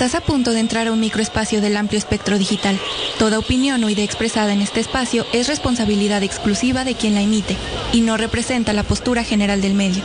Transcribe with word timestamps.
Estás 0.00 0.14
a 0.14 0.24
punto 0.24 0.54
de 0.54 0.60
entrar 0.60 0.86
a 0.86 0.92
un 0.92 0.98
microespacio 0.98 1.60
del 1.60 1.76
amplio 1.76 1.98
espectro 1.98 2.38
digital. 2.38 2.80
Toda 3.18 3.38
opinión 3.38 3.84
o 3.84 3.90
idea 3.90 4.02
expresada 4.02 4.54
en 4.54 4.62
este 4.62 4.80
espacio 4.80 5.26
es 5.34 5.46
responsabilidad 5.46 6.22
exclusiva 6.22 6.84
de 6.84 6.94
quien 6.94 7.12
la 7.12 7.20
emite 7.20 7.54
y 7.92 8.00
no 8.00 8.16
representa 8.16 8.72
la 8.72 8.82
postura 8.82 9.24
general 9.24 9.60
del 9.60 9.74
medio. 9.74 10.02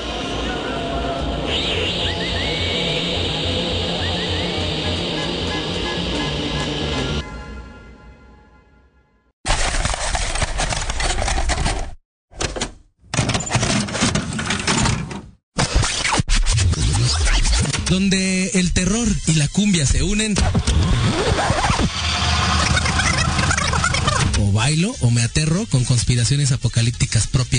Conspiraciones 26.06 26.52
apocalípticas 26.52 27.26
propias 27.26 27.55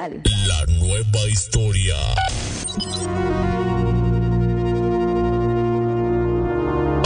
Tropical. 0.00 0.22
La 0.46 0.64
nueva 0.78 1.28
historia. 1.28 1.96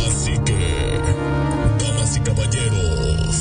Así 0.07 0.39
que, 0.45 1.01
damas 1.79 2.17
y 2.17 2.21
caballeros, 2.21 3.37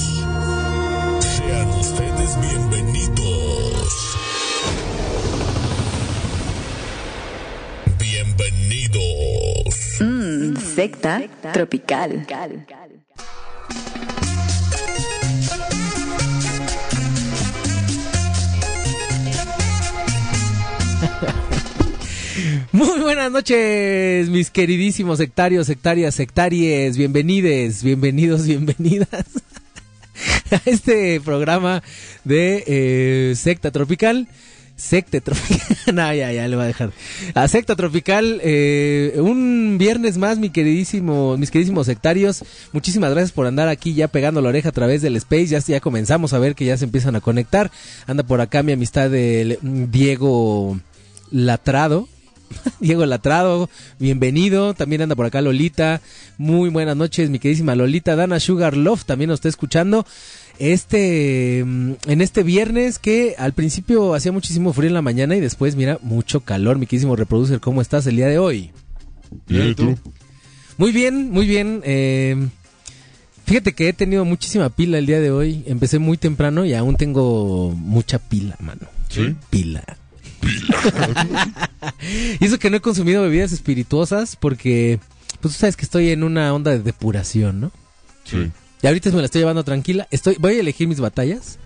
sean 1.19 1.69
ustedes 1.69 2.39
bienvenidos. 2.41 4.17
Bienvenidos. 7.99 9.75
Secta 10.75 11.21
Tropical. 11.53 12.25
Muy 22.71 22.99
buenas 22.99 23.31
noches, 23.31 24.29
mis 24.29 24.49
queridísimos 24.49 25.19
sectarios, 25.19 25.67
sectarias, 25.67 26.15
sectaries. 26.15 26.97
Bienvenides, 26.97 27.83
bienvenidos, 27.83 28.47
bienvenidas 28.47 29.09
a 30.51 30.61
este 30.65 31.21
programa 31.21 31.83
de 32.23 32.63
eh, 32.65 33.35
Secta 33.35 33.69
Tropical. 33.69 34.27
Secta 34.75 35.21
Tropical. 35.21 35.77
no, 35.93 36.13
ya, 36.13 36.31
ya 36.31 36.47
le 36.47 36.55
va 36.55 36.63
a 36.63 36.67
dejar. 36.67 36.91
A 37.35 37.47
Secta 37.47 37.75
Tropical, 37.75 38.39
eh, 38.43 39.13
un 39.17 39.77
viernes 39.79 40.17
más, 40.17 40.39
mis 40.39 40.51
queridísimos 40.51 41.85
sectarios. 41.85 42.43
Muchísimas 42.71 43.11
gracias 43.11 43.31
por 43.31 43.45
andar 43.45 43.67
aquí 43.67 43.93
ya 43.93 44.07
pegando 44.07 44.41
la 44.41 44.49
oreja 44.49 44.69
a 44.69 44.73
través 44.73 45.03
del 45.03 45.15
Space. 45.17 45.47
Ya, 45.47 45.59
ya 45.59 45.79
comenzamos 45.79 46.33
a 46.33 46.39
ver 46.39 46.55
que 46.55 46.65
ya 46.65 46.77
se 46.77 46.85
empiezan 46.85 47.15
a 47.15 47.21
conectar. 47.21 47.69
Anda 48.07 48.23
por 48.23 48.41
acá 48.41 48.63
mi 48.63 48.71
amistad 48.71 49.11
de 49.11 49.59
Diego 49.61 50.79
Latrado. 51.29 52.07
Diego 52.79 53.05
Latrado, 53.05 53.69
bienvenido. 53.99 54.73
También 54.73 55.01
anda 55.01 55.15
por 55.15 55.25
acá 55.25 55.41
Lolita. 55.41 56.01
Muy 56.37 56.69
buenas 56.69 56.95
noches, 56.95 57.29
mi 57.29 57.39
queridísima 57.39 57.75
Lolita. 57.75 58.15
Dana 58.15 58.39
Sugar 58.39 58.75
Love 58.75 59.05
también 59.05 59.29
nos 59.29 59.37
está 59.37 59.49
escuchando. 59.49 60.05
Este, 60.59 61.63
mm, 61.65 61.93
en 62.07 62.21
este 62.21 62.43
viernes 62.43 62.99
que 62.99 63.35
al 63.37 63.53
principio 63.53 64.13
hacía 64.13 64.31
muchísimo 64.31 64.73
frío 64.73 64.89
en 64.89 64.93
la 64.93 65.01
mañana 65.01 65.35
y 65.35 65.39
después, 65.39 65.75
mira, 65.75 65.99
mucho 66.01 66.41
calor. 66.41 66.77
Mi 66.77 66.85
queridísimo 66.85 67.15
reproducer, 67.15 67.59
¿cómo 67.59 67.81
estás 67.81 68.05
el 68.07 68.15
día 68.15 68.27
de 68.27 68.37
hoy? 68.37 68.71
Bien, 69.47 69.69
¿y 69.69 69.75
tú? 69.75 69.97
Muy 70.77 70.91
bien, 70.91 71.31
muy 71.31 71.45
bien. 71.47 71.81
eh, 71.83 72.47
fíjate 73.45 73.73
que 73.73 73.89
he 73.89 73.93
tenido 73.93 74.25
muchísima 74.25 74.69
pila 74.69 74.97
el 74.97 75.05
día 75.05 75.19
de 75.19 75.31
hoy. 75.31 75.63
Empecé 75.67 75.99
muy 75.99 76.17
temprano 76.17 76.65
y 76.65 76.73
aún 76.73 76.95
tengo 76.95 77.71
mucha 77.75 78.19
pila, 78.19 78.55
mano. 78.59 78.81
¿Sí? 79.09 79.35
Pila. 79.49 79.83
y 82.39 82.45
eso 82.45 82.59
que 82.59 82.69
no 82.69 82.77
he 82.77 82.81
consumido 82.81 83.23
bebidas 83.23 83.51
espirituosas 83.51 84.35
porque, 84.35 84.99
pues 85.41 85.53
tú 85.53 85.59
sabes 85.59 85.75
que 85.75 85.85
estoy 85.85 86.09
en 86.09 86.23
una 86.23 86.53
onda 86.53 86.71
de 86.71 86.79
depuración, 86.79 87.61
¿no? 87.61 87.71
Sí. 88.25 88.51
Y 88.81 88.87
ahorita 88.87 89.11
me 89.11 89.19
la 89.19 89.25
estoy 89.25 89.41
llevando 89.41 89.63
tranquila. 89.63 90.07
Estoy, 90.11 90.35
voy 90.39 90.55
a 90.55 90.59
elegir 90.59 90.87
mis 90.87 90.99
batallas. 90.99 91.57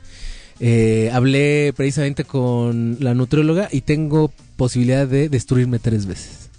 Eh, 0.60 1.10
hablé 1.14 1.74
precisamente 1.76 2.24
con 2.24 2.98
la 3.00 3.14
nutrióloga 3.14 3.70
y 3.72 3.82
tengo 3.82 4.32
posibilidad 4.56 5.08
de 5.08 5.30
destruirme 5.30 5.80
tres 5.80 6.06
veces 6.06 6.50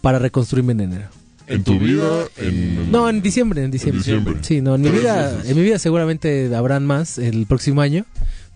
para 0.00 0.18
reconstruirme 0.18 0.72
en 0.72 0.80
enero. 0.80 1.08
¿En 1.46 1.64
tu 1.64 1.78
vida? 1.78 2.26
En... 2.36 2.92
No, 2.92 3.08
en 3.08 3.22
diciembre, 3.22 3.64
en 3.64 3.72
diciembre. 3.72 3.98
diciembre. 3.98 4.34
Sí, 4.42 4.60
no, 4.60 4.76
en 4.76 4.82
mi 4.82 4.90
vida, 4.90 5.42
en 5.44 5.56
mi 5.56 5.62
vida 5.62 5.80
seguramente 5.80 6.54
habrán 6.54 6.86
más 6.86 7.18
el 7.18 7.46
próximo 7.46 7.80
año, 7.80 8.06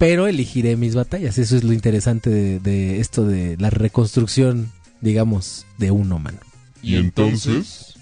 pero 0.07 0.27
elegiré 0.27 0.77
mis 0.77 0.95
batallas. 0.95 1.39
Eso 1.39 1.57
es 1.57 1.65
lo 1.65 1.73
interesante 1.73 2.31
de, 2.31 2.61
de 2.61 3.01
esto 3.01 3.25
de 3.27 3.57
la 3.59 3.71
reconstrucción 3.71 4.71
digamos, 5.01 5.67
de 5.79 5.91
uno, 5.91 6.19
mano. 6.19 6.39
Y 6.83 6.97
entonces, 6.97 7.95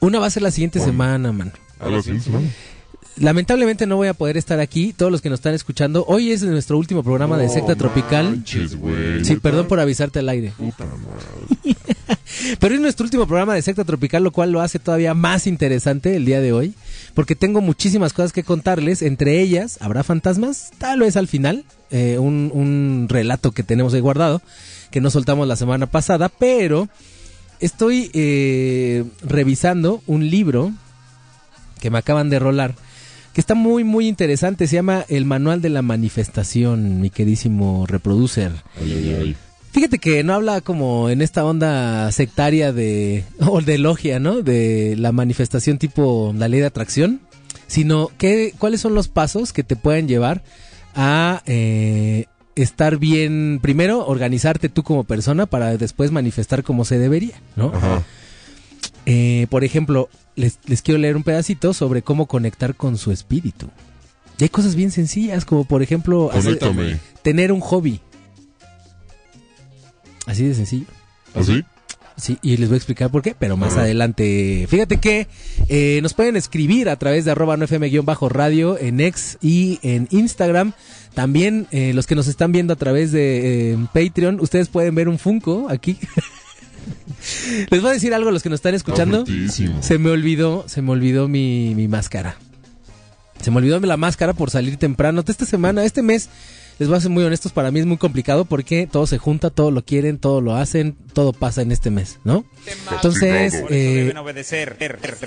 Una 0.00 0.18
va 0.18 0.26
a 0.26 0.30
ser 0.30 0.42
la 0.42 0.50
siguiente 0.50 0.80
semana, 0.80 1.30
mano. 1.30 1.52
a 1.78 1.88
la 1.90 2.00
siguiente 2.00 2.24
semana. 2.24 2.48
Lamentablemente 3.18 3.86
no 3.86 3.96
voy 3.96 4.08
a 4.08 4.14
poder 4.14 4.36
estar 4.36 4.60
aquí. 4.60 4.92
Todos 4.94 5.10
los 5.12 5.20
que 5.22 5.30
nos 5.30 5.38
están 5.40 5.54
escuchando, 5.54 6.04
hoy 6.06 6.30
es 6.32 6.42
nuestro 6.42 6.76
último 6.78 7.02
programa 7.02 7.36
de 7.38 7.48
Secta 7.48 7.74
Tropical. 7.74 8.30
manches, 8.30 8.76
güey, 8.76 9.24
Sí, 9.24 9.36
perdón 9.36 9.68
por 9.68 9.80
avisarte 9.80 10.18
al 10.18 10.28
aire. 10.28 10.52
Puta 10.56 10.84
madre. 10.84 11.76
Pero 12.60 12.74
es 12.74 12.80
nuestro 12.80 13.04
último 13.04 13.26
programa 13.26 13.54
de 13.54 13.62
Secta 13.62 13.84
Tropical, 13.84 14.22
lo 14.22 14.32
cual 14.32 14.52
lo 14.52 14.60
hace 14.60 14.78
todavía 14.78 15.14
más 15.14 15.46
interesante 15.46 16.16
el 16.16 16.24
día 16.24 16.40
de 16.40 16.52
hoy. 16.52 16.74
Porque 17.16 17.34
tengo 17.34 17.62
muchísimas 17.62 18.12
cosas 18.12 18.32
que 18.32 18.44
contarles. 18.44 19.00
Entre 19.00 19.40
ellas, 19.40 19.78
¿habrá 19.80 20.04
fantasmas? 20.04 20.70
Tal 20.78 21.00
vez 21.00 21.16
al 21.16 21.26
final. 21.26 21.64
eh, 21.90 22.18
un, 22.18 22.50
un 22.52 23.06
relato 23.08 23.52
que 23.52 23.62
tenemos 23.62 23.94
ahí 23.94 24.00
guardado, 24.00 24.42
que 24.90 25.00
no 25.00 25.10
soltamos 25.10 25.48
la 25.48 25.56
semana 25.56 25.86
pasada. 25.86 26.28
Pero 26.28 26.88
estoy 27.58 28.10
eh, 28.12 29.04
revisando 29.22 30.02
un 30.06 30.28
libro 30.28 30.72
que 31.80 31.90
me 31.90 31.96
acaban 31.98 32.28
de 32.28 32.38
rolar. 32.38 32.74
Que 33.32 33.40
está 33.40 33.54
muy, 33.54 33.82
muy 33.82 34.08
interesante. 34.08 34.66
Se 34.66 34.76
llama 34.76 35.04
El 35.08 35.24
Manual 35.24 35.62
de 35.62 35.70
la 35.70 35.80
Manifestación, 35.82 37.00
mi 37.00 37.08
queridísimo 37.08 37.86
reproducer. 37.86 38.52
Ay, 38.78 38.92
ay, 38.92 39.16
ay. 39.20 39.36
Fíjate 39.76 39.98
que 39.98 40.24
no 40.24 40.32
habla 40.32 40.62
como 40.62 41.10
en 41.10 41.20
esta 41.20 41.44
onda 41.44 42.10
sectaria 42.10 42.72
de 42.72 43.24
o 43.46 43.60
de 43.60 43.76
logia, 43.76 44.18
¿no? 44.18 44.40
De 44.40 44.96
la 44.96 45.12
manifestación 45.12 45.76
tipo 45.76 46.32
la 46.34 46.48
ley 46.48 46.60
de 46.60 46.66
atracción, 46.66 47.20
sino 47.66 48.10
que 48.16 48.54
cuáles 48.58 48.80
son 48.80 48.94
los 48.94 49.08
pasos 49.08 49.52
que 49.52 49.62
te 49.64 49.76
pueden 49.76 50.08
llevar 50.08 50.42
a 50.94 51.42
eh, 51.44 52.24
estar 52.54 52.96
bien, 52.96 53.58
primero 53.60 54.06
organizarte 54.06 54.70
tú 54.70 54.82
como 54.82 55.04
persona 55.04 55.44
para 55.44 55.76
después 55.76 56.10
manifestar 56.10 56.62
como 56.64 56.86
se 56.86 56.98
debería, 56.98 57.34
¿no? 57.54 57.70
Ajá. 57.74 58.02
Eh, 59.04 59.46
por 59.50 59.62
ejemplo, 59.62 60.08
les, 60.36 60.58
les 60.66 60.80
quiero 60.80 60.98
leer 60.98 61.16
un 61.18 61.22
pedacito 61.22 61.74
sobre 61.74 62.00
cómo 62.00 62.24
conectar 62.24 62.76
con 62.76 62.96
su 62.96 63.12
espíritu. 63.12 63.68
Y 64.38 64.44
hay 64.44 64.48
cosas 64.48 64.74
bien 64.74 64.90
sencillas, 64.90 65.44
como 65.44 65.64
por 65.64 65.82
ejemplo 65.82 66.30
hacer- 66.38 66.54
tener 67.22 67.52
un 67.52 67.60
hobby. 67.60 68.00
Así 70.26 70.44
de 70.44 70.54
sencillo. 70.54 70.86
¿Así? 71.34 71.64
Sí, 72.16 72.38
y 72.40 72.56
les 72.56 72.68
voy 72.68 72.76
a 72.76 72.78
explicar 72.78 73.10
por 73.10 73.20
qué, 73.20 73.34
pero 73.38 73.58
más 73.58 73.76
adelante. 73.76 74.66
Fíjate 74.70 74.96
que 74.98 75.28
eh, 75.68 76.00
nos 76.02 76.14
pueden 76.14 76.36
escribir 76.36 76.88
a 76.88 76.96
través 76.96 77.26
de 77.26 77.30
arroba 77.30 77.56
9fm-radio 77.58 78.78
en 78.80 79.00
X 79.00 79.36
y 79.42 79.78
en 79.82 80.08
Instagram. 80.10 80.72
También 81.12 81.66
eh, 81.72 81.92
los 81.94 82.06
que 82.06 82.14
nos 82.14 82.26
están 82.26 82.52
viendo 82.52 82.72
a 82.72 82.76
través 82.76 83.12
de 83.12 83.72
eh, 83.72 83.78
Patreon, 83.92 84.40
ustedes 84.40 84.68
pueden 84.68 84.94
ver 84.94 85.10
un 85.10 85.18
Funko 85.18 85.68
aquí. 85.68 85.98
les 87.70 87.82
voy 87.82 87.90
a 87.90 87.94
decir 87.94 88.14
algo 88.14 88.30
a 88.30 88.32
los 88.32 88.42
que 88.42 88.48
nos 88.48 88.58
están 88.58 88.74
escuchando. 88.74 89.24
Se 89.80 89.98
me 89.98 90.08
olvidó, 90.08 90.64
se 90.68 90.80
me 90.80 90.92
olvidó 90.92 91.28
mi, 91.28 91.74
mi 91.74 91.86
máscara. 91.86 92.36
Se 93.42 93.50
me 93.50 93.58
olvidó 93.58 93.78
la 93.80 93.98
máscara 93.98 94.32
por 94.32 94.50
salir 94.50 94.78
temprano. 94.78 95.22
Esta 95.26 95.44
semana, 95.44 95.84
este 95.84 96.02
mes, 96.02 96.30
les 96.78 96.88
voy 96.88 96.98
a 96.98 97.00
ser 97.00 97.10
muy 97.10 97.24
honestos, 97.24 97.52
para 97.52 97.70
mí 97.70 97.80
es 97.80 97.86
muy 97.86 97.96
complicado 97.96 98.44
porque 98.44 98.86
todo 98.90 99.06
se 99.06 99.16
junta, 99.18 99.50
todo 99.50 99.70
lo 99.70 99.84
quieren, 99.84 100.18
todo 100.18 100.40
lo 100.40 100.56
hacen, 100.56 100.96
todo 101.14 101.32
pasa 101.32 101.62
en 101.62 101.72
este 101.72 101.90
mes, 101.90 102.18
¿no? 102.24 102.44
Entonces, 102.92 103.54
eh, 103.70 103.94
deben 103.94 104.18
obedecer. 104.18 104.76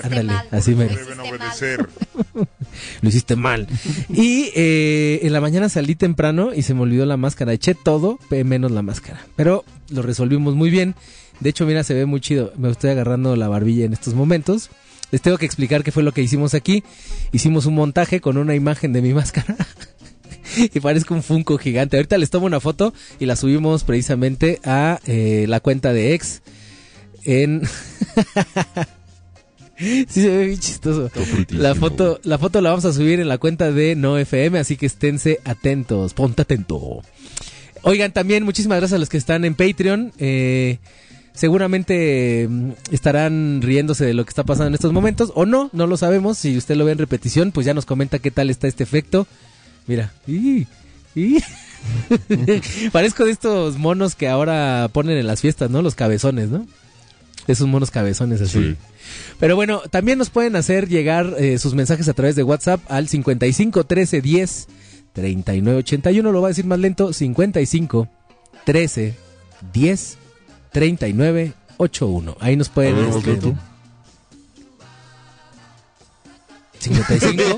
ándale, 0.03 0.33
así 0.51 0.75
me 0.75 0.85
Deben 0.85 1.19
obedecer. 1.19 1.89
lo 3.01 3.09
hiciste 3.09 3.35
mal. 3.35 3.67
Y 4.09 4.51
eh, 4.55 5.21
en 5.23 5.33
la 5.33 5.41
mañana 5.41 5.69
salí 5.69 5.95
temprano 5.95 6.53
y 6.53 6.61
se 6.61 6.73
me 6.73 6.81
olvidó 6.81 7.05
la 7.05 7.17
máscara. 7.17 7.53
Eché 7.53 7.73
todo, 7.73 8.19
menos 8.29 8.71
la 8.71 8.83
máscara. 8.83 9.25
Pero 9.35 9.65
lo 9.89 10.01
resolvimos 10.01 10.55
muy 10.55 10.69
bien. 10.69 10.95
De 11.39 11.49
hecho, 11.49 11.65
mira, 11.65 11.83
se 11.83 11.93
ve 11.93 12.05
muy 12.05 12.21
chido. 12.21 12.53
Me 12.57 12.69
estoy 12.69 12.91
agarrando 12.91 13.35
la 13.35 13.47
barbilla 13.47 13.85
en 13.85 13.93
estos 13.93 14.13
momentos. 14.13 14.69
Les 15.11 15.21
tengo 15.21 15.37
que 15.37 15.45
explicar 15.45 15.83
qué 15.83 15.91
fue 15.91 16.03
lo 16.03 16.11
que 16.11 16.21
hicimos 16.21 16.53
aquí. 16.53 16.83
Hicimos 17.31 17.65
un 17.65 17.75
montaje 17.75 18.21
con 18.21 18.37
una 18.37 18.53
imagen 18.53 18.93
de 18.93 19.01
mi 19.01 19.13
máscara. 19.15 19.55
y 20.73 20.79
parezco 20.79 21.13
un 21.13 21.23
Funko 21.23 21.57
gigante. 21.57 21.97
Ahorita 21.97 22.17
les 22.17 22.29
tomo 22.29 22.45
una 22.45 22.59
foto 22.59 22.93
y 23.19 23.25
la 23.25 23.35
subimos 23.35 23.83
precisamente 23.83 24.59
a 24.63 24.99
eh, 25.05 25.45
la 25.47 25.59
cuenta 25.59 25.93
de 25.93 26.13
ex 26.13 26.41
en... 27.23 27.63
sí, 29.77 30.05
se 30.07 30.29
ve 30.29 30.45
bien 30.47 30.59
chistoso. 30.59 31.09
La 31.49 31.75
foto, 31.75 32.19
la 32.23 32.37
foto 32.37 32.61
la 32.61 32.69
vamos 32.69 32.85
a 32.85 32.93
subir 32.93 33.19
en 33.19 33.27
la 33.27 33.37
cuenta 33.37 33.71
de 33.71 33.95
No 33.95 34.17
FM, 34.17 34.59
así 34.59 34.77
que 34.77 34.85
esténse 34.85 35.39
atentos, 35.43 36.13
ponte 36.13 36.41
atento. 36.41 37.01
Oigan, 37.81 38.11
también 38.11 38.43
muchísimas 38.43 38.79
gracias 38.79 38.95
a 38.97 38.99
los 38.99 39.09
que 39.09 39.17
están 39.17 39.45
en 39.45 39.55
Patreon. 39.55 40.11
Eh, 40.17 40.79
seguramente 41.33 42.47
mm, 42.49 42.71
estarán 42.91 43.61
riéndose 43.61 44.05
de 44.05 44.13
lo 44.13 44.25
que 44.25 44.29
está 44.29 44.43
pasando 44.43 44.67
en 44.67 44.73
estos 44.73 44.91
momentos, 44.91 45.31
o 45.35 45.45
no, 45.45 45.69
no 45.71 45.87
lo 45.87 45.95
sabemos. 45.97 46.37
Si 46.37 46.57
usted 46.57 46.75
lo 46.75 46.85
ve 46.85 46.91
en 46.91 46.97
repetición, 46.97 47.51
pues 47.51 47.65
ya 47.65 47.73
nos 47.73 47.85
comenta 47.85 48.19
qué 48.19 48.31
tal 48.31 48.49
está 48.49 48.67
este 48.67 48.83
efecto. 48.83 49.27
Mira, 49.89 50.11
¡y! 50.27 50.67
¡y! 51.15 51.39
parezco 52.91 53.25
de 53.25 53.31
estos 53.31 53.79
monos 53.79 54.13
que 54.13 54.27
ahora 54.27 54.87
ponen 54.93 55.17
en 55.17 55.25
las 55.25 55.41
fiestas, 55.41 55.71
¿no? 55.71 55.81
Los 55.81 55.95
cabezones, 55.95 56.49
¿no? 56.49 56.67
Esos 57.47 57.67
monos 57.67 57.89
cabezones 57.89 58.39
así. 58.39 58.59
Sí. 58.59 58.77
Pero 59.39 59.55
bueno, 59.55 59.81
también 59.89 60.19
nos 60.19 60.29
pueden 60.29 60.55
hacer 60.55 60.87
llegar 60.87 61.33
eh, 61.39 61.57
sus 61.57 61.73
mensajes 61.73 62.07
a 62.07 62.13
través 62.13 62.35
de 62.35 62.43
WhatsApp 62.43 62.81
al 62.87 63.07
55 63.07 63.83
13 63.85 64.21
10 64.21 64.67
39 65.13 65.79
81. 65.79 66.31
Lo 66.31 66.39
va 66.39 66.49
a 66.49 66.51
decir 66.51 66.65
más 66.65 66.77
lento: 66.77 67.11
55 67.11 68.07
13 68.65 69.15
10 69.73 70.17
39 70.71 71.53
81. 71.77 72.37
Ahí 72.39 72.55
nos 72.55 72.69
pueden. 72.69 72.95
ver, 72.95 73.09
este, 73.09 73.31
lento. 73.31 73.55
55 76.77 77.57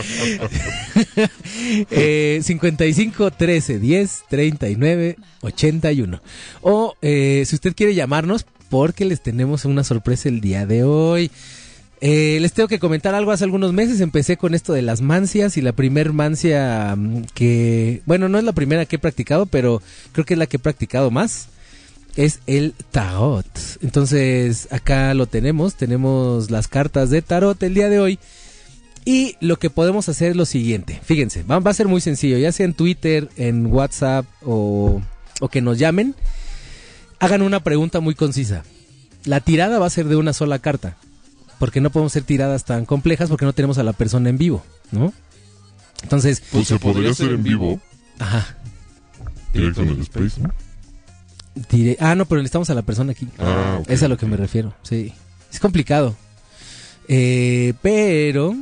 eh, 1.90 2.40
55 2.42 3.30
13 3.30 3.78
10 3.78 4.22
39 4.28 5.16
81 5.42 6.22
o 6.62 6.94
eh, 7.02 7.44
si 7.46 7.54
usted 7.54 7.74
quiere 7.74 7.94
llamarnos 7.94 8.46
porque 8.70 9.04
les 9.04 9.20
tenemos 9.20 9.66
una 9.66 9.84
sorpresa 9.84 10.30
el 10.30 10.40
día 10.40 10.64
de 10.64 10.84
hoy. 10.84 11.30
Eh, 12.00 12.38
les 12.40 12.54
tengo 12.54 12.68
que 12.68 12.78
comentar 12.78 13.14
algo. 13.14 13.30
Hace 13.30 13.44
algunos 13.44 13.74
meses 13.74 14.00
empecé 14.00 14.38
con 14.38 14.54
esto 14.54 14.72
de 14.72 14.80
las 14.80 15.02
mancias 15.02 15.58
y 15.58 15.60
la 15.60 15.72
primer 15.72 16.14
mancia 16.14 16.94
mm, 16.96 17.24
que 17.34 18.00
bueno 18.06 18.30
no 18.30 18.38
es 18.38 18.44
la 18.44 18.54
primera 18.54 18.86
que 18.86 18.96
he 18.96 18.98
practicado 18.98 19.44
pero 19.44 19.82
creo 20.12 20.24
que 20.24 20.34
es 20.34 20.38
la 20.38 20.46
que 20.46 20.56
he 20.56 20.60
practicado 20.60 21.10
más. 21.10 21.48
Es 22.16 22.40
el 22.46 22.74
tarot. 22.90 23.46
Entonces, 23.82 24.66
acá 24.72 25.14
lo 25.14 25.26
tenemos, 25.26 25.76
tenemos 25.76 26.50
las 26.50 26.66
cartas 26.66 27.10
de 27.10 27.22
tarot 27.22 27.62
el 27.62 27.74
día 27.74 27.88
de 27.88 28.00
hoy. 28.00 28.18
Y 29.04 29.36
lo 29.40 29.58
que 29.58 29.70
podemos 29.70 30.08
hacer 30.08 30.30
es 30.30 30.36
lo 30.36 30.44
siguiente. 30.44 31.00
Fíjense, 31.02 31.42
va, 31.42 31.58
va 31.58 31.70
a 31.70 31.74
ser 31.74 31.88
muy 31.88 32.00
sencillo, 32.00 32.36
ya 32.38 32.52
sea 32.52 32.66
en 32.66 32.74
Twitter, 32.74 33.28
en 33.36 33.66
WhatsApp 33.66 34.26
o, 34.44 35.00
o 35.40 35.48
que 35.48 35.60
nos 35.62 35.78
llamen. 35.78 36.14
Hagan 37.18 37.42
una 37.42 37.60
pregunta 37.60 38.00
muy 38.00 38.14
concisa. 38.14 38.62
La 39.24 39.40
tirada 39.40 39.78
va 39.78 39.86
a 39.86 39.90
ser 39.90 40.06
de 40.06 40.16
una 40.16 40.32
sola 40.32 40.58
carta. 40.58 40.96
Porque 41.58 41.80
no 41.82 41.90
podemos 41.90 42.12
hacer 42.12 42.22
tiradas 42.22 42.64
tan 42.64 42.86
complejas 42.86 43.28
porque 43.28 43.44
no 43.44 43.52
tenemos 43.52 43.76
a 43.76 43.82
la 43.82 43.92
persona 43.92 44.30
en 44.30 44.38
vivo, 44.38 44.64
¿no? 44.92 45.12
Entonces, 46.02 46.42
Pues 46.50 46.68
se 46.68 46.78
podría 46.78 47.10
hacer 47.10 47.32
en 47.32 47.42
vivo, 47.42 47.78
ajá. 48.18 48.56
directo 49.52 49.82
en 49.82 49.90
el 49.90 50.00
space, 50.00 50.40
ah, 52.00 52.14
no, 52.14 52.24
pero 52.24 52.40
necesitamos 52.40 52.70
a 52.70 52.74
la 52.74 52.80
persona 52.80 53.12
aquí. 53.12 53.28
Ah, 53.38 53.78
ok, 53.80 53.90
Es 53.90 54.02
a 54.02 54.08
lo 54.08 54.16
que 54.16 54.24
me 54.24 54.38
refiero, 54.38 54.74
sí. 54.82 55.12
Es 55.52 55.60
complicado. 55.60 56.16
Eh, 57.08 57.74
pero... 57.82 58.56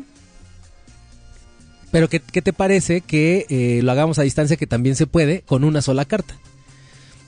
Pero 1.91 2.09
¿qué, 2.09 2.21
qué 2.21 2.43
te 2.43 2.53
parece 2.53 3.01
que 3.01 3.47
eh, 3.49 3.81
lo 3.83 3.93
hagamos 3.93 4.19
a 4.19 4.23
distancia 4.23 4.57
que 4.57 4.67
también 4.67 4.97
se 4.97 5.07
puede 5.07 5.43
con 5.43 5.65
una 5.65 5.81
sola 5.83 6.05
carta? 6.05 6.37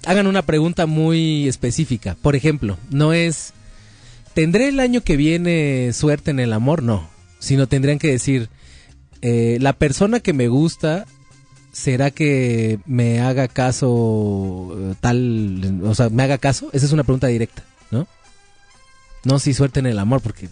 Hagan 0.07 0.27
una 0.27 0.43
pregunta 0.43 0.87
muy 0.87 1.49
específica. 1.49 2.17
Por 2.21 2.37
ejemplo, 2.37 2.79
no 2.91 3.13
es... 3.13 3.53
¿Tendré 4.35 4.69
el 4.69 4.81
año 4.81 5.03
que 5.03 5.17
viene 5.17 5.93
suerte 5.93 6.31
en 6.31 6.41
el 6.41 6.53
amor? 6.53 6.83
No. 6.83 7.09
Sino 7.39 7.67
tendrían 7.67 7.99
que 7.99 8.11
decir... 8.11 8.49
eh, 9.23 9.59
la 9.61 9.73
persona 9.73 10.21
que 10.21 10.33
me 10.33 10.49
gusta 10.49 11.07
¿será 11.73 12.11
que 12.11 12.79
me 12.87 13.21
haga 13.21 13.49
caso 13.49 14.75
eh, 14.77 14.95
tal, 15.01 15.81
o 15.85 15.95
sea, 15.95 16.09
me 16.09 16.23
haga 16.23 16.39
caso? 16.39 16.71
Esa 16.73 16.87
es 16.87 16.93
una 16.93 17.05
pregunta 17.05 17.27
directa, 17.29 17.65
¿no? 17.91 18.07
No 19.25 19.39
si 19.39 19.55
suerte 19.55 19.81
en 19.81 19.87
el 19.87 19.99
amor, 19.99 20.21
porque 20.21 20.49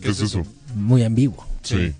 ¿Qué 0.00 0.10
es 0.10 0.20
eso? 0.20 0.44
muy 0.74 1.02
ambiguo. 1.02 1.46
Sí. 1.62 1.92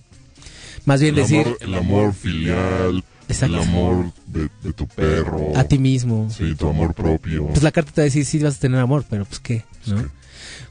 Más 0.88 1.00
bien 1.00 1.14
el, 1.14 1.20
decir 1.22 1.40
amor, 1.46 1.58
el 1.60 1.74
amor 1.74 2.14
filial, 2.14 3.04
Exacto. 3.28 3.56
el 3.56 3.62
amor 3.62 4.12
de, 4.26 4.48
de 4.62 4.72
tu 4.72 4.86
perro. 4.88 5.52
a 5.56 5.64
ti 5.64 5.78
mismo. 5.78 6.28
Sí, 6.36 6.54
tu 6.54 6.68
amor 6.68 6.94
propio. 6.94 7.46
Pues 7.48 7.62
la 7.62 7.70
carta 7.72 7.92
te 7.92 8.00
va 8.00 8.02
a 8.04 8.06
decir, 8.06 8.24
sí 8.24 8.38
vas 8.38 8.56
a 8.56 8.60
tener 8.60 8.80
amor, 8.80 9.04
pero 9.08 9.24
pues 9.26 9.38
qué, 9.40 9.64
¿no? 9.86 9.98
Sí. 10.00 10.06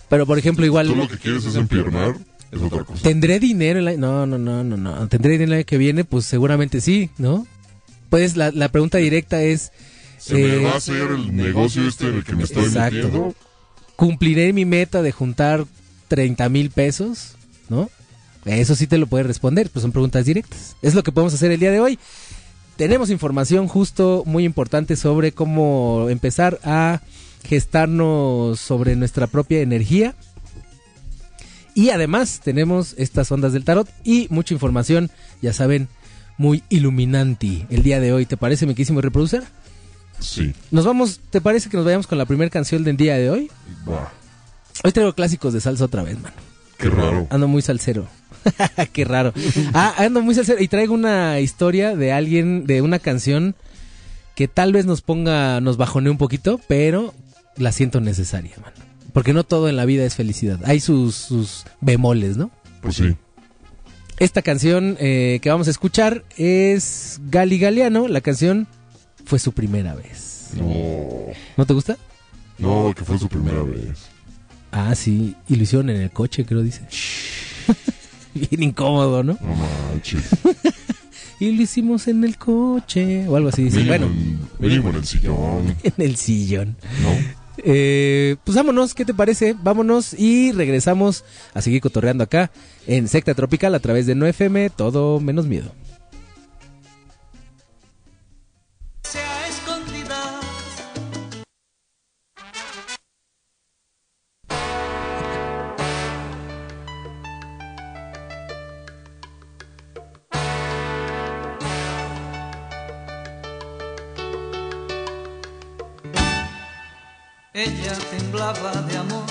Pero 0.09 0.25
por 0.25 0.37
ejemplo, 0.39 0.65
igual, 0.65 0.87
Tú 0.87 0.95
lo 0.95 1.07
que 1.07 1.17
quieres 1.17 1.45
es 1.45 1.55
empiernar, 1.55 2.15
es 2.51 2.61
otra 2.61 2.83
cosa. 2.83 3.03
¿tendré 3.03 3.39
dinero 3.39 3.79
el 3.79 3.87
año? 3.89 3.97
No, 3.99 4.25
no, 4.25 4.37
no, 4.37 4.63
no, 4.63 4.75
no. 4.77 5.07
¿Tendré 5.07 5.33
dinero 5.33 5.51
el 5.51 5.57
año 5.59 5.65
que 5.65 5.77
viene? 5.77 6.03
Pues 6.03 6.25
seguramente 6.25 6.81
sí, 6.81 7.09
¿no? 7.17 7.45
Pues 8.09 8.35
la, 8.37 8.51
la 8.51 8.69
pregunta 8.69 8.97
directa 8.97 9.41
es, 9.43 9.71
Se 10.17 10.39
Eh, 10.39 10.57
me 10.57 10.63
va 10.63 10.71
a 10.71 10.77
hacer 10.77 11.11
el 11.11 11.35
negocio 11.35 11.87
este 11.87 12.07
en 12.07 12.15
el 12.15 12.23
que 12.23 12.35
me 12.35 12.43
estoy 12.43 12.63
Exacto. 12.65 12.95
metiendo. 12.95 13.35
¿Cumpliré 13.95 14.51
mi 14.53 14.65
meta 14.65 15.01
de 15.01 15.11
juntar 15.11 15.65
30 16.07 16.49
mil 16.49 16.69
pesos? 16.71 17.35
¿No? 17.69 17.89
Eso 18.47 18.75
sí 18.75 18.87
te 18.87 18.97
lo 18.97 19.07
puede 19.07 19.23
responder, 19.23 19.69
pues 19.69 19.81
son 19.81 19.91
preguntas 19.91 20.25
directas. 20.25 20.75
Es 20.81 20.95
lo 20.95 21.03
que 21.03 21.11
podemos 21.11 21.33
hacer 21.33 21.51
el 21.51 21.59
día 21.59 21.71
de 21.71 21.79
hoy. 21.79 21.99
Tenemos 22.77 23.09
información 23.09 23.67
justo 23.67 24.23
muy 24.25 24.43
importante 24.45 24.95
sobre 24.95 25.31
cómo 25.31 26.07
empezar 26.09 26.59
a 26.63 27.01
gestarnos 27.43 28.59
sobre 28.59 28.95
nuestra 28.95 29.27
propia 29.27 29.61
energía. 29.61 30.15
Y 31.73 31.89
además 31.91 32.41
tenemos 32.43 32.95
estas 32.97 33.31
ondas 33.31 33.53
del 33.53 33.63
tarot 33.63 33.87
y 34.03 34.27
mucha 34.29 34.53
información, 34.53 35.11
ya 35.41 35.53
saben, 35.53 35.87
muy 36.37 36.63
iluminanti 36.69 37.65
el 37.69 37.83
día 37.83 37.99
de 37.99 38.13
hoy. 38.13 38.25
¿Te 38.25 38.37
parece, 38.37 38.65
mi 38.65 38.73
querísimo 38.73 39.01
reproducer? 39.01 39.43
Sí, 40.19 40.53
Nos 40.71 40.85
vamos, 40.85 41.19
¿te 41.29 41.41
parece 41.41 41.69
que 41.69 41.77
nos 41.77 41.85
vayamos 41.85 42.07
con 42.07 42.17
la 42.17 42.25
primera 42.25 42.49
canción 42.49 42.83
del 42.83 42.97
día 42.97 43.15
de 43.17 43.29
hoy? 43.29 43.51
Hoy 44.83 44.91
traigo 44.91 45.13
clásicos 45.13 45.53
de 45.53 45.61
salsa 45.61 45.85
otra 45.85 46.01
vez, 46.03 46.19
mano. 46.19 46.35
Qué 46.77 46.89
raro. 46.89 47.27
Ando 47.29 47.47
muy 47.47 47.61
salsero. 47.61 48.07
Qué 48.93 49.05
raro. 49.05 49.33
Ah, 49.73 49.93
ando 49.97 50.21
muy 50.21 50.35
salsero. 50.35 50.61
Y 50.61 50.67
traigo 50.67 50.93
una 50.93 51.39
historia 51.39 51.95
de 51.95 52.11
alguien, 52.11 52.65
de 52.65 52.81
una 52.81 52.99
canción 52.99 53.55
que 54.35 54.47
tal 54.47 54.73
vez 54.73 54.85
nos 54.85 55.01
ponga, 55.01 55.61
nos 55.61 55.77
bajonee 55.77 56.11
un 56.11 56.17
poquito, 56.17 56.59
pero 56.67 57.13
la 57.55 57.71
siento 57.71 57.99
necesaria, 58.01 58.53
mano. 58.61 58.75
Porque 59.13 59.33
no 59.33 59.43
todo 59.43 59.67
en 59.67 59.75
la 59.75 59.85
vida 59.85 60.05
es 60.05 60.15
felicidad. 60.15 60.59
Hay 60.65 60.79
sus, 60.79 61.15
sus 61.15 61.65
bemoles, 61.81 62.37
¿no? 62.37 62.51
Pues 62.81 62.95
sí. 62.95 63.15
Esta 64.19 64.41
canción 64.41 64.97
eh, 64.99 65.39
que 65.41 65.49
vamos 65.49 65.67
a 65.67 65.71
escuchar 65.71 66.23
es 66.37 67.19
Gali 67.29 67.57
Galeano. 67.59 68.07
La 68.07 68.21
canción 68.21 68.67
fue 69.25 69.39
su 69.39 69.53
primera 69.53 69.95
vez. 69.95 70.51
No, 70.55 71.07
¿No 71.55 71.65
te 71.65 71.73
gusta? 71.73 71.97
no, 72.59 72.93
que 72.95 73.03
fue 73.03 73.19
su 73.19 73.27
primera 73.27 73.61
vez. 73.63 74.07
Ah, 74.71 74.93
sí. 74.95 75.35
Y 75.47 75.55
lo 75.55 75.63
hicieron 75.63 75.89
en 75.89 76.01
el 76.01 76.11
coche, 76.11 76.45
creo, 76.45 76.61
dice. 76.61 76.81
Bien 78.49 78.63
incómodo, 78.63 79.23
¿no? 79.23 79.37
No 79.41 79.55
manches. 79.91 80.29
Y 81.39 81.51
lo 81.51 81.61
hicimos 81.61 82.07
en 82.07 82.23
el 82.23 82.37
coche. 82.37 83.27
O 83.27 83.35
algo 83.35 83.49
así. 83.49 83.65
Dice. 83.65 83.83
Bueno, 83.83 84.07
en, 84.07 84.39
mínimo 84.59 84.89
en 84.89 84.95
el 84.95 85.05
sillón, 85.05 85.75
en 85.83 85.93
el 85.97 86.15
sillón. 86.15 86.75
¿no? 87.03 87.09
Eh, 87.59 88.37
pues 88.43 88.55
vámonos, 88.55 88.93
¿qué 88.93 89.05
te 89.05 89.13
parece? 89.13 89.55
Vámonos 89.61 90.13
y 90.13 90.51
regresamos 90.51 91.23
a 91.53 91.61
seguir 91.61 91.81
cotorreando 91.81 92.23
acá 92.23 92.51
en 92.87 93.07
Secta 93.07 93.33
Tropical 93.33 93.75
a 93.75 93.79
través 93.79 94.05
de 94.05 94.15
No 94.15 94.25
FM, 94.25 94.69
todo 94.71 95.19
menos 95.19 95.45
miedo. 95.45 95.71
Ella 117.59 117.97
temblaba 118.11 118.71
de 118.83 118.97
amor 118.97 119.25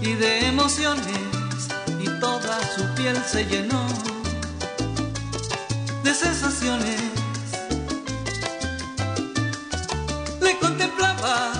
y 0.00 0.14
de 0.14 0.48
emociones 0.48 1.20
y 2.00 2.08
toda 2.18 2.58
su 2.74 2.92
piel 2.96 3.16
se 3.24 3.44
llenó 3.44 3.86
de 6.02 6.12
sensaciones. 6.12 7.00
Le 10.40 10.58
contemplaba 10.58 11.52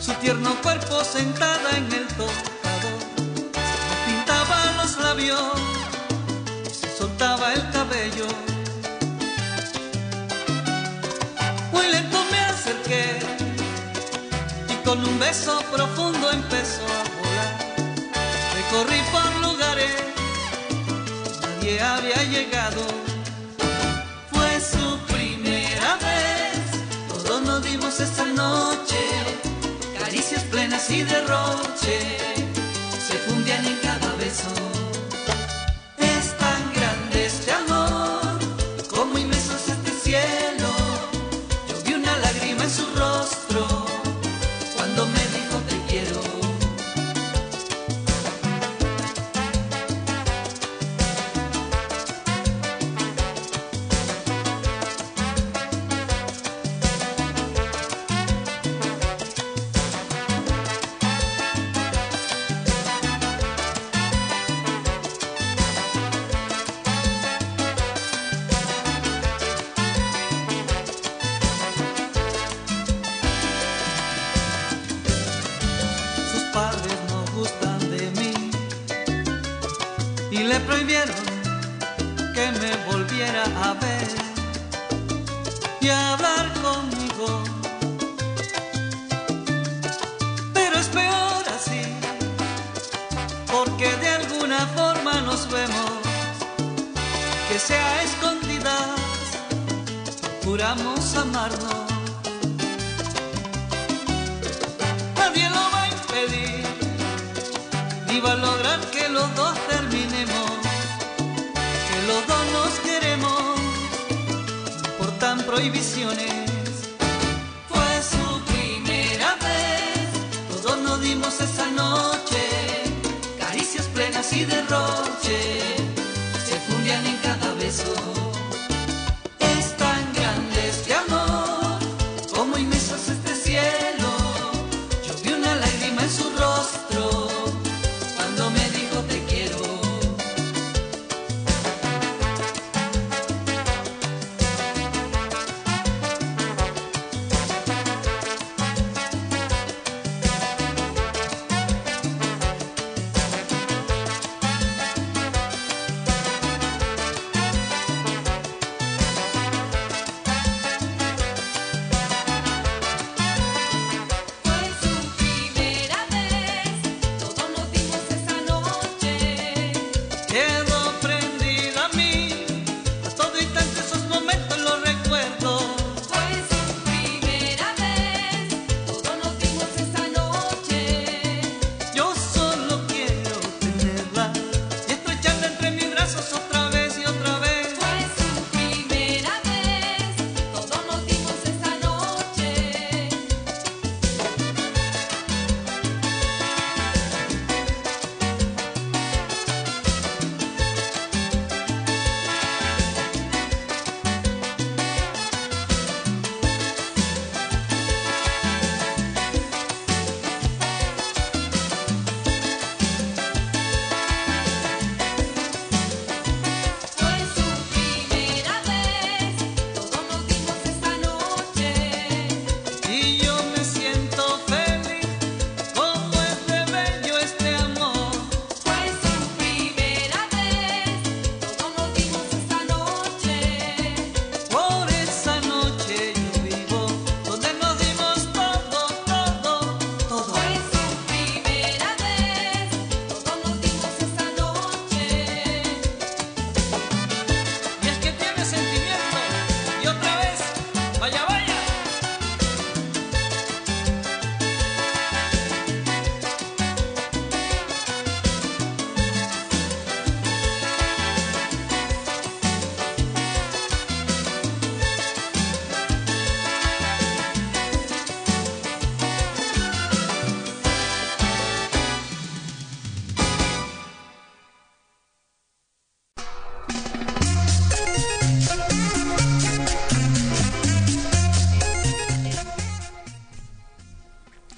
su 0.00 0.12
tierno 0.14 0.60
cuerpo 0.60 1.04
sentada 1.04 1.76
en 1.76 1.84
el 1.92 2.08
tocador. 2.08 3.02
Pintaba 4.04 4.82
los 4.82 4.98
labios 4.98 5.65
un 15.16 15.20
beso 15.20 15.58
profundo 15.72 16.30
empezó 16.30 16.84
a 16.84 17.02
volar. 17.16 17.52
Recorrí 18.54 19.00
por 19.12 19.48
lugares, 19.48 19.94
nadie 21.40 21.80
había 21.80 22.22
llegado. 22.24 22.82
Fue 24.30 24.60
su 24.60 24.98
primera 25.14 25.96
vez, 26.06 26.60
todos 27.08 27.40
nos 27.42 27.62
dimos 27.64 27.98
esa 27.98 28.26
noche, 28.26 29.00
caricias 29.98 30.42
plenas 30.44 30.90
y 30.90 31.02
derroche, 31.02 32.18
se 33.08 33.16
fundían 33.26 33.64
en 33.64 33.76
cada 33.78 34.12
beso. 34.16 34.75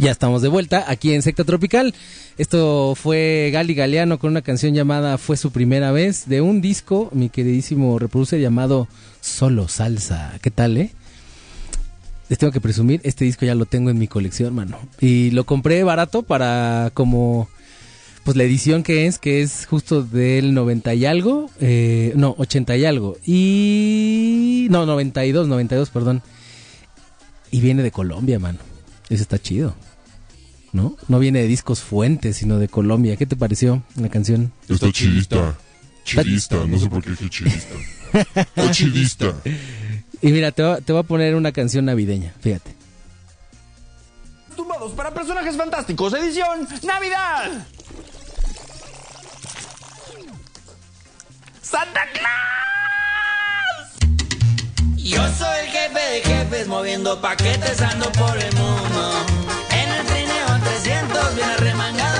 Ya 0.08 0.12
estamos 0.12 0.40
de 0.40 0.48
vuelta 0.48 0.86
aquí 0.88 1.12
en 1.12 1.20
Secta 1.20 1.44
Tropical. 1.44 1.94
Esto 2.38 2.94
fue 2.94 3.50
Gali 3.52 3.74
Galeano 3.74 4.18
con 4.18 4.30
una 4.30 4.40
canción 4.40 4.72
llamada 4.72 5.18
Fue 5.18 5.36
su 5.36 5.50
primera 5.50 5.92
vez 5.92 6.26
de 6.26 6.40
un 6.40 6.62
disco, 6.62 7.10
mi 7.12 7.28
queridísimo 7.28 7.98
reproducer 7.98 8.40
llamado 8.40 8.88
Solo 9.20 9.68
Salsa. 9.68 10.32
¿Qué 10.40 10.50
tal, 10.50 10.78
eh? 10.78 10.92
Les 12.30 12.38
tengo 12.38 12.54
que 12.54 12.60
presumir, 12.62 13.02
este 13.04 13.26
disco 13.26 13.44
ya 13.44 13.54
lo 13.54 13.66
tengo 13.66 13.90
en 13.90 13.98
mi 13.98 14.08
colección, 14.08 14.54
mano. 14.54 14.78
Y 14.98 15.30
lo 15.32 15.44
compré 15.44 15.84
barato 15.84 16.22
para 16.22 16.90
como 16.94 17.46
pues 18.24 18.34
la 18.34 18.44
edición 18.44 18.82
que 18.82 19.04
es, 19.08 19.18
que 19.18 19.42
es 19.42 19.66
justo 19.66 20.02
del 20.02 20.54
90 20.54 20.94
y 20.94 21.04
algo, 21.04 21.50
eh, 21.60 22.14
no, 22.16 22.34
80 22.38 22.78
y 22.78 22.86
algo. 22.86 23.18
Y 23.26 24.68
no, 24.70 24.86
92, 24.86 25.48
92, 25.48 25.90
perdón. 25.90 26.22
Y 27.50 27.60
viene 27.60 27.82
de 27.82 27.90
Colombia, 27.90 28.38
mano. 28.38 28.60
Eso 29.10 29.22
está 29.22 29.38
chido. 29.38 29.74
¿No? 30.72 30.96
No 31.08 31.18
viene 31.18 31.40
de 31.40 31.48
discos 31.48 31.80
fuentes, 31.80 32.36
sino 32.36 32.58
de 32.58 32.68
Colombia. 32.68 33.16
¿Qué 33.16 33.26
te 33.26 33.36
pareció 33.36 33.82
la 33.96 34.08
canción? 34.08 34.52
Está 34.68 34.92
chidista. 34.92 35.56
Chidista, 36.04 36.56
no 36.66 36.78
sé 36.78 36.88
por 36.88 37.02
qué 37.02 37.10
dije 37.10 37.28
chidista. 37.28 37.74
Está 38.34 38.70
chidista. 38.70 39.34
Y 40.20 40.32
mira, 40.32 40.52
te 40.52 40.62
voy, 40.62 40.80
te 40.80 40.92
voy 40.92 41.00
a 41.00 41.04
poner 41.04 41.34
una 41.34 41.52
canción 41.52 41.84
navideña, 41.84 42.34
fíjate. 42.40 42.74
Tumbados 44.56 44.92
para 44.92 45.12
personajes 45.12 45.56
fantásticos, 45.56 46.12
edición 46.14 46.66
Navidad. 46.82 47.66
¡Santa 51.62 52.00
Claus! 52.12 52.28
Yo 54.96 55.22
soy 55.34 55.58
el 55.64 55.70
jefe 55.70 56.00
de 56.00 56.20
jefes 56.22 56.66
moviendo 56.66 57.20
paquetes 57.20 57.80
ando 57.82 58.10
por 58.12 58.36
el 58.38 58.54
mundo. 58.54 59.37
En 61.18 61.26
el 61.26 61.34
trineo 61.34 61.34
300 61.34 61.34
viene 61.34 61.56
remangado 61.56 62.17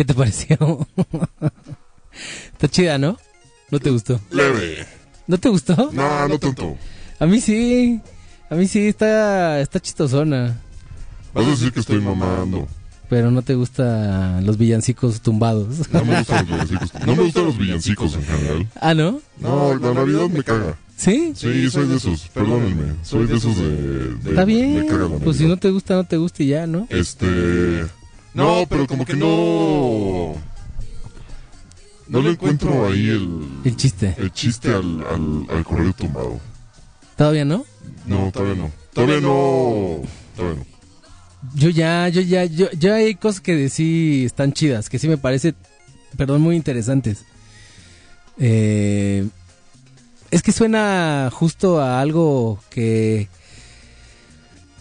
¿Qué 0.00 0.04
te 0.06 0.14
pareció? 0.14 0.56
está 2.54 2.68
chida, 2.68 2.96
¿no? 2.96 3.18
¿No 3.70 3.78
te 3.80 3.90
gustó? 3.90 4.18
Leve. 4.30 4.86
¿No 5.26 5.36
te 5.36 5.50
gustó? 5.50 5.90
No, 5.92 6.26
no 6.26 6.38
tanto. 6.38 6.78
A 7.18 7.26
mí 7.26 7.38
sí. 7.38 8.00
A 8.48 8.54
mí 8.54 8.66
sí, 8.66 8.86
está, 8.88 9.60
está 9.60 9.78
chistosona. 9.78 10.58
Vas 11.34 11.46
a 11.46 11.50
decir 11.50 11.70
que 11.70 11.80
estoy 11.80 12.00
mamando. 12.00 12.66
Pero 13.10 13.30
no 13.30 13.42
te 13.42 13.54
gustan 13.56 14.46
los 14.46 14.56
villancicos 14.56 15.20
tumbados. 15.20 15.92
No 15.92 16.02
me 16.06 16.16
gustan 16.20 16.46
los 16.48 16.70
villancicos. 16.70 17.06
No 17.06 17.16
me 17.16 17.22
gustan 17.24 17.44
los 17.44 17.58
villancicos 17.58 18.14
en 18.14 18.24
general. 18.24 18.68
ah, 18.80 18.94
¿no? 18.94 19.20
No, 19.38 19.74
la 19.76 19.92
Navidad 19.92 20.30
me 20.30 20.42
caga. 20.42 20.78
¿Sí? 20.96 21.34
Sí, 21.36 21.68
soy 21.68 21.88
de 21.88 21.96
esos. 21.96 22.22
Perdónenme. 22.32 22.94
Soy 23.02 23.26
de 23.26 23.36
esos 23.36 23.54
de. 23.54 23.68
de- 23.68 24.30
Está 24.30 24.46
Me 24.46 24.54
bien. 24.54 24.86
caga 24.86 25.08
la 25.10 25.18
Pues 25.18 25.36
si 25.36 25.44
no 25.46 25.58
te 25.58 25.68
gusta, 25.68 25.92
no 25.96 26.04
te 26.04 26.16
gusta 26.16 26.42
y 26.42 26.46
ya, 26.46 26.66
¿no? 26.66 26.86
Este. 26.88 27.84
No, 28.34 28.64
pero 28.68 28.86
como 28.86 29.04
que 29.04 29.14
no. 29.14 30.34
No 32.08 32.22
le 32.22 32.30
encuentro 32.30 32.86
ahí 32.88 33.08
el. 33.08 33.60
El 33.64 33.76
chiste. 33.76 34.14
El 34.18 34.32
chiste 34.32 34.68
al, 34.68 35.04
al, 35.06 35.46
al 35.56 35.64
correo 35.64 35.92
tumbado. 35.92 36.40
¿Todavía 37.16 37.44
no? 37.44 37.64
No, 38.06 38.30
todavía 38.32 38.54
no. 38.54 38.70
Todavía 38.92 39.20
no. 39.20 40.02
Todavía 40.36 40.56
no. 40.58 40.70
Yo 41.54 41.70
ya, 41.70 42.08
yo 42.08 42.20
ya, 42.20 42.44
yo, 42.44 42.70
yo 42.72 42.94
hay 42.94 43.14
cosas 43.14 43.40
que 43.40 43.68
sí 43.68 44.24
están 44.26 44.52
chidas, 44.52 44.90
que 44.90 44.98
sí 44.98 45.08
me 45.08 45.16
parece, 45.16 45.54
perdón, 46.16 46.42
muy 46.42 46.54
interesantes. 46.54 47.24
Eh, 48.38 49.26
es 50.30 50.42
que 50.42 50.52
suena 50.52 51.30
justo 51.32 51.80
a 51.80 52.00
algo 52.00 52.58
que 52.70 53.28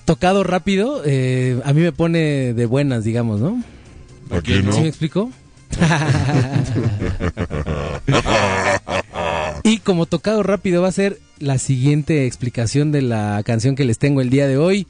tocado 0.09 0.43
rápido, 0.43 1.03
eh, 1.05 1.61
a 1.63 1.71
mí 1.71 1.81
me 1.81 1.91
pone 1.91 2.55
de 2.55 2.65
buenas, 2.65 3.03
digamos, 3.03 3.41
¿no? 3.41 3.63
¿A 4.31 4.41
qué 4.41 4.63
no? 4.63 4.73
¿Sí 4.73 4.81
me 4.81 4.87
explico? 4.87 5.29
y 9.63 9.77
como 9.77 10.07
tocado 10.07 10.41
rápido 10.41 10.81
va 10.81 10.87
a 10.87 10.93
ser 10.93 11.19
la 11.37 11.59
siguiente 11.59 12.25
explicación 12.25 12.91
de 12.91 13.03
la 13.03 13.43
canción 13.45 13.75
que 13.75 13.83
les 13.83 13.99
tengo 13.99 14.21
el 14.21 14.31
día 14.31 14.47
de 14.47 14.57
hoy. 14.57 14.87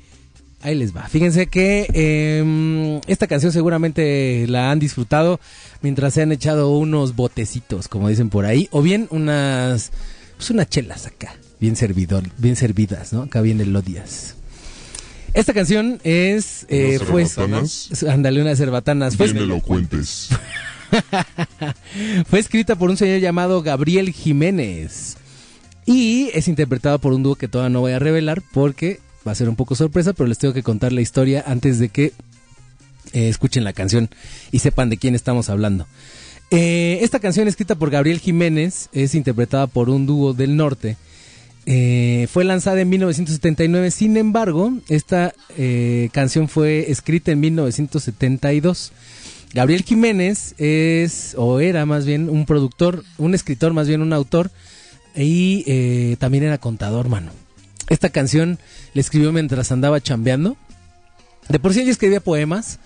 Ahí 0.62 0.75
les 0.75 0.95
va. 0.95 1.10
Fíjense 1.10 1.47
que 1.47 1.88
eh, 1.93 3.01
esta 3.08 3.27
canción 3.27 3.51
seguramente 3.51 4.45
la 4.47 4.71
han 4.71 4.79
disfrutado 4.79 5.41
mientras 5.82 6.13
se 6.13 6.21
han 6.21 6.32
echado 6.32 6.71
unos 6.71 7.17
botecitos, 7.17 7.89
como 7.89 8.08
dicen 8.08 8.29
por 8.29 8.45
ahí, 8.45 8.69
o 8.71 8.82
bien 8.82 9.10
unas, 9.12 9.91
pues 10.38 10.49
unas 10.49 10.69
chelas 10.69 11.08
acá, 11.08 11.36
bien 11.60 11.75
servidor, 11.75 12.23
bien 12.38 12.55
servidas, 12.55 13.12
¿no? 13.12 13.23
Acá 13.23 13.41
viene 13.41 13.65
Lodias. 13.65 14.38
Esta 15.39 15.54
canción 15.54 16.02
es, 16.04 16.65
eh, 16.67 16.97
¿Unas 16.97 17.10
fue, 17.10 17.25
cerbatanas? 17.25 18.04
ándale, 18.04 18.41
unas 18.41 18.58
cerbatanas. 18.58 19.15
Fue, 19.15 19.32
Bien 19.32 19.45
elocuentes. 19.45 20.28
fue 22.28 22.39
escrita 22.39 22.75
por 22.75 22.89
un 22.89 22.97
señor 22.97 23.21
llamado 23.21 23.62
Gabriel 23.62 24.12
Jiménez 24.12 25.15
y 25.86 26.30
es 26.34 26.49
interpretada 26.49 26.97
por 26.97 27.13
un 27.13 27.23
dúo 27.23 27.36
que 27.36 27.47
todavía 27.47 27.69
no 27.69 27.80
voy 27.80 27.93
a 27.93 27.99
revelar 27.99 28.43
porque 28.52 28.99
va 29.25 29.32
a 29.32 29.36
ser 29.36 29.47
un 29.47 29.56
poco 29.56 29.75
sorpresa, 29.75 30.12
pero 30.12 30.28
les 30.28 30.39
tengo 30.39 30.54
que 30.54 30.62
contar 30.62 30.91
la 30.91 30.99
historia 30.99 31.41
antes 31.47 31.80
de 31.80 31.88
que 31.88 32.12
eh, 33.13 33.30
escuchen 33.30 33.63
la 33.63 33.71
canción 33.71 34.10
y 34.52 34.60
sepan 34.60 34.89
de 34.89 34.97
quién 34.97 35.15
estamos 35.15 35.49
hablando. 35.49 35.88
Eh, 36.52 36.99
esta 37.02 37.19
canción 37.19 37.47
escrita 37.47 37.75
por 37.75 37.91
Gabriel 37.91 38.19
Jiménez 38.19 38.89
es 38.91 39.15
interpretada 39.15 39.67
por 39.67 39.89
un 39.89 40.06
dúo 40.06 40.34
del 40.34 40.58
norte. 40.58 40.97
Eh, 41.71 42.27
fue 42.32 42.45
lanzada 42.45 42.82
en 42.82 42.89
1979, 42.89 43.91
sin 43.91 44.17
embargo, 44.17 44.73
esta 44.89 45.36
eh, 45.55 46.10
canción 46.12 46.49
fue 46.49 46.89
escrita 46.89 47.32
en 47.32 47.41
1972. 47.41 48.91
Gabriel 49.53 49.84
Jiménez 49.84 50.55
es, 50.58 51.36
o 51.38 51.60
era 51.60 51.86
más 51.86 52.08
bien, 52.08 52.27
un 52.27 52.47
productor, 52.47 53.03
un 53.19 53.36
escritor, 53.36 53.73
más 53.73 53.88
bien 53.88 54.01
un 54.01 54.13
autor, 54.13 54.49
y 55.15 55.63
eh, 55.67 56.15
también 56.17 56.43
era 56.43 56.58
contador, 56.58 57.08
mano. 57.08 57.32
Esta 57.88 58.10
canción 58.10 58.58
le 58.95 59.01
escribió 59.01 59.32
mientras 59.32 59.71
andaba 59.71 60.01
chambeando. 60.01 60.58
De 61.49 61.60
por 61.60 61.75
sí 61.75 61.82
ella 61.82 61.91
escribía 61.91 62.19
poemas, 62.19 62.79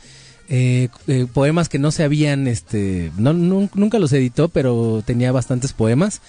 poemas 1.34 1.70
que 1.70 1.80
no 1.80 1.92
se 1.92 2.04
habían, 2.04 2.48
este, 2.50 3.12
nunca 3.18 3.98
los 3.98 4.12
editó, 4.12 4.50
pero 4.50 5.04
tenía 5.06 5.32
bastantes 5.32 5.72
poemas. 5.72 6.22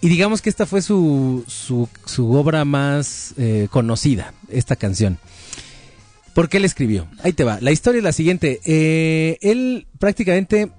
Y 0.00 0.08
digamos 0.08 0.42
que 0.42 0.50
esta 0.50 0.66
fue 0.66 0.82
su, 0.82 1.44
su, 1.46 1.88
obra 2.32 2.64
más 2.64 3.34
eh, 3.38 3.68
conocida, 3.70 4.34
esta 4.48 4.76
canción. 4.76 5.18
¿Por 6.34 6.48
qué 6.48 6.60
le 6.60 6.66
escribió? 6.66 7.08
Ahí 7.22 7.32
te 7.32 7.44
va. 7.44 7.58
La 7.60 7.72
historia 7.72 7.98
es 7.98 8.04
la 8.04 8.12
siguiente. 8.12 8.60
Eh, 8.66 9.38
él 9.40 9.86
prácticamente 9.98 10.70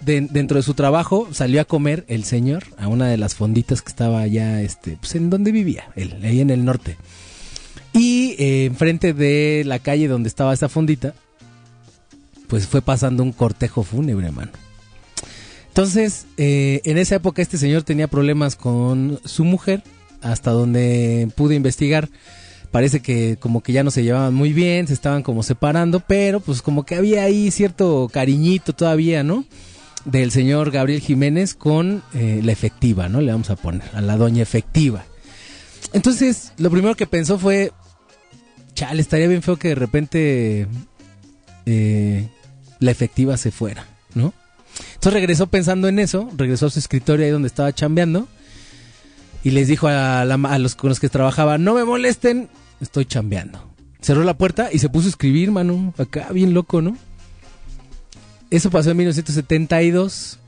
de- 0.00 0.22
dentro 0.22 0.56
de 0.56 0.62
su 0.64 0.74
trabajo 0.74 1.28
salió 1.32 1.60
a 1.60 1.64
comer 1.64 2.04
el 2.08 2.24
señor 2.24 2.64
a 2.78 2.88
una 2.88 3.06
de 3.06 3.16
las 3.16 3.36
fonditas 3.36 3.80
que 3.80 3.90
estaba 3.90 4.20
allá, 4.20 4.60
este, 4.60 4.96
pues 5.00 5.14
en 5.14 5.30
donde 5.30 5.52
vivía 5.52 5.84
él, 5.94 6.18
ahí 6.24 6.40
en 6.40 6.50
el 6.50 6.64
norte. 6.64 6.96
Y 7.92 8.34
eh, 8.38 8.64
enfrente 8.64 9.12
de 9.14 9.62
la 9.66 9.78
calle 9.78 10.08
donde 10.08 10.28
estaba 10.28 10.52
esa 10.52 10.68
fondita, 10.68 11.14
pues 12.48 12.66
fue 12.66 12.82
pasando 12.82 13.22
un 13.22 13.32
cortejo 13.32 13.82
fúnebre, 13.84 14.32
mano. 14.32 14.50
Entonces, 15.72 16.26
eh, 16.36 16.82
en 16.84 16.98
esa 16.98 17.14
época 17.14 17.40
este 17.40 17.56
señor 17.56 17.82
tenía 17.82 18.06
problemas 18.06 18.56
con 18.56 19.18
su 19.24 19.42
mujer, 19.42 19.82
hasta 20.20 20.50
donde 20.50 21.30
pude 21.34 21.54
investigar. 21.54 22.10
Parece 22.70 23.00
que 23.00 23.38
como 23.40 23.62
que 23.62 23.72
ya 23.72 23.82
no 23.82 23.90
se 23.90 24.02
llevaban 24.02 24.34
muy 24.34 24.52
bien, 24.52 24.86
se 24.86 24.92
estaban 24.92 25.22
como 25.22 25.42
separando, 25.42 26.00
pero 26.00 26.40
pues 26.40 26.60
como 26.60 26.84
que 26.84 26.94
había 26.96 27.24
ahí 27.24 27.50
cierto 27.50 28.10
cariñito 28.12 28.74
todavía, 28.74 29.22
¿no? 29.22 29.46
Del 30.04 30.30
señor 30.30 30.72
Gabriel 30.72 31.00
Jiménez 31.00 31.54
con 31.54 32.02
eh, 32.12 32.42
la 32.44 32.52
efectiva, 32.52 33.08
¿no? 33.08 33.22
Le 33.22 33.32
vamos 33.32 33.48
a 33.48 33.56
poner, 33.56 33.88
a 33.94 34.02
la 34.02 34.18
doña 34.18 34.42
efectiva. 34.42 35.06
Entonces, 35.94 36.52
lo 36.58 36.70
primero 36.70 36.96
que 36.96 37.06
pensó 37.06 37.38
fue, 37.38 37.72
chale, 38.74 39.00
estaría 39.00 39.26
bien 39.26 39.40
feo 39.40 39.56
que 39.56 39.68
de 39.68 39.74
repente 39.74 40.66
eh, 41.64 42.28
la 42.78 42.90
efectiva 42.90 43.38
se 43.38 43.50
fuera, 43.50 43.86
¿no? 44.12 44.34
Entonces 44.94 45.12
regresó 45.12 45.46
pensando 45.46 45.88
en 45.88 45.98
eso, 45.98 46.28
regresó 46.36 46.66
a 46.66 46.70
su 46.70 46.78
escritorio 46.78 47.24
ahí 47.26 47.32
donde 47.32 47.48
estaba 47.48 47.72
chambeando 47.72 48.28
y 49.44 49.50
les 49.50 49.68
dijo 49.68 49.88
a, 49.88 50.24
los 50.24 50.74
con 50.76 50.88
los 50.88 51.00
que 51.00 51.08
trabajaba, 51.08 51.58
no 51.58 51.74
me 51.74 51.84
molesten, 51.84 52.48
estoy 52.80 53.04
chambeando. 53.04 53.70
Cerró 54.00 54.24
la 54.24 54.36
puerta 54.36 54.70
y 54.72 54.78
se 54.78 54.88
puso 54.88 55.06
a 55.06 55.10
escribir, 55.10 55.50
mano, 55.50 55.94
acá 55.98 56.28
bien 56.32 56.54
loco, 56.54 56.82
¿no? 56.82 56.96
Eso 58.50 58.70
pasó 58.70 58.90
en 58.90 58.98
1972. 58.98 60.38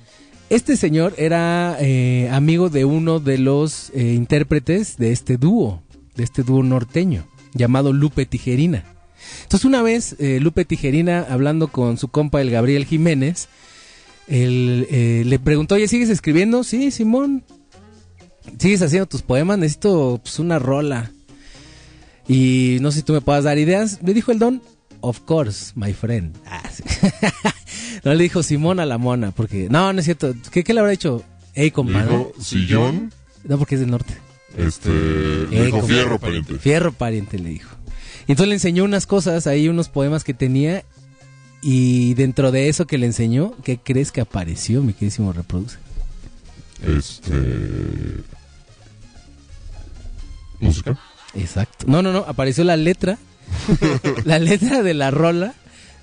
Este 0.51 0.77
señor 0.77 1.15
era 1.17 1.77
eh, 1.81 2.29
amigo 2.31 2.69
de 2.69 2.85
uno 2.85 3.19
de 3.19 3.39
los 3.39 3.91
eh, 3.95 4.13
intérpretes 4.13 4.97
de 4.99 5.13
este 5.13 5.37
dúo, 5.37 5.83
de 6.15 6.25
este 6.25 6.43
dúo 6.43 6.63
norteño, 6.63 7.27
llamado 7.55 7.93
Lupe 7.93 8.27
Tijerina. 8.27 8.85
Entonces 9.43 9.65
una 9.65 9.83
vez 9.83 10.17
eh, 10.19 10.39
Lupe 10.41 10.65
Tijerina, 10.65 11.27
hablando 11.29 11.69
con 11.69 11.97
su 11.97 12.09
compa 12.09 12.41
el 12.41 12.51
Gabriel 12.51 12.85
Jiménez, 12.85 13.49
él, 14.29 14.87
eh, 14.91 15.23
le 15.27 15.39
preguntó, 15.39 15.75
oye, 15.75 15.89
¿sigues 15.89 16.09
escribiendo? 16.11 16.65
Sí, 16.65 16.91
Simón. 16.91 17.45
¿Sigues 18.59 18.83
haciendo 18.83 19.07
tus 19.07 19.23
poemas? 19.23 19.59
Necesito 19.59 20.21
pues, 20.23 20.39
una 20.39 20.59
rola. 20.59 21.11
Y 22.29 22.79
no 22.81 22.91
sé 22.91 22.99
si 22.99 23.03
tú 23.05 23.13
me 23.13 23.21
puedas 23.21 23.45
dar 23.45 23.59
ideas. 23.59 24.01
Le 24.03 24.15
dijo 24.15 24.33
el 24.33 24.39
don, 24.39 24.63
of 25.01 25.21
course, 25.21 25.73
my 25.75 25.93
friend. 25.93 26.35
Ah, 26.47 26.63
sí. 26.73 26.83
no 28.05 28.15
le 28.15 28.23
dijo 28.23 28.43
Simón 28.43 28.81
a 28.81 28.87
la 28.87 28.99
mona, 28.99 29.31
porque... 29.31 29.69
No, 29.71 29.93
no 29.93 29.99
es 29.99 30.05
cierto. 30.07 30.35
¿Qué, 30.51 30.65
qué 30.65 30.73
le 30.75 30.81
habrá 30.81 30.93
dicho? 30.93 31.23
Ey, 31.55 31.71
compadre. 31.71 32.11
dijo 32.11 32.33
sillón, 32.41 33.13
No, 33.45 33.59
porque 33.59 33.75
es 33.77 33.81
del 33.81 33.91
norte. 33.91 34.15
este, 34.57 34.91
Eh, 34.91 35.65
dijo 35.67 35.83
fierro, 35.83 36.19
pariente. 36.19 36.59
Fierro 36.59 36.93
pariente 36.93 37.39
le 37.39 37.51
dijo. 37.51 37.77
Y 38.27 38.33
entonces 38.33 38.49
le 38.49 38.55
enseñó 38.55 38.85
unas 38.85 39.07
cosas, 39.07 39.47
ahí 39.47 39.69
unos 39.69 39.89
poemas 39.91 40.25
que 40.25 40.33
tenía. 40.35 40.83
Y 41.67 42.13
dentro 42.13 42.53
de 42.53 42.69
eso 42.69 42.87
que 42.87 42.99
le 42.99 43.07
enseñó, 43.07 43.55
¿qué 43.65 43.79
crees 43.79 44.13
que 44.13 44.21
apareció, 44.21 44.83
mi 44.83 44.93
queridísimo 44.93 45.33
reproduce? 45.33 45.79
Este. 46.87 47.33
Música. 50.61 50.99
Exacto. 51.35 51.87
No, 51.89 52.03
no, 52.03 52.13
no, 52.13 52.19
apareció 52.29 52.65
la 52.65 52.77
letra. 52.77 53.19
la 54.25 54.39
letra 54.39 54.83
de 54.83 54.93
la 54.95 55.11
rola 55.11 55.55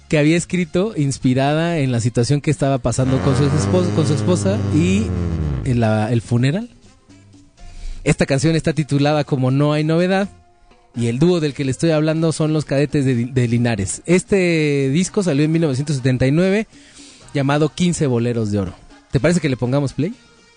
que 0.10 0.18
había 0.18 0.36
escrito 0.36 0.94
inspirada 0.98 1.78
en 1.78 1.92
la 1.92 2.02
situación 2.02 2.42
que 2.42 2.52
estaba 2.52 2.80
pasando 2.80 3.20
con 3.22 3.38
su 3.38 3.46
esposa, 3.46 3.90
con 3.96 4.08
su 4.08 4.14
esposa 4.14 4.58
y 4.76 5.06
en 5.64 5.80
la- 5.80 6.12
el 6.12 6.22
funeral. 6.22 6.70
Esta 8.04 8.26
canción 8.26 8.56
está 8.56 8.74
titulada 8.74 9.24
como 9.24 9.52
No 9.52 9.74
hay 9.74 9.84
novedad 9.84 10.28
y 10.96 11.08
el 11.08 11.20
dúo 11.20 11.40
del 11.40 11.54
que 11.54 11.66
le 11.66 11.72
estoy 11.72 11.92
hablando 11.92 12.32
son 12.32 12.54
los 12.54 12.66
cadetes 12.66 13.06
de, 13.06 13.26
de 13.26 13.48
Linares. 13.48 14.02
Este 14.06 14.90
disco 14.90 15.24
salió 15.24 15.46
en 15.46 15.52
1979 15.52 16.68
llamado 17.34 17.70
15 17.70 18.08
boleros 18.08 18.52
de 18.52 18.60
oro. 18.60 18.74
¿Te 19.12 19.20
parece 19.20 19.40
que 19.40 19.50
le 19.50 19.58
pongamos 19.58 19.94
play? 19.94 20.14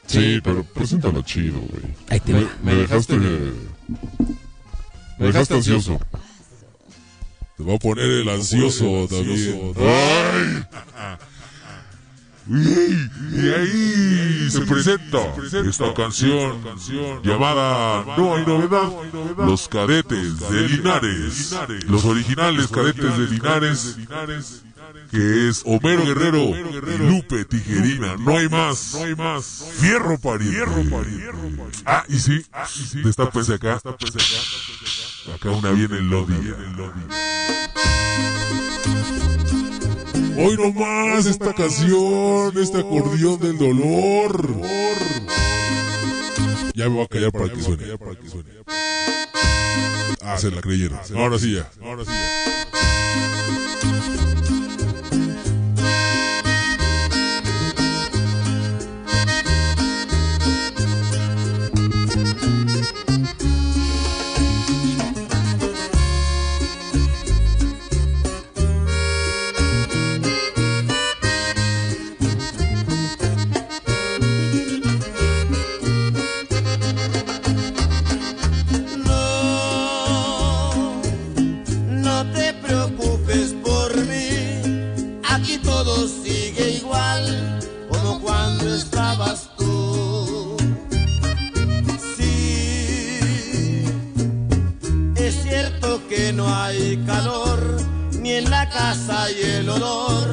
Sí, 0.06 0.40
pero 0.42 0.64
preséntalo 0.64 1.22
chido, 1.22 1.58
güey. 1.60 1.82
Ahí 2.08 2.20
te 2.20 2.32
Me, 2.32 2.44
va. 2.44 2.50
me 2.62 2.74
dejaste. 2.74 3.16
Me 3.16 5.26
dejaste 5.26 5.54
ansioso. 5.54 5.98
Te 7.56 7.62
va 7.64 7.74
a 7.74 7.78
poner 7.78 8.04
el 8.04 8.28
ansioso, 8.28 9.06
David. 9.06 9.54
¡Ay! 9.78 10.64
Y, 12.46 13.48
ahí 13.48 14.50
se 14.50 14.60
presenta 14.62 15.18
esta 15.66 15.94
canción 15.94 16.62
llamada 17.22 18.04
No 18.18 18.34
hay 18.34 18.44
novedad, 18.44 18.90
Los 19.38 19.66
Cadetes 19.66 20.40
de 20.50 20.68
Linares, 20.68 21.56
los 21.88 22.04
originales 22.04 22.68
cadetes 22.68 23.16
de 23.16 23.26
Linares, 23.28 23.96
que 25.10 25.48
es 25.48 25.62
Homero 25.64 26.04
Guerrero 26.04 26.38
y 26.38 26.98
Lupe 26.98 27.46
Tijerina, 27.46 28.16
no 28.18 28.36
hay 28.36 28.48
más, 28.50 28.94
Fierro 29.78 30.18
Pariente. 30.18 30.92
Ah, 31.86 32.04
y 32.08 32.18
sí, 32.18 32.44
destápese 33.02 33.54
acá, 33.54 33.80
acá 35.34 35.50
una 35.50 35.70
viene 35.70 35.96
el 35.96 36.10
lobby. 36.10 36.34
Hoy 40.36 40.56
nomás 40.56 41.26
esta 41.26 41.52
canción, 41.52 42.56
este 42.58 42.78
acordeón 42.78 43.38
del 43.40 43.58
dolor. 43.58 44.60
Ya 46.74 46.88
me 46.88 46.96
voy 46.96 47.04
a 47.04 47.08
callar 47.08 47.32
para 47.32 47.48
que 47.48 47.60
suene. 47.60 47.84
Ah, 50.20 50.36
se 50.38 50.50
la 50.50 50.60
creyeron. 50.60 50.98
Ahora 51.16 51.38
sí 51.38 51.54
ya. 51.54 51.70
Ahora 51.82 52.04
sí 52.04 52.10
ya. 52.10 53.63
Casa 98.74 99.30
y 99.30 99.40
el 99.40 99.68
olor 99.68 100.26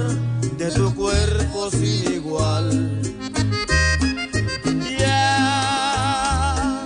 de 0.58 0.71
tu 0.71 0.93
cuerpo 0.95 1.69
sin 1.69 2.13
igual. 2.13 2.67
Ya, 4.97 6.84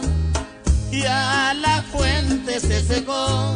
ya 0.91 1.53
la 1.53 1.81
fuente 1.93 2.59
se 2.59 2.81
secó, 2.83 3.55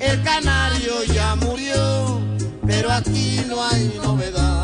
el 0.00 0.22
canario 0.24 1.04
ya 1.14 1.36
murió, 1.36 2.20
pero 2.66 2.90
aquí 2.90 3.44
no 3.48 3.64
hay 3.64 4.00
novedad. 4.02 4.57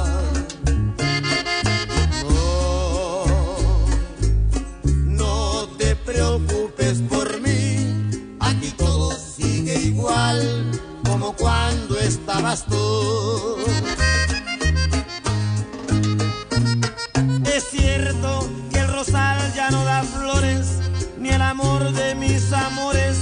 Es 17.52 17.64
cierto 17.68 18.48
que 18.70 18.78
el 18.78 18.92
rosal 18.92 19.52
ya 19.56 19.70
no 19.70 19.84
da 19.84 20.04
flores, 20.04 20.78
ni 21.18 21.30
el 21.30 21.42
amor 21.42 21.90
de 21.90 22.14
mis 22.14 22.52
amores 22.52 23.16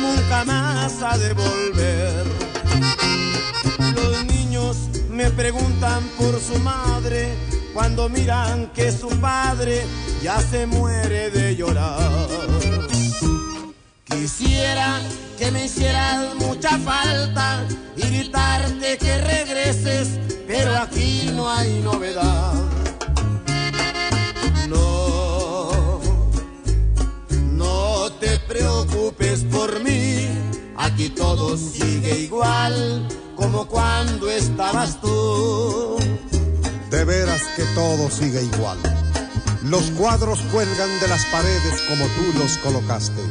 nunca 0.00 0.44
más 0.44 1.00
ha 1.00 1.16
de 1.16 1.32
volver. 1.32 2.24
Los 3.94 4.24
niños 4.24 4.76
me 5.10 5.30
preguntan 5.30 6.02
por 6.18 6.40
su 6.40 6.58
madre 6.58 7.36
cuando 7.72 8.08
miran 8.08 8.72
que 8.72 8.90
su 8.90 9.10
padre 9.20 9.84
ya 10.24 10.40
se 10.40 10.66
muere 10.66 11.30
de 11.30 11.54
llorar. 11.54 12.10
Quisiera 14.06 14.98
que 15.42 15.50
me 15.50 15.64
hicieras 15.64 16.36
mucha 16.36 16.78
falta 16.78 17.66
y 17.96 18.02
gritarte 18.02 18.96
que 18.96 19.18
regreses, 19.18 20.10
pero 20.46 20.72
aquí 20.76 21.32
no 21.34 21.50
hay 21.50 21.80
novedad. 21.80 22.52
No, 24.68 26.00
no 27.54 28.12
te 28.20 28.38
preocupes 28.46 29.42
por 29.50 29.82
mí, 29.82 30.28
aquí 30.76 31.08
todo 31.08 31.56
sigue 31.56 32.20
igual 32.20 33.08
como 33.34 33.66
cuando 33.66 34.30
estabas 34.30 35.00
tú. 35.00 35.96
De 36.88 37.04
veras 37.04 37.42
que 37.56 37.64
todo 37.74 38.08
sigue 38.10 38.44
igual. 38.44 38.78
Los 39.64 39.90
cuadros 39.90 40.38
cuelgan 40.52 41.00
de 41.00 41.08
las 41.08 41.24
paredes 41.26 41.80
como 41.88 42.04
tú 42.04 42.38
los 42.38 42.58
colocaste. 42.58 43.22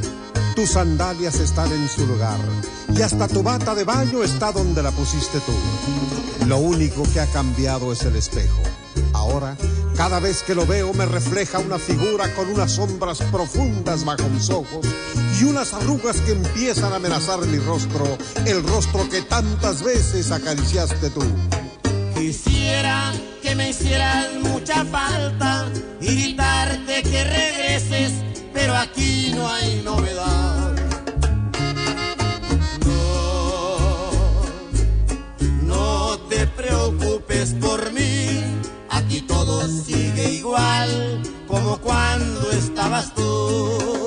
Tus 0.56 0.72
sandalias 0.72 1.40
están 1.40 1.72
en 1.72 1.88
su 1.88 2.06
lugar 2.06 2.38
y 2.94 3.02
hasta 3.02 3.28
tu 3.28 3.42
bata 3.42 3.74
de 3.74 3.84
baño 3.84 4.22
está 4.22 4.52
donde 4.52 4.84
la 4.84 4.92
pusiste 4.92 5.40
tú. 5.40 5.54
Lo 6.48 6.58
único 6.58 7.04
que 7.14 7.20
ha 7.20 7.26
cambiado 7.28 7.92
es 7.94 8.04
el 8.04 8.16
espejo. 8.16 8.62
Ahora, 9.14 9.56
cada 9.96 10.20
vez 10.20 10.44
que 10.44 10.54
lo 10.56 10.66
veo 10.66 10.94
me 10.94 11.06
refleja 11.06 11.60
una 11.60 11.80
figura 11.80 12.34
con 12.34 12.50
unas 12.50 12.74
sombras 12.74 13.22
profundas 13.32 14.04
bajo 14.04 14.28
mis 14.30 14.50
ojos 14.50 14.86
y 15.40 15.46
unas 15.46 15.74
arrugas 15.74 16.20
que 16.22 16.34
empiezan 16.34 16.92
a 16.92 16.98
amenazar 16.98 17.40
mi 17.48 17.58
rostro, 17.60 18.06
el 18.46 18.64
rostro 18.64 19.08
que 19.10 19.22
tantas 19.22 19.84
veces 19.84 20.32
acariciaste 20.32 21.12
tú. 21.12 21.24
Que 23.42 23.54
me 23.54 23.70
hicieras 23.72 24.34
mucha 24.42 24.86
falta 24.86 25.68
y 26.00 26.06
gritarte 26.06 27.04
que 27.04 27.24
regreses, 27.26 28.14
pero 28.54 28.74
aquí 28.76 29.34
no 29.36 29.46
hay 29.50 29.82
novedad. 29.84 30.76
No, 32.86 34.42
no 35.64 36.18
te 36.30 36.48
preocupes 36.48 37.54
por 37.60 37.92
mí, 37.92 38.42
aquí 38.90 39.20
todo 39.22 39.68
sigue 39.68 40.30
igual 40.36 41.22
como 41.48 41.78
cuando 41.80 42.52
estabas 42.52 43.14
tú. 43.14 44.01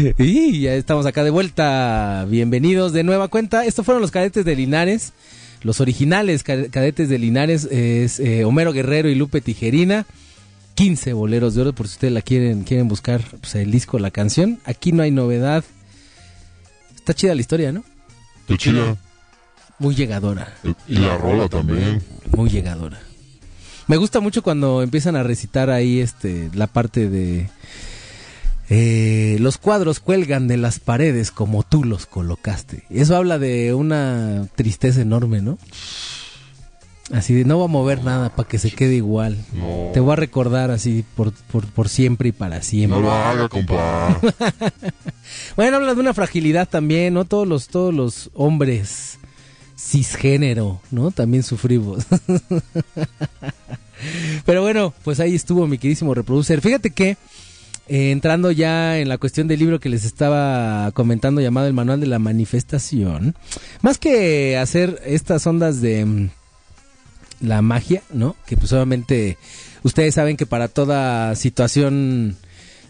Y 0.18 0.60
ya 0.60 0.74
estamos 0.74 1.06
acá 1.06 1.24
de 1.24 1.30
vuelta. 1.30 2.26
Bienvenidos 2.28 2.92
de 2.92 3.02
nueva 3.04 3.28
cuenta. 3.28 3.64
Estos 3.64 3.84
fueron 3.84 4.02
los 4.02 4.10
cadetes 4.10 4.44
de 4.44 4.56
Linares. 4.56 5.12
Los 5.62 5.80
originales 5.80 6.42
ca- 6.42 6.68
cadetes 6.70 7.08
de 7.08 7.18
Linares 7.18 7.64
es 7.70 8.18
eh, 8.20 8.44
Homero 8.44 8.72
Guerrero 8.72 9.08
y 9.08 9.14
Lupe 9.14 9.40
Tijerina. 9.40 10.06
15 10.74 11.12
boleros 11.12 11.54
de 11.54 11.60
oro 11.62 11.72
por 11.74 11.88
si 11.88 11.94
ustedes 11.94 12.14
la 12.14 12.22
quieren 12.22 12.62
quieren 12.64 12.88
buscar 12.88 13.22
pues, 13.40 13.54
el 13.56 13.70
disco, 13.70 13.98
la 13.98 14.10
canción. 14.10 14.58
Aquí 14.64 14.92
no 14.92 15.02
hay 15.02 15.10
novedad. 15.10 15.64
Está 16.94 17.12
chida 17.12 17.34
la 17.34 17.40
historia, 17.40 17.72
¿no? 17.72 17.84
Qué 18.46 18.56
chida. 18.56 18.96
Muy 19.78 19.94
llegadora. 19.94 20.54
Y 20.88 20.96
la 20.96 21.16
rola 21.18 21.48
también. 21.48 22.02
Muy 22.36 22.48
llegadora. 22.50 23.00
Me 23.88 23.96
gusta 23.96 24.20
mucho 24.20 24.42
cuando 24.42 24.82
empiezan 24.82 25.16
a 25.16 25.22
recitar 25.22 25.68
ahí 25.68 26.00
este 26.00 26.48
la 26.54 26.66
parte 26.68 27.08
de 27.10 27.48
eh, 28.72 29.36
los 29.40 29.58
cuadros 29.58 29.98
cuelgan 29.98 30.46
de 30.46 30.56
las 30.56 30.78
paredes 30.78 31.32
como 31.32 31.64
tú 31.64 31.82
los 31.82 32.06
colocaste. 32.06 32.84
Eso 32.88 33.16
habla 33.16 33.40
de 33.40 33.74
una 33.74 34.46
tristeza 34.54 35.00
enorme, 35.00 35.42
¿no? 35.42 35.58
Así 37.12 37.34
de 37.34 37.44
no 37.44 37.58
va 37.58 37.64
a 37.64 37.68
mover 37.68 38.04
nada 38.04 38.36
para 38.36 38.48
que 38.48 38.58
se 38.58 38.70
quede 38.70 38.94
igual. 38.94 39.36
No. 39.52 39.90
Te 39.92 39.98
voy 39.98 40.12
a 40.12 40.16
recordar 40.16 40.70
así 40.70 41.04
por, 41.16 41.32
por, 41.32 41.66
por 41.66 41.88
siempre 41.88 42.28
y 42.28 42.32
para 42.32 42.62
siempre. 42.62 43.00
No 43.00 43.06
lo 43.06 43.12
haga, 43.12 43.48
compa. 43.48 44.20
Bueno, 45.56 45.76
habla 45.76 45.94
de 45.94 46.00
una 46.00 46.14
fragilidad 46.14 46.68
también, 46.68 47.14
¿no? 47.14 47.24
Todos 47.24 47.46
los, 47.46 47.68
todos 47.68 47.92
los 47.92 48.30
hombres 48.34 49.18
cisgénero, 49.76 50.80
¿no? 50.90 51.10
También 51.10 51.42
sufrimos. 51.42 52.06
Pero 54.44 54.62
bueno, 54.62 54.94
pues 55.04 55.20
ahí 55.20 55.34
estuvo 55.34 55.66
mi 55.66 55.78
queridísimo 55.78 56.14
reproducer. 56.14 56.60
Fíjate 56.60 56.90
que 56.90 57.16
eh, 57.90 58.12
entrando 58.12 58.52
ya 58.52 59.00
en 59.00 59.08
la 59.08 59.18
cuestión 59.18 59.48
del 59.48 59.58
libro 59.58 59.80
que 59.80 59.88
les 59.88 60.04
estaba 60.04 60.92
comentando 60.92 61.40
llamado 61.40 61.66
El 61.66 61.72
Manual 61.72 61.98
de 61.98 62.06
la 62.06 62.20
Manifestación, 62.20 63.34
más 63.82 63.98
que 63.98 64.56
hacer 64.56 65.02
estas 65.04 65.44
ondas 65.44 65.80
de 65.80 66.04
mm, 66.04 66.30
la 67.40 67.62
magia, 67.62 68.04
¿no? 68.12 68.36
Que 68.46 68.56
pues 68.56 68.72
obviamente 68.72 69.38
ustedes 69.82 70.14
saben 70.14 70.36
que 70.36 70.46
para 70.46 70.68
toda 70.68 71.34
situación 71.34 72.36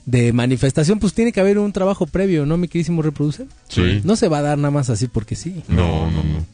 de 0.04 0.34
manifestación 0.34 0.98
pues 0.98 1.14
tiene 1.14 1.32
que 1.32 1.40
haber 1.40 1.58
un 1.58 1.72
trabajo 1.72 2.06
previo, 2.06 2.44
¿no, 2.44 2.58
mi 2.58 2.68
queridísimo 2.68 3.00
reproducer? 3.00 3.46
Sí. 3.68 4.02
No 4.04 4.16
se 4.16 4.28
va 4.28 4.40
a 4.40 4.42
dar 4.42 4.58
nada 4.58 4.70
más 4.70 4.90
así 4.90 5.08
porque 5.08 5.34
sí. 5.34 5.62
No, 5.68 6.10
no, 6.10 6.22
no. 6.22 6.44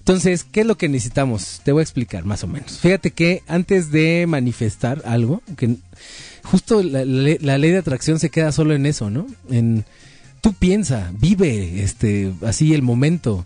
Entonces, 0.00 0.44
¿qué 0.44 0.60
es 0.60 0.66
lo 0.66 0.76
que 0.76 0.90
necesitamos? 0.90 1.62
Te 1.64 1.72
voy 1.72 1.80
a 1.80 1.84
explicar 1.84 2.26
más 2.26 2.44
o 2.44 2.46
menos. 2.46 2.78
Fíjate 2.78 3.12
que 3.12 3.42
antes 3.46 3.90
de 3.90 4.26
manifestar 4.28 5.02
algo, 5.06 5.40
que 5.56 5.76
justo 6.44 6.82
la, 6.82 7.04
la- 7.04 7.58
ley 7.58 7.70
de 7.70 7.78
atracción 7.78 8.18
se 8.18 8.30
queda 8.30 8.52
solo 8.52 8.74
en 8.74 8.86
eso, 8.86 9.10
¿no? 9.10 9.26
En 9.50 9.84
tú 10.40 10.52
piensa, 10.54 11.10
vive, 11.18 11.82
este, 11.82 12.32
así 12.46 12.72
el 12.74 12.82
momento, 12.82 13.44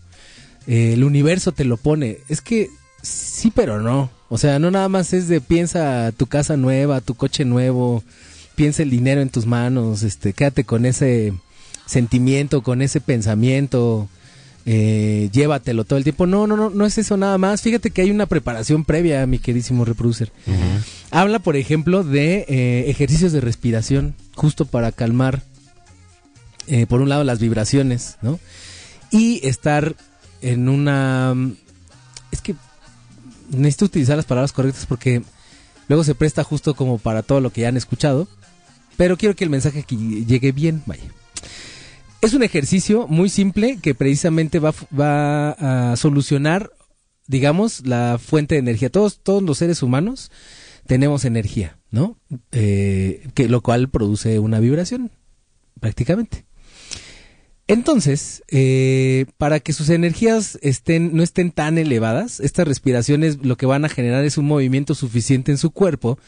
eh, 0.66 0.92
el 0.94 1.04
universo 1.04 1.52
te 1.52 1.64
lo 1.64 1.76
pone. 1.76 2.18
Es 2.28 2.40
que 2.40 2.68
sí, 3.02 3.50
pero 3.54 3.80
no. 3.80 4.11
O 4.28 4.38
sea, 4.38 4.59
no 4.59 4.70
nada 4.70 4.88
más 4.88 5.12
es 5.12 5.28
de 5.28 5.40
piensa 5.40 6.12
tu 6.16 6.26
casa 6.26 6.57
nueva, 6.57 7.00
tu 7.00 7.14
coche 7.14 7.44
nuevo, 7.44 8.02
piensa 8.54 8.83
el 8.83 8.90
dinero 8.90 9.20
en 9.20 9.28
tus 9.28 9.46
manos, 9.46 10.02
este, 10.02 10.33
quédate 10.33 10.64
con 10.64 10.87
ese 10.87 11.33
sentimiento, 11.87 12.62
con 12.62 12.80
ese 12.83 13.00
pensamiento, 13.00 14.09
eh, 14.66 15.28
llévatelo 15.33 15.85
todo 15.85 15.98
el 15.98 16.04
tiempo. 16.04 16.26
No, 16.26 16.46
no, 16.46 16.57
no, 16.57 16.70
no 16.70 16.87
es 16.87 16.96
eso 16.98 17.16
nada 17.16 17.37
más. 17.38 17.61
Fíjate 17.62 17.90
que 17.90 18.02
hay 18.02 18.11
una 18.11 18.26
preparación 18.26 18.85
previa, 18.85 19.26
mi 19.26 19.38
queridísimo 19.38 19.85
reproducer. 19.85 20.33
Habla, 21.14 21.38
por 21.38 21.55
ejemplo, 21.55 22.03
de 22.03 22.44
eh, 22.48 22.90
ejercicios 22.90 23.31
de 23.31 23.40
respiración, 23.40 24.16
justo 24.35 24.64
para 24.64 24.90
calmar, 24.90 25.44
eh, 26.66 26.87
por 26.87 27.00
un 27.00 27.09
lado, 27.09 27.22
las 27.22 27.38
vibraciones, 27.38 28.16
¿no? 28.20 28.40
Y 29.12 29.38
estar 29.46 29.94
en 30.42 30.68
una... 30.68 31.33
Es 32.33 32.40
que 32.40 32.57
necesito 33.48 33.85
utilizar 33.85 34.16
las 34.16 34.27
palabras 34.27 34.50
correctas 34.50 34.87
porque 34.87 35.22
luego 35.87 36.03
se 36.03 36.16
presta 36.16 36.42
justo 36.42 36.74
como 36.74 36.98
para 36.98 37.22
todo 37.22 37.40
lo 37.40 37.50
que 37.50 37.61
ya 37.61 37.68
han 37.68 37.77
escuchado. 37.77 38.27
Pero 38.96 39.16
quiero 39.16 39.37
que 39.37 39.44
el 39.44 39.50
mensaje 39.50 39.79
aquí 39.79 40.24
llegue 40.24 40.50
bien, 40.50 40.83
vaya. 40.85 41.05
Es 42.22 42.35
un 42.35 42.42
ejercicio 42.42 43.07
muy 43.07 43.29
simple 43.29 43.79
que 43.81 43.94
precisamente 43.94 44.59
va, 44.59 44.74
va 44.92 45.92
a 45.92 45.96
solucionar, 45.96 46.72
digamos, 47.29 47.87
la 47.87 48.18
fuente 48.18 48.57
de 48.57 48.59
energía. 48.62 48.90
Todos, 48.90 49.20
todos 49.22 49.44
los 49.44 49.59
seres 49.59 49.81
humanos 49.81 50.33
tenemos 50.87 51.25
energía, 51.25 51.79
¿no? 51.90 52.18
Eh, 52.53 53.29
que 53.35 53.49
lo 53.49 53.62
cual 53.62 53.88
produce 53.88 54.38
una 54.38 54.61
vibración, 54.61 55.11
prácticamente. 55.81 56.44
Entonces, 57.66 58.42
eh, 58.49 59.25
para 59.38 59.59
que 59.61 59.73
sus 59.73 59.88
energías 59.88 60.59
estén, 60.61 61.16
no 61.16 61.23
estén 61.23 61.51
tan 61.51 61.79
elevadas, 61.79 62.40
estas 62.40 62.68
respiraciones 62.68 63.38
lo 63.42 63.57
que 63.57 63.64
van 63.64 63.87
a 63.87 63.88
generar 63.88 64.25
es 64.25 64.37
un 64.37 64.44
movimiento 64.44 64.94
suficiente 64.94 65.51
en 65.51 65.57
su 65.57 65.70
cuerpo 65.70 66.18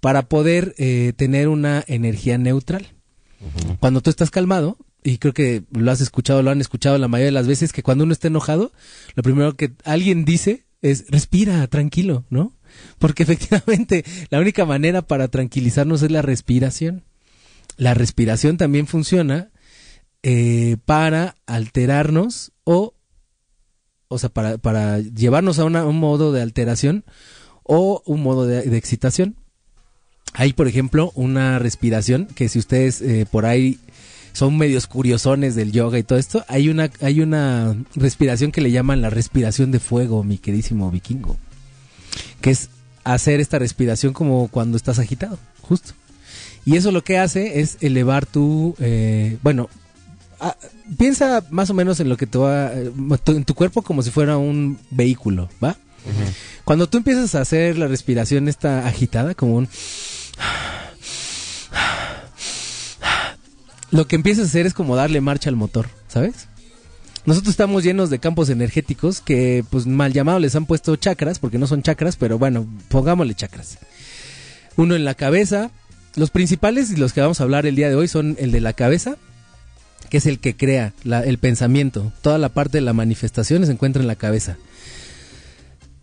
para 0.00 0.22
poder 0.22 0.74
eh, 0.78 1.12
tener 1.16 1.46
una 1.48 1.84
energía 1.86 2.36
neutral. 2.36 2.88
Cuando 3.80 4.00
tú 4.00 4.10
estás 4.10 4.30
calmado, 4.30 4.76
y 5.04 5.18
creo 5.18 5.34
que 5.34 5.64
lo 5.72 5.90
has 5.90 6.00
escuchado, 6.00 6.42
lo 6.42 6.50
han 6.50 6.60
escuchado 6.60 6.98
la 6.98 7.08
mayoría 7.08 7.26
de 7.26 7.32
las 7.32 7.46
veces, 7.46 7.72
que 7.72 7.82
cuando 7.82 8.04
uno 8.04 8.12
está 8.12 8.28
enojado, 8.28 8.72
lo 9.14 9.22
primero 9.22 9.56
que 9.56 9.72
alguien 9.84 10.24
dice 10.24 10.64
es 10.80 11.06
respira, 11.08 11.66
tranquilo, 11.68 12.24
¿no? 12.30 12.52
Porque 12.98 13.22
efectivamente 13.24 14.04
la 14.30 14.40
única 14.40 14.64
manera 14.64 15.02
para 15.02 15.28
tranquilizarnos 15.28 16.02
es 16.02 16.10
la 16.10 16.22
respiración. 16.22 17.04
La 17.76 17.94
respiración 17.94 18.56
también 18.58 18.86
funciona 18.86 19.50
eh, 20.22 20.76
para 20.84 21.36
alterarnos 21.46 22.52
o, 22.64 22.94
o 24.08 24.18
sea, 24.18 24.28
para, 24.28 24.58
para 24.58 25.00
llevarnos 25.00 25.58
a 25.58 25.64
una- 25.64 25.86
un 25.86 25.98
modo 25.98 26.32
de 26.32 26.42
alteración 26.42 27.04
o 27.64 28.02
un 28.06 28.22
modo 28.22 28.46
de, 28.46 28.76
excitación. 28.76 29.36
Hay, 30.34 30.52
por 30.52 30.68
ejemplo, 30.68 31.12
una 31.14 31.58
respiración 31.58 32.26
que 32.34 32.48
si 32.48 32.58
ustedes 32.58 33.00
eh, 33.02 33.26
por 33.30 33.46
ahí 33.46 33.78
son 34.32 34.56
medios 34.56 34.86
curiosones 34.86 35.54
del 35.54 35.72
yoga 35.72 35.98
y 35.98 36.02
todo 36.04 36.18
esto, 36.18 36.44
hay 36.48 36.68
una, 36.70 36.90
hay 37.00 37.20
una 37.20 37.76
respiración 37.94 38.50
que 38.50 38.62
le 38.62 38.70
llaman 38.70 39.02
la 39.02 39.10
respiración 39.10 39.70
de 39.70 39.78
fuego, 39.80 40.24
mi 40.24 40.38
queridísimo 40.38 40.90
vikingo. 40.90 41.36
Que 42.40 42.50
es 42.50 42.68
hacer 43.04 43.40
esta 43.40 43.58
respiración 43.58 44.12
como 44.12 44.48
cuando 44.48 44.76
estás 44.76 44.98
agitado, 44.98 45.38
justo. 45.62 45.92
Y 46.64 46.76
eso 46.76 46.92
lo 46.92 47.02
que 47.02 47.18
hace 47.18 47.60
es 47.60 47.78
elevar 47.80 48.26
tu, 48.26 48.76
eh, 48.78 49.38
bueno, 49.42 49.68
ah, 50.40 50.56
piensa 50.96 51.44
más 51.50 51.70
o 51.70 51.74
menos 51.74 51.98
en 52.00 52.08
lo 52.08 52.16
que 52.16 52.26
te 52.26 52.38
va, 52.38 52.72
eh, 52.72 52.90
tu- 53.24 53.32
en 53.32 53.44
tu 53.44 53.54
cuerpo 53.54 53.82
como 53.82 54.02
si 54.02 54.10
fuera 54.10 54.36
un 54.36 54.78
vehículo, 54.90 55.48
¿va? 55.62 55.76
Cuando 56.64 56.88
tú 56.88 56.98
empiezas 56.98 57.34
a 57.34 57.40
hacer 57.40 57.78
la 57.78 57.86
respiración 57.88 58.48
esta 58.48 58.86
agitada, 58.86 59.34
como 59.34 59.56
un... 59.56 59.68
Lo 63.90 64.06
que 64.06 64.16
empiezas 64.16 64.44
a 64.44 64.48
hacer 64.48 64.66
es 64.66 64.74
como 64.74 64.96
darle 64.96 65.20
marcha 65.20 65.50
al 65.50 65.56
motor, 65.56 65.88
¿sabes? 66.08 66.48
Nosotros 67.24 67.52
estamos 67.52 67.84
llenos 67.84 68.10
de 68.10 68.18
campos 68.18 68.48
energéticos 68.48 69.20
que, 69.20 69.64
pues 69.70 69.86
mal 69.86 70.12
llamados, 70.12 70.42
les 70.42 70.56
han 70.56 70.66
puesto 70.66 70.96
chakras, 70.96 71.38
porque 71.38 71.58
no 71.58 71.68
son 71.68 71.82
chakras, 71.82 72.16
pero 72.16 72.36
bueno, 72.38 72.66
pongámosle 72.88 73.34
chakras. 73.34 73.78
Uno 74.76 74.96
en 74.96 75.04
la 75.04 75.14
cabeza. 75.14 75.70
Los 76.16 76.30
principales 76.30 76.90
y 76.90 76.96
los 76.96 77.12
que 77.12 77.20
vamos 77.20 77.40
a 77.40 77.44
hablar 77.44 77.64
el 77.64 77.76
día 77.76 77.88
de 77.88 77.94
hoy 77.94 78.08
son 78.08 78.36
el 78.38 78.50
de 78.50 78.60
la 78.60 78.72
cabeza, 78.72 79.16
que 80.10 80.18
es 80.18 80.26
el 80.26 80.40
que 80.40 80.56
crea 80.56 80.92
el 81.04 81.38
pensamiento. 81.38 82.12
Toda 82.22 82.38
la 82.38 82.48
parte 82.48 82.78
de 82.78 82.82
la 82.82 82.92
manifestación 82.92 83.64
se 83.64 83.72
encuentra 83.72 84.02
en 84.02 84.08
la 84.08 84.16
cabeza. 84.16 84.58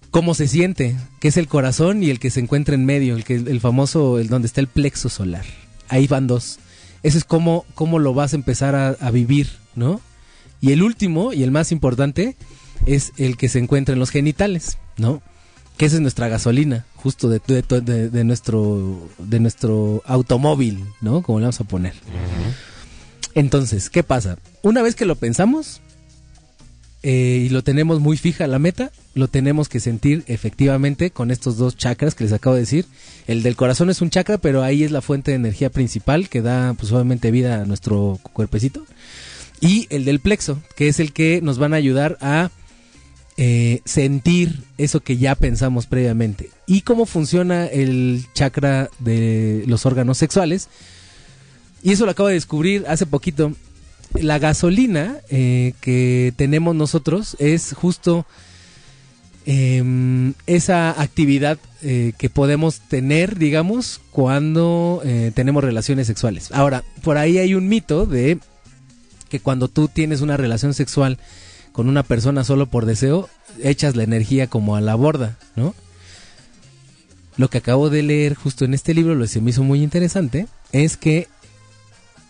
Cómo 0.10 0.34
se 0.34 0.48
siente, 0.48 0.96
que 1.20 1.28
es 1.28 1.38
el 1.38 1.48
corazón 1.48 2.02
y 2.02 2.10
el 2.10 2.20
que 2.20 2.32
se 2.32 2.40
encuentra 2.40 2.76
en 2.76 2.86
medio, 2.86 3.16
el 3.16 3.26
que 3.26 3.36
el 3.36 3.60
famoso, 3.60 4.20
el 4.20 4.30
donde 4.30 4.48
está 4.48 4.62
el 4.62 4.68
plexo 4.68 5.10
solar. 5.10 5.46
Ahí 5.90 6.08
van 6.08 6.28
dos. 6.28 6.60
Eso 7.04 7.18
es 7.18 7.26
cómo, 7.26 7.66
cómo 7.76 8.00
lo 8.00 8.14
vas 8.14 8.34
a 8.34 8.38
empezar 8.38 8.98
a 9.00 9.12
vivir, 9.12 9.50
¿no? 9.76 10.02
Y 10.62 10.72
el 10.72 10.84
último 10.84 11.34
y 11.34 11.44
el 11.44 11.52
más 11.52 11.72
importante 11.72 12.36
es 12.86 13.12
el 13.18 13.38
que 13.38 13.50
se 13.50 13.60
encuentra 13.60 13.94
en 13.94 14.00
los 14.00 14.10
genitales, 14.10 14.78
¿no? 14.98 15.22
que 15.78 15.86
esa 15.86 15.96
es 15.96 16.02
nuestra 16.02 16.28
gasolina, 16.28 16.86
justo 16.98 17.30
de, 17.30 17.40
de- 17.48 17.62
de- 17.82 18.10
de 18.10 18.24
nuestro, 18.26 19.08
de 19.18 19.40
nuestro 19.40 20.02
automóvil, 20.06 20.84
¿no? 21.00 21.22
Como 21.22 21.40
le 21.40 21.44
vamos 21.46 21.62
a 21.62 21.64
poner. 21.64 21.94
Entonces, 23.36 23.90
¿qué 23.90 24.04
pasa? 24.04 24.38
Una 24.62 24.82
vez 24.82 24.96
que 24.96 25.06
lo 25.06 25.16
pensamos 25.16 25.80
eh, 27.02 27.44
y 27.46 27.50
lo 27.50 27.64
tenemos 27.64 28.02
muy 28.02 28.18
fija 28.18 28.46
la 28.48 28.60
meta, 28.60 28.92
lo 29.14 29.30
tenemos 29.30 29.70
que 29.70 29.80
sentir 29.80 30.24
efectivamente 30.28 31.12
con 31.12 31.32
estos 31.32 31.56
dos 31.58 31.78
chakras 31.78 32.14
que 32.14 32.26
les 32.26 32.34
acabo 32.34 32.56
de 32.56 32.62
decir. 32.64 32.86
El 33.28 33.42
del 33.42 33.56
corazón 33.56 33.90
es 33.90 34.02
un 34.02 34.10
chakra, 34.10 34.38
pero 34.38 34.64
ahí 34.64 34.84
es 34.84 34.92
la 34.92 35.02
fuente 35.02 35.32
de 35.32 35.36
energía 35.36 35.70
principal 35.70 36.28
que 36.28 36.42
da 36.42 36.74
pues 36.74 36.92
obviamente 36.92 37.32
vida 37.32 37.62
a 37.62 37.66
nuestro 37.66 38.20
cuerpecito. 38.34 38.86
Y 39.62 39.88
el 39.90 40.06
del 40.06 40.20
plexo, 40.20 40.62
que 40.76 40.88
es 40.88 41.00
el 41.00 41.12
que 41.12 41.42
nos 41.42 41.58
van 41.58 41.74
a 41.74 41.78
ayudar 41.78 42.18
a 42.22 42.50
eh, 43.42 43.80
sentir 43.86 44.64
eso 44.78 45.00
que 45.00 45.16
ya 45.16 45.34
pensamos 45.34 45.88
previamente. 45.88 46.50
¿Y 46.68 46.82
cómo 46.82 47.06
funciona 47.06 47.68
el 47.68 48.26
chakra 48.34 48.90
de 49.00 49.64
los 49.66 49.86
órganos 49.86 50.18
sexuales? 50.18 50.68
Y 51.82 51.94
eso 51.94 52.04
lo 52.04 52.12
acabo 52.12 52.28
de 52.28 52.34
descubrir 52.34 52.84
hace 52.90 53.06
poquito. 53.06 53.54
La 54.14 54.40
gasolina 54.40 55.20
eh, 55.30 55.72
que 55.80 56.34
tenemos 56.36 56.76
nosotros 56.76 57.38
es 57.40 57.72
justo 57.72 58.26
em, 59.46 60.34
esa 60.46 61.02
actividad 61.02 61.60
eh, 61.82 62.12
que 62.18 62.30
podemos 62.30 62.82
tener, 62.82 63.38
digamos, 63.38 64.02
cuando 64.12 65.02
tenemos 65.34 65.64
relaciones 65.64 66.08
sexuales. 66.08 66.52
Ahora, 66.52 66.84
por 67.04 67.18
ahí 67.18 67.38
hay 67.38 67.54
un 67.54 67.70
mito 67.70 68.06
de 68.06 68.38
que 69.30 69.40
cuando 69.40 69.68
tú 69.68 69.88
tienes 69.88 70.22
una 70.22 70.38
relación 70.38 70.74
sexual 70.74 71.18
con 71.72 71.88
una 71.88 72.04
persona 72.04 72.44
solo 72.44 72.66
por 72.68 72.86
deseo, 72.86 73.30
echas 73.64 73.96
la 73.96 74.04
energía 74.04 74.48
como 74.48 74.76
a 74.76 74.82
la 74.82 74.96
borda, 74.96 75.38
¿no? 75.56 75.74
Lo 77.38 77.50
que 77.50 77.60
acabo 77.60 77.90
de 77.90 78.04
leer 78.04 78.34
justo 78.34 78.66
en 78.66 78.74
este 78.74 78.94
libro, 78.94 79.16
lo 79.16 79.26
que 79.26 79.40
hizo 79.40 79.64
muy 79.64 79.82
interesante, 79.82 80.48
es 80.74 80.98
que 80.98 81.28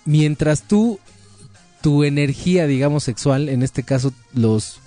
mientras 0.06 0.64
tú, 0.64 1.00
tu 1.82 2.04
energía, 2.04 2.68
digamos, 2.68 3.04
sexual, 3.06 3.50
en 3.50 3.64
este 3.64 3.84
caso 3.84 4.14
los 4.34 4.82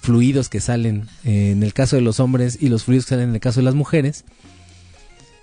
fluidos 0.00 0.48
que 0.48 0.60
salen 0.60 1.08
eh, 1.24 1.50
en 1.50 1.62
el 1.62 1.74
caso 1.74 1.96
de 1.96 2.02
los 2.02 2.20
hombres 2.20 2.58
y 2.60 2.68
los 2.68 2.84
fluidos 2.84 3.06
que 3.06 3.10
salen 3.10 3.30
en 3.30 3.34
el 3.34 3.40
caso 3.40 3.60
de 3.60 3.64
las 3.64 3.74
mujeres, 3.74 4.24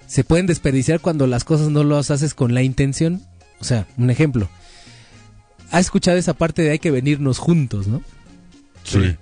se 0.08 0.24
pueden 0.24 0.48
desperdiciar 0.48 1.00
cuando 1.00 1.28
las 1.28 1.44
cosas 1.44 1.70
no 1.70 1.84
las 1.84 2.12
haces 2.12 2.34
con 2.34 2.54
la 2.54 2.64
intención. 2.64 3.22
O 3.60 3.64
sea, 3.64 3.88
un 3.98 4.10
ejemplo. 4.10 4.50
¿Has 5.74 5.86
escuchado 5.86 6.18
esa 6.18 6.36
parte 6.36 6.62
de 6.62 6.70
hay 6.70 6.78
que 6.78 6.92
venirnos 6.92 7.40
juntos, 7.40 7.88
no? 7.88 8.04
Sí. 8.84 9.16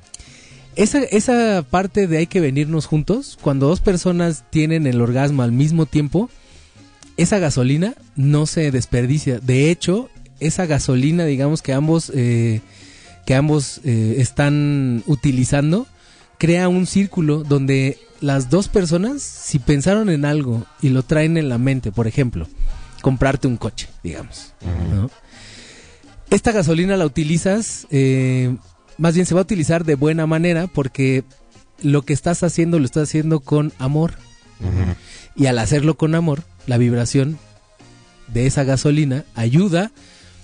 Esa, 0.75 0.99
esa 0.99 1.63
parte 1.63 2.07
de 2.07 2.17
hay 2.17 2.27
que 2.27 2.41
venirnos 2.41 2.87
juntos, 2.87 3.39
cuando 3.41 3.69
dos 3.69 3.79
personas 3.79 4.43
tienen 4.49 4.85
el 4.85 4.99
orgasmo 4.99 5.43
al 5.43 5.53
mismo 5.53 5.85
tiempo, 5.85 6.29
esa 7.15 7.39
gasolina 7.39 7.95
no 8.17 8.47
se 8.47 8.69
desperdicia. 8.69 9.39
De 9.39 9.71
hecho, 9.71 10.09
esa 10.41 10.65
gasolina, 10.65 11.23
digamos 11.23 11.61
que 11.61 11.71
ambos, 11.71 12.11
eh, 12.13 12.59
que 13.25 13.33
ambos 13.33 13.79
eh, 13.85 14.15
están 14.17 15.03
utilizando, 15.07 15.87
crea 16.37 16.67
un 16.67 16.85
círculo 16.85 17.45
donde 17.45 17.97
las 18.19 18.49
dos 18.49 18.67
personas, 18.67 19.21
si 19.21 19.57
pensaron 19.57 20.09
en 20.09 20.25
algo 20.25 20.65
y 20.81 20.89
lo 20.89 21.03
traen 21.03 21.37
en 21.37 21.47
la 21.47 21.57
mente, 21.57 21.93
por 21.93 22.07
ejemplo, 22.07 22.45
comprarte 23.01 23.47
un 23.47 23.55
coche, 23.55 23.87
digamos, 24.03 24.53
¿no? 24.93 25.09
Esta 26.31 26.53
gasolina 26.53 26.95
la 26.95 27.05
utilizas, 27.05 27.87
eh, 27.91 28.55
más 28.97 29.15
bien 29.15 29.25
se 29.25 29.35
va 29.35 29.41
a 29.41 29.43
utilizar 29.43 29.83
de 29.83 29.95
buena 29.95 30.25
manera 30.25 30.67
porque 30.67 31.25
lo 31.83 32.03
que 32.03 32.13
estás 32.13 32.41
haciendo 32.43 32.79
lo 32.79 32.85
estás 32.85 33.09
haciendo 33.09 33.41
con 33.41 33.73
amor. 33.79 34.13
Y 35.35 35.47
al 35.47 35.59
hacerlo 35.59 35.97
con 35.97 36.15
amor, 36.15 36.43
la 36.67 36.77
vibración 36.77 37.37
de 38.29 38.47
esa 38.47 38.63
gasolina 38.63 39.25
ayuda, 39.35 39.91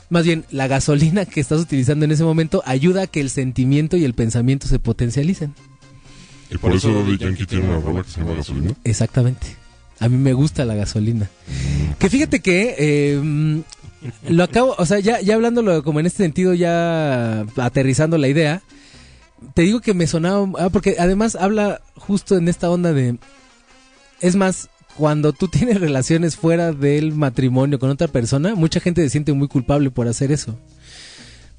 más 0.09 0.25
bien 0.25 0.43
la 0.51 0.67
gasolina 0.67 1.25
que 1.25 1.39
estás 1.39 1.61
utilizando 1.61 2.03
en 2.03 2.11
ese 2.11 2.25
momento 2.25 2.63
ayuda 2.65 3.03
a 3.03 3.07
que 3.07 3.21
el 3.21 3.29
sentimiento 3.29 3.95
y 3.95 4.03
el 4.03 4.13
pensamiento 4.13 4.67
se 4.67 4.79
potencialicen. 4.79 5.55
Y 6.49 6.57
por 6.57 6.73
eso 6.73 6.93
Daddy 6.93 7.17
Yankee 7.17 7.45
tiene 7.45 7.65
una 7.65 7.79
rola 7.79 8.03
que 8.03 8.09
se 8.09 8.19
llama 8.19 8.33
Gasolina. 8.33 8.73
Exactamente. 8.83 9.55
A 9.99 10.09
mí 10.09 10.17
me 10.17 10.33
gusta 10.33 10.65
la 10.65 10.75
gasolina. 10.75 11.29
Que 11.97 12.09
fíjate 12.09 12.41
que 12.41 12.75
eh, 12.77 13.63
lo 14.27 14.43
acabo, 14.43 14.75
o 14.77 14.85
sea, 14.85 14.99
ya, 14.99 15.21
ya 15.21 15.35
hablándolo 15.35 15.83
como 15.83 15.99
en 15.99 16.05
este 16.05 16.23
sentido, 16.23 16.53
ya 16.53 17.41
aterrizando 17.57 18.17
la 18.17 18.27
idea, 18.27 18.61
te 19.53 19.63
digo 19.63 19.81
que 19.81 19.93
me 19.93 20.07
sonaba, 20.07 20.47
ah, 20.59 20.69
porque 20.69 20.95
además 20.99 21.35
habla 21.35 21.81
justo 21.95 22.37
en 22.37 22.47
esta 22.47 22.69
onda 22.69 22.93
de, 22.93 23.17
es 24.21 24.35
más, 24.35 24.69
cuando 24.97 25.33
tú 25.33 25.47
tienes 25.49 25.79
relaciones 25.79 26.35
fuera 26.35 26.73
del 26.73 27.13
matrimonio 27.13 27.79
con 27.79 27.89
otra 27.89 28.07
persona, 28.07 28.55
mucha 28.55 28.79
gente 28.79 29.01
se 29.03 29.09
siente 29.09 29.33
muy 29.33 29.47
culpable 29.47 29.91
por 29.91 30.07
hacer 30.07 30.31
eso. 30.31 30.57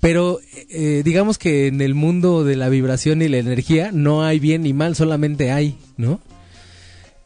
Pero 0.01 0.39
eh, 0.71 1.03
digamos 1.05 1.39
que 1.39 1.67
en 1.67 1.81
el 1.81 1.95
mundo 1.95 2.45
de 2.45 2.55
la 2.55 2.69
vibración 2.69 3.21
y 3.21 3.29
la 3.29 3.39
energía 3.39 3.91
no 3.93 4.23
hay 4.23 4.39
bien 4.39 4.63
ni 4.63 4.73
mal, 4.73 4.95
solamente 4.95 5.51
hay, 5.51 5.77
¿no? 5.97 6.21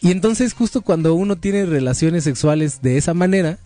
Y 0.01 0.11
entonces 0.11 0.55
justo 0.55 0.81
cuando 0.81 1.15
uno 1.15 1.37
tiene 1.37 1.67
relaciones 1.67 2.25
sexuales 2.25 2.81
de 2.81 2.97
esa 2.97 3.13
manera, 3.13 3.59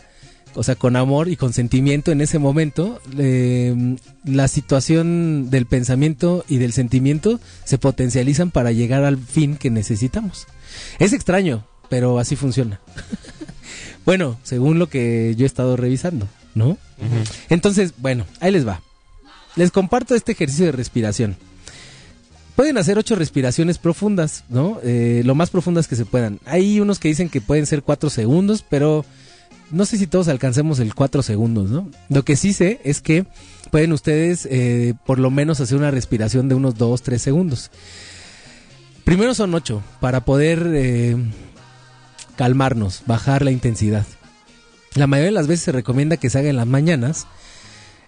o 0.57 0.63
sea, 0.63 0.75
con 0.75 0.97
amor 0.97 1.29
y 1.29 1.37
con 1.37 1.53
sentimiento 1.53 2.11
en 2.11 2.23
ese 2.23 2.39
momento, 2.39 3.01
eh, 3.19 3.97
la 4.25 4.49
situación 4.49 5.51
del 5.51 5.67
pensamiento 5.67 6.45
y 6.49 6.57
del 6.57 6.73
sentimiento 6.73 7.39
se 7.65 7.77
potencializan 7.77 8.51
para 8.51 8.73
llegar 8.73 9.05
al 9.05 9.19
fin 9.19 9.57
que 9.57 9.71
necesitamos. 9.71 10.47
Es 10.99 11.13
extraño, 11.13 11.67
pero 11.91 12.19
así 12.19 12.37
funciona. 12.37 12.81
bueno, 14.07 14.39
según 14.45 14.79
lo 14.79 14.89
que 14.89 15.35
yo 15.37 15.45
he 15.45 15.47
estado 15.47 15.77
revisando, 15.77 16.27
¿no? 16.55 16.79
Entonces, 17.51 17.93
bueno, 17.99 18.27
ahí 18.41 18.51
les 18.51 18.67
va. 18.67 18.81
Les 19.57 19.71
comparto 19.71 20.15
este 20.15 20.33
ejercicio 20.33 20.67
de 20.67 20.73
respiración. 20.73 21.37
Pueden 22.57 22.79
hacer 22.79 22.97
ocho 22.97 23.15
respiraciones 23.15 23.77
profundas, 23.77 24.45
¿no? 24.49 24.81
Eh, 24.83 25.21
lo 25.27 25.35
más 25.35 25.51
profundas 25.51 25.87
que 25.87 25.97
se 25.97 26.07
puedan. 26.07 26.41
Hay 26.47 26.81
unos 26.81 26.99
que 26.99 27.09
dicen 27.09 27.29
que 27.29 27.43
pueden 27.43 27.67
ser 27.67 27.83
cuatro 27.83 28.09
segundos, 28.09 28.65
pero 28.67 29.05
no 29.71 29.85
sé 29.85 29.99
si 29.99 30.07
todos 30.07 30.29
alcancemos 30.29 30.79
el 30.79 30.95
cuatro 30.95 31.23
segundos, 31.23 31.71
¿no? 31.71 31.91
Lo 32.09 32.25
que 32.25 32.37
sí 32.37 32.53
sé 32.53 32.81
es 32.85 33.01
que 33.01 33.27
pueden 33.71 33.93
ustedes 33.93 34.47
eh, 34.51 34.95
por 35.05 35.19
lo 35.19 35.31
menos 35.31 35.61
hacer 35.61 35.77
una 35.77 35.91
respiración 35.91 36.49
de 36.49 36.55
unos 36.55 36.77
dos, 36.77 37.03
tres 37.03 37.23
segundos. 37.23 37.71
Primero 39.05 39.35
son 39.35 39.55
ocho, 39.55 39.83
para 40.01 40.25
poder 40.25 40.71
eh, 40.75 41.17
calmarnos, 42.37 43.03
bajar 43.07 43.45
la 43.45 43.51
intensidad. 43.51 44.07
La 44.95 45.07
mayoría 45.07 45.27
de 45.27 45.33
las 45.33 45.47
veces 45.47 45.65
se 45.65 45.73
recomienda 45.73 46.17
que 46.17 46.31
se 46.31 46.39
haga 46.39 46.49
en 46.49 46.57
las 46.57 46.67
mañanas, 46.67 47.27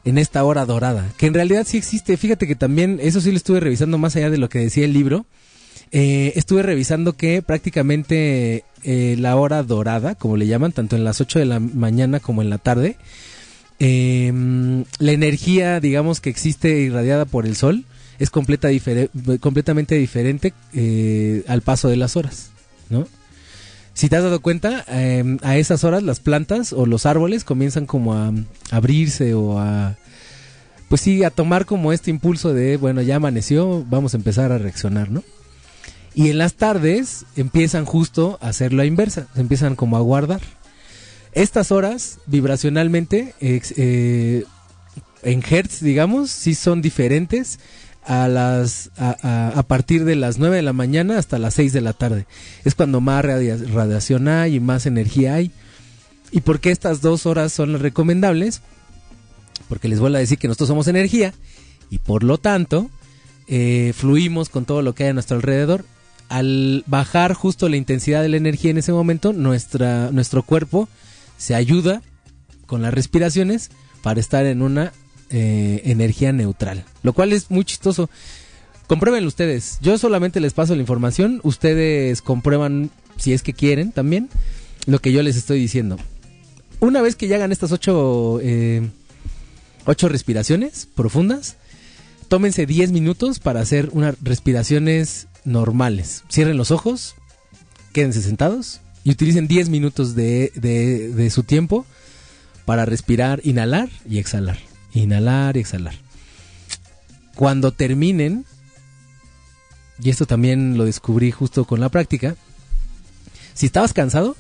en 0.05 0.19
esta 0.19 0.43
hora 0.45 0.65
dorada, 0.65 1.13
que 1.17 1.27
en 1.27 1.35
realidad 1.35 1.67
sí 1.69 1.77
existe. 1.77 2.17
Fíjate 2.17 2.47
que 2.47 2.57
también, 2.57 2.99
eso 3.03 3.21
sí 3.21 3.31
lo 3.31 3.37
estuve 3.37 3.61
revisando 3.61 3.99
más 3.99 4.17
allá 4.17 4.31
de 4.31 4.39
lo 4.39 4.49
que 4.49 4.61
decía 4.61 4.85
el 4.85 4.93
libro. 4.93 5.27
Eh, 5.91 6.33
estuve 6.37 6.63
revisando 6.63 7.15
que 7.15 7.43
prácticamente 7.43 8.65
eh, 8.83 9.17
la 9.19 9.37
hora 9.37 9.63
dorada, 9.63 10.15
como 10.15 10.37
le 10.37 10.47
llaman, 10.47 10.73
tanto 10.73 10.97
en 10.97 11.05
las 11.05 11.21
8 11.21 11.39
de 11.39 11.45
la 11.47 11.61
mañana 11.61 12.21
como 12.21 12.43
en 12.43 12.51
la 12.51 12.59
tarde, 12.59 12.97
eh, 13.79 14.33
la 14.99 15.13
energía, 15.13 15.81
digamos, 15.81 16.21
que 16.21 16.31
existe 16.31 16.81
irradiada 16.81 17.25
por 17.25 17.47
el 17.47 17.57
sol 17.57 17.85
es 18.19 18.31
completa 18.31 18.69
completamente 19.41 19.95
diferente 19.95 20.53
eh, 20.75 21.45
al 21.47 21.63
paso 21.63 21.89
de 21.89 21.97
las 21.97 22.17
horas, 22.17 22.51
¿no? 22.91 23.07
Si 23.95 24.09
te 24.09 24.17
has 24.17 24.23
dado 24.23 24.41
cuenta, 24.41 24.85
eh, 24.89 25.39
a 25.43 25.57
esas 25.57 25.83
horas 25.83 26.03
las 26.03 26.21
plantas 26.21 26.73
o 26.73 26.87
los 26.87 27.05
árboles 27.07 27.45
comienzan 27.45 27.87
como 27.87 28.15
a, 28.15 28.33
abrirse 28.71 29.35
o 29.35 29.59
a, 29.59 29.97
pues 30.89 31.01
sí, 31.01 31.25
a 31.25 31.31
tomar 31.31 31.67
como 31.67 31.93
este 31.93 32.11
impulso 32.11 32.55
de, 32.55 32.77
bueno, 32.77 33.03
ya 33.03 33.17
amaneció, 33.17 33.85
vamos 33.89 34.15
a 34.15 34.17
empezar 34.17 34.53
a 34.53 34.59
reaccionar, 34.59 35.11
¿no? 35.11 35.25
Y 36.15 36.31
en 36.31 36.39
las 36.39 36.55
tardes 36.55 37.25
empiezan 37.37 37.85
justo 37.85 38.39
a 38.41 38.49
hacer 38.49 38.73
la 38.73 38.85
inversa, 38.85 39.29
se 39.35 39.41
empiezan 39.41 39.77
como 39.77 39.97
a 39.97 40.01
guardar. 40.01 40.41
Estas 41.33 41.71
horas, 41.71 42.19
vibracionalmente, 42.27 43.35
eh, 43.41 44.45
en 45.23 45.43
hertz, 45.49 45.81
digamos, 45.81 46.31
sí 46.31 46.55
son 46.55 46.83
diferentes 46.83 47.61
a 48.05 48.27
las 48.27 48.91
a, 48.97 49.51
a- 49.55 49.63
partir 49.65 50.05
de 50.05 50.17
las 50.17 50.39
9 50.39 50.57
de 50.57 50.63
la 50.63 50.73
mañana 50.73 51.19
hasta 51.19 51.39
las 51.39 51.55
6 51.55 51.73
de 51.73 51.83
la 51.83 51.93
tarde. 51.93 52.27
Es 52.65 52.75
cuando 52.75 53.01
más 53.01 53.25
radia- 53.25 53.59
radiación 53.73 54.27
hay 54.29 54.57
y 54.57 54.61
más 54.61 54.87
energía 54.87 55.35
hay. 55.35 55.53
¿Y 56.31 56.41
por 56.41 56.59
qué 56.61 56.71
estas 56.71 57.01
dos 57.03 57.27
horas 57.27 57.53
son 57.53 57.73
las 57.73 57.83
recomendables? 57.83 58.63
Porque 59.69 59.89
les 59.89 60.01
vuelvo 60.01 60.17
a 60.17 60.21
decir 60.21 60.39
que 60.39 60.49
nosotros 60.49 60.69
somos 60.69 60.89
energía 60.89 61.35
y 61.91 61.99
por 61.99 62.23
lo 62.25 62.39
tanto 62.39 62.91
eh, 63.47 63.93
fluimos 63.95 64.49
con 64.49 64.65
todo 64.65 64.81
lo 64.83 64.95
que 64.95 65.05
hay 65.05 65.11
a 65.11 65.15
nuestro 65.15 65.37
alrededor. 65.37 65.85
Al 66.29 66.85
bajar 66.87 67.33
justo 67.33 67.69
la 67.69 67.77
intensidad 67.77 68.23
de 68.23 68.29
la 68.29 68.37
energía 68.37 68.71
en 68.71 68.79
ese 68.79 68.93
momento, 68.93 69.33
nuestra, 69.33 70.11
nuestro 70.13 70.43
cuerpo 70.43 70.89
se 71.37 71.55
ayuda 71.55 72.03
con 72.67 72.83
las 72.83 72.93
respiraciones 72.93 73.71
para 74.03 74.21
estar 74.21 74.45
en 74.47 74.63
una 74.63 74.93
eh, 75.31 75.83
energía 75.85 76.33
neutral. 76.33 76.85
Lo 77.03 77.13
cual 77.13 77.33
es 77.33 77.51
muy 77.51 77.65
chistoso. 77.65 78.11
Compruébenlo 78.87 79.29
ustedes. 79.29 79.79
Yo 79.83 79.99
solamente 79.99 80.41
les 80.41 80.55
paso 80.55 80.75
la 80.75 80.81
información. 80.81 81.41
Ustedes 81.43 82.23
comprueban, 82.23 82.91
si 83.17 83.33
es 83.33 83.43
que 83.43 83.53
quieren 83.53 83.93
también, 83.93 84.29
lo 84.87 84.99
que 84.99 85.13
yo 85.13 85.23
les 85.23 85.37
estoy 85.37 85.61
diciendo. 85.61 85.99
Una 86.81 87.03
vez 87.03 87.17
que 87.17 87.29
ya 87.29 87.37
hagan 87.37 87.53
estas 87.53 87.73
ocho, 87.73 88.41
eh, 88.43 88.89
ocho 89.85 90.09
respiraciones 90.09 90.89
profundas, 90.95 91.57
tómense 92.29 92.67
10 92.67 92.93
minutos 92.93 93.41
para 93.41 93.61
hacer 93.61 93.91
unas 93.93 94.17
respiraciones 94.23 95.28
normales. 95.53 96.25
Cierren 96.31 96.57
los 96.57 96.71
ojos, 96.71 97.15
quédense 97.93 98.23
sentados 98.23 98.81
y 99.05 99.11
utilicen 99.11 99.49
10 99.49 99.69
minutos 99.69 100.15
de, 100.15 100.53
de- 100.55 101.09
de 101.11 101.31
su 101.31 101.43
tiempo 101.43 101.87
para 102.65 102.85
respirar, 102.85 103.41
inhalar 103.45 103.89
y 104.09 104.19
exhalar. 104.19 104.59
Inhalar 104.93 105.57
y 105.57 105.61
exhalar. 105.61 105.95
Cuando 107.35 107.73
terminen, 107.73 108.45
y 110.03 110.11
esto 110.11 110.27
también 110.27 110.77
lo 110.77 110.85
descubrí 110.85 111.31
justo 111.31 111.65
con 111.65 111.81
la 111.81 111.89
práctica, 111.89 112.37
si 113.55 113.67
estabas 113.67 113.93
cansado, 113.93 114.37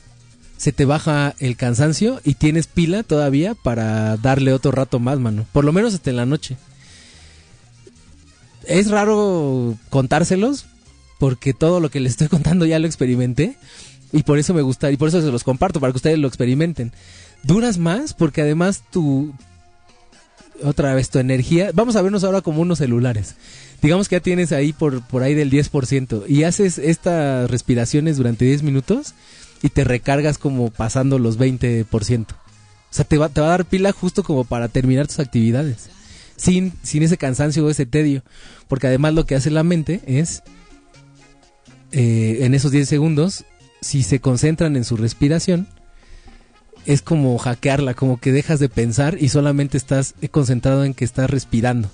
se 0.57 0.73
te 0.73 0.85
baja 0.85 1.35
el 1.39 1.57
cansancio 1.57 2.21
y 2.25 2.35
tienes 2.35 2.67
pila 2.67 3.03
todavía 3.05 3.55
para 3.55 4.17
darle 4.17 4.53
otro 4.53 4.73
rato 4.73 4.99
más, 4.99 5.19
mano. 5.21 5.47
Por 5.53 5.65
lo 5.65 5.73
menos 5.73 5.95
hasta 5.95 6.11
en 6.11 6.17
la 6.17 6.27
noche. 6.27 6.57
Es 8.65 8.91
raro 8.91 9.77
contárselos 9.91 10.67
porque 11.19 11.55
todo 11.55 11.81
lo 11.81 11.91
que 11.91 12.01
les 12.01 12.13
estoy 12.13 12.29
contando 12.37 12.67
ya 12.67 12.79
lo 12.79 12.87
experimenté 12.87 13.57
y 14.13 14.23
por 14.23 14.39
eso 14.39 14.55
me 14.55 14.63
gusta 14.63 14.91
y 14.91 14.97
por 14.97 15.09
eso 15.09 15.21
se 15.21 15.31
los 15.31 15.45
comparto 15.45 15.81
para 15.81 15.93
que 15.93 15.99
ustedes 15.99 16.19
lo 16.19 16.29
experimenten. 16.29 16.93
Duras 17.43 17.79
más 17.79 18.15
porque 18.15 18.43
además 18.43 18.83
tu 18.91 19.33
otra 20.63 20.93
vez 20.95 21.09
tu 21.09 21.21
energía, 21.21 21.71
vamos 21.73 21.95
a 21.95 22.03
vernos 22.03 22.25
ahora 22.25 22.41
como 22.41 22.63
unos 22.63 22.79
celulares. 22.79 23.37
Digamos 23.81 24.09
que 24.09 24.17
ya 24.17 24.21
tienes 24.21 24.51
ahí 24.51 24.73
por 24.73 25.07
por 25.07 25.23
ahí 25.23 25.35
del 25.35 25.51
10% 25.51 26.25
y 26.27 26.43
haces 26.43 26.79
estas 26.79 27.49
respiraciones 27.51 28.17
durante 28.17 28.45
10 28.45 28.63
minutos 28.63 29.15
y 29.63 29.69
te 29.69 29.85
recargas 29.85 30.39
como 30.39 30.71
pasando 30.71 31.19
los 31.19 31.39
20%. 31.39 32.27
O 32.91 32.95
sea, 32.95 33.05
te 33.05 33.19
va, 33.19 33.29
te 33.29 33.41
va 33.41 33.49
a 33.49 33.51
dar 33.51 33.65
pila 33.65 33.93
justo 33.93 34.23
como 34.23 34.45
para 34.45 34.69
terminar 34.69 35.07
tus 35.07 35.19
actividades. 35.19 35.91
Sin, 36.37 36.73
sin 36.83 37.03
ese 37.03 37.19
cansancio 37.19 37.65
o 37.65 37.71
ese 37.71 37.85
tedio. 37.85 38.23
Porque 38.69 38.87
además 38.87 39.15
lo 39.15 39.27
que 39.27 39.35
hace 39.35 39.51
la 39.51 39.63
mente 39.63 40.01
es, 40.07 40.43
eh, 41.93 42.39
en 42.41 42.55
esos 42.55 42.71
10 42.71 42.89
segundos, 42.89 43.45
si 43.81 44.03
se 44.03 44.21
concentran 44.21 44.77
en 44.77 44.85
su 44.85 44.97
respiración, 44.97 45.69
es 46.87 47.03
como 47.03 47.37
hackearla, 47.39 47.95
como 47.95 48.19
que 48.19 48.33
dejas 48.33 48.61
de 48.61 48.69
pensar 48.69 49.19
y 49.21 49.29
solamente 49.29 49.77
estás 49.77 50.15
concentrado 50.31 50.85
en 50.85 50.95
que 50.95 51.05
estás 51.05 51.29
respirando. 51.29 51.91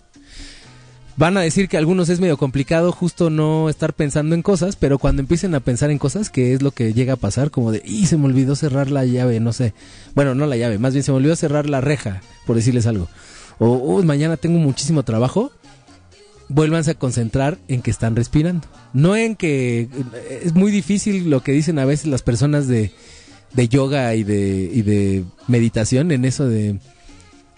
Van 1.16 1.36
a 1.36 1.42
decir 1.42 1.68
que 1.68 1.76
a 1.76 1.80
algunos 1.80 2.08
es 2.08 2.18
medio 2.18 2.36
complicado 2.36 2.90
justo 2.90 3.30
no 3.30 3.68
estar 3.68 3.92
pensando 3.92 4.34
en 4.34 4.42
cosas, 4.42 4.74
pero 4.74 4.98
cuando 4.98 5.22
empiecen 5.22 5.54
a 5.54 5.60
pensar 5.60 5.92
en 5.92 5.98
cosas, 5.98 6.28
que 6.28 6.54
es 6.54 6.62
lo 6.62 6.72
que 6.72 6.92
llega 6.92 7.12
a 7.12 7.16
pasar, 7.16 7.52
como 7.52 7.70
de, 7.70 7.82
y 7.84 8.06
se 8.06 8.16
me 8.16 8.24
olvidó 8.24 8.56
cerrar 8.56 8.90
la 8.90 9.04
llave, 9.04 9.38
no 9.38 9.52
sé. 9.52 9.74
Bueno, 10.16 10.34
no 10.34 10.46
la 10.46 10.56
llave, 10.56 10.78
más 10.78 10.92
bien 10.92 11.04
se 11.04 11.12
me 11.12 11.18
olvidó 11.18 11.36
cerrar 11.36 11.70
la 11.70 11.80
reja, 11.80 12.20
por 12.46 12.56
decirles 12.56 12.86
algo. 12.86 13.08
O, 13.60 13.68
"Uy, 13.76 14.04
mañana 14.04 14.36
tengo 14.36 14.58
muchísimo 14.58 15.04
trabajo. 15.04 15.52
Vuélvanse 16.48 16.92
a 16.92 16.94
concentrar 16.94 17.58
en 17.68 17.82
que 17.82 17.90
están 17.90 18.16
respirando. 18.16 18.68
No 18.92 19.16
en 19.16 19.34
que 19.36 19.88
es 20.42 20.54
muy 20.54 20.70
difícil 20.70 21.30
lo 21.30 21.42
que 21.42 21.52
dicen 21.52 21.78
a 21.78 21.84
veces 21.84 22.06
las 22.06 22.22
personas 22.22 22.68
de, 22.68 22.92
de 23.54 23.68
yoga 23.68 24.14
y 24.14 24.24
de, 24.24 24.70
y 24.72 24.82
de 24.82 25.24
meditación 25.48 26.10
en 26.12 26.24
eso 26.24 26.46
de 26.46 26.78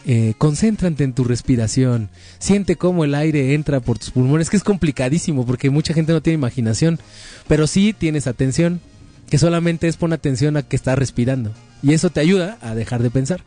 eh, 0.08 0.34
concéntrate 0.38 1.02
en 1.02 1.14
tu 1.14 1.24
respiración, 1.24 2.10
siente 2.38 2.76
cómo 2.76 3.04
el 3.04 3.14
aire 3.16 3.54
entra 3.54 3.80
por 3.80 3.98
tus 3.98 4.12
pulmones, 4.12 4.50
que 4.50 4.56
es 4.56 4.62
complicadísimo 4.62 5.44
porque 5.44 5.68
mucha 5.68 5.94
gente 5.94 6.12
no 6.12 6.22
tiene 6.22 6.34
imaginación, 6.34 7.00
pero 7.48 7.66
sí 7.66 7.92
tienes 7.92 8.28
atención, 8.28 8.80
que 9.28 9.38
solamente 9.38 9.88
es 9.88 9.96
pon 9.96 10.12
atención 10.12 10.56
a 10.56 10.62
que 10.62 10.76
estás 10.76 10.96
respirando 10.96 11.52
y 11.82 11.92
eso 11.92 12.10
te 12.10 12.20
ayuda 12.20 12.56
a 12.60 12.76
dejar 12.76 13.02
de 13.02 13.10
pensar. 13.10 13.42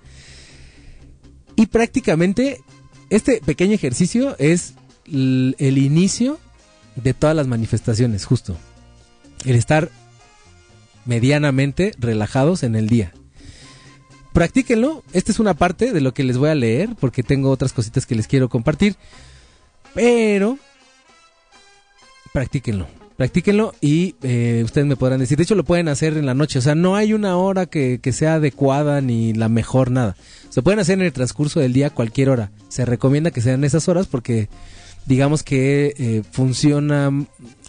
Y 1.56 1.68
prácticamente 1.68 2.60
este 3.10 3.42
pequeño 3.46 3.74
ejercicio 3.74 4.36
es 4.38 4.74
el 5.12 5.78
inicio 5.78 6.40
de 6.96 7.14
todas 7.14 7.36
las 7.36 7.48
manifestaciones, 7.48 8.26
justo. 8.26 8.58
El 9.46 9.56
estar 9.56 9.90
medianamente 11.06 11.94
relajados 11.98 12.64
en 12.64 12.76
el 12.76 12.88
día. 12.88 13.12
Practíquenlo. 14.34 15.04
Esta 15.12 15.32
es 15.32 15.40
una 15.40 15.54
parte 15.54 15.92
de 15.92 16.02
lo 16.02 16.14
que 16.14 16.24
les 16.24 16.38
voy 16.38 16.50
a 16.50 16.56
leer 16.56 16.90
porque 17.00 17.24
tengo 17.24 17.50
otras 17.50 17.74
cositas 17.74 18.06
que 18.06 18.16
les 18.16 18.28
quiero 18.28 18.50
compartir. 18.50 18.96
Pero 19.94 20.58
practíquenlo. 22.32 22.88
Practíquenlo 23.18 23.74
y 23.82 24.16
eh, 24.22 24.62
ustedes 24.64 24.88
me 24.88 24.96
podrán 24.96 25.20
decir. 25.20 25.36
De 25.36 25.44
hecho, 25.44 25.56
lo 25.56 25.66
pueden 25.66 25.90
hacer 25.90 26.16
en 26.16 26.26
la 26.26 26.36
noche. 26.36 26.60
O 26.60 26.62
sea, 26.62 26.76
no 26.76 26.96
hay 26.96 27.14
una 27.14 27.36
hora 27.38 27.66
que, 27.66 28.00
que 28.02 28.14
sea 28.14 28.36
adecuada 28.36 29.02
ni 29.02 29.34
la 29.34 29.50
mejor 29.50 29.92
nada. 29.92 30.16
Se 30.50 30.62
pueden 30.62 30.80
hacer 30.80 31.00
en 31.00 31.06
el 31.06 31.12
transcurso 31.12 31.60
del 31.60 31.74
día 31.74 31.90
cualquier 31.90 32.30
hora. 32.30 32.52
Se 32.70 32.86
recomienda 32.86 33.32
que 33.32 33.42
sean 33.42 33.64
esas 33.64 33.90
horas 33.90 34.08
porque 34.08 34.48
digamos 35.06 35.44
que 35.44 35.94
eh, 35.98 36.24
funciona 36.32 37.12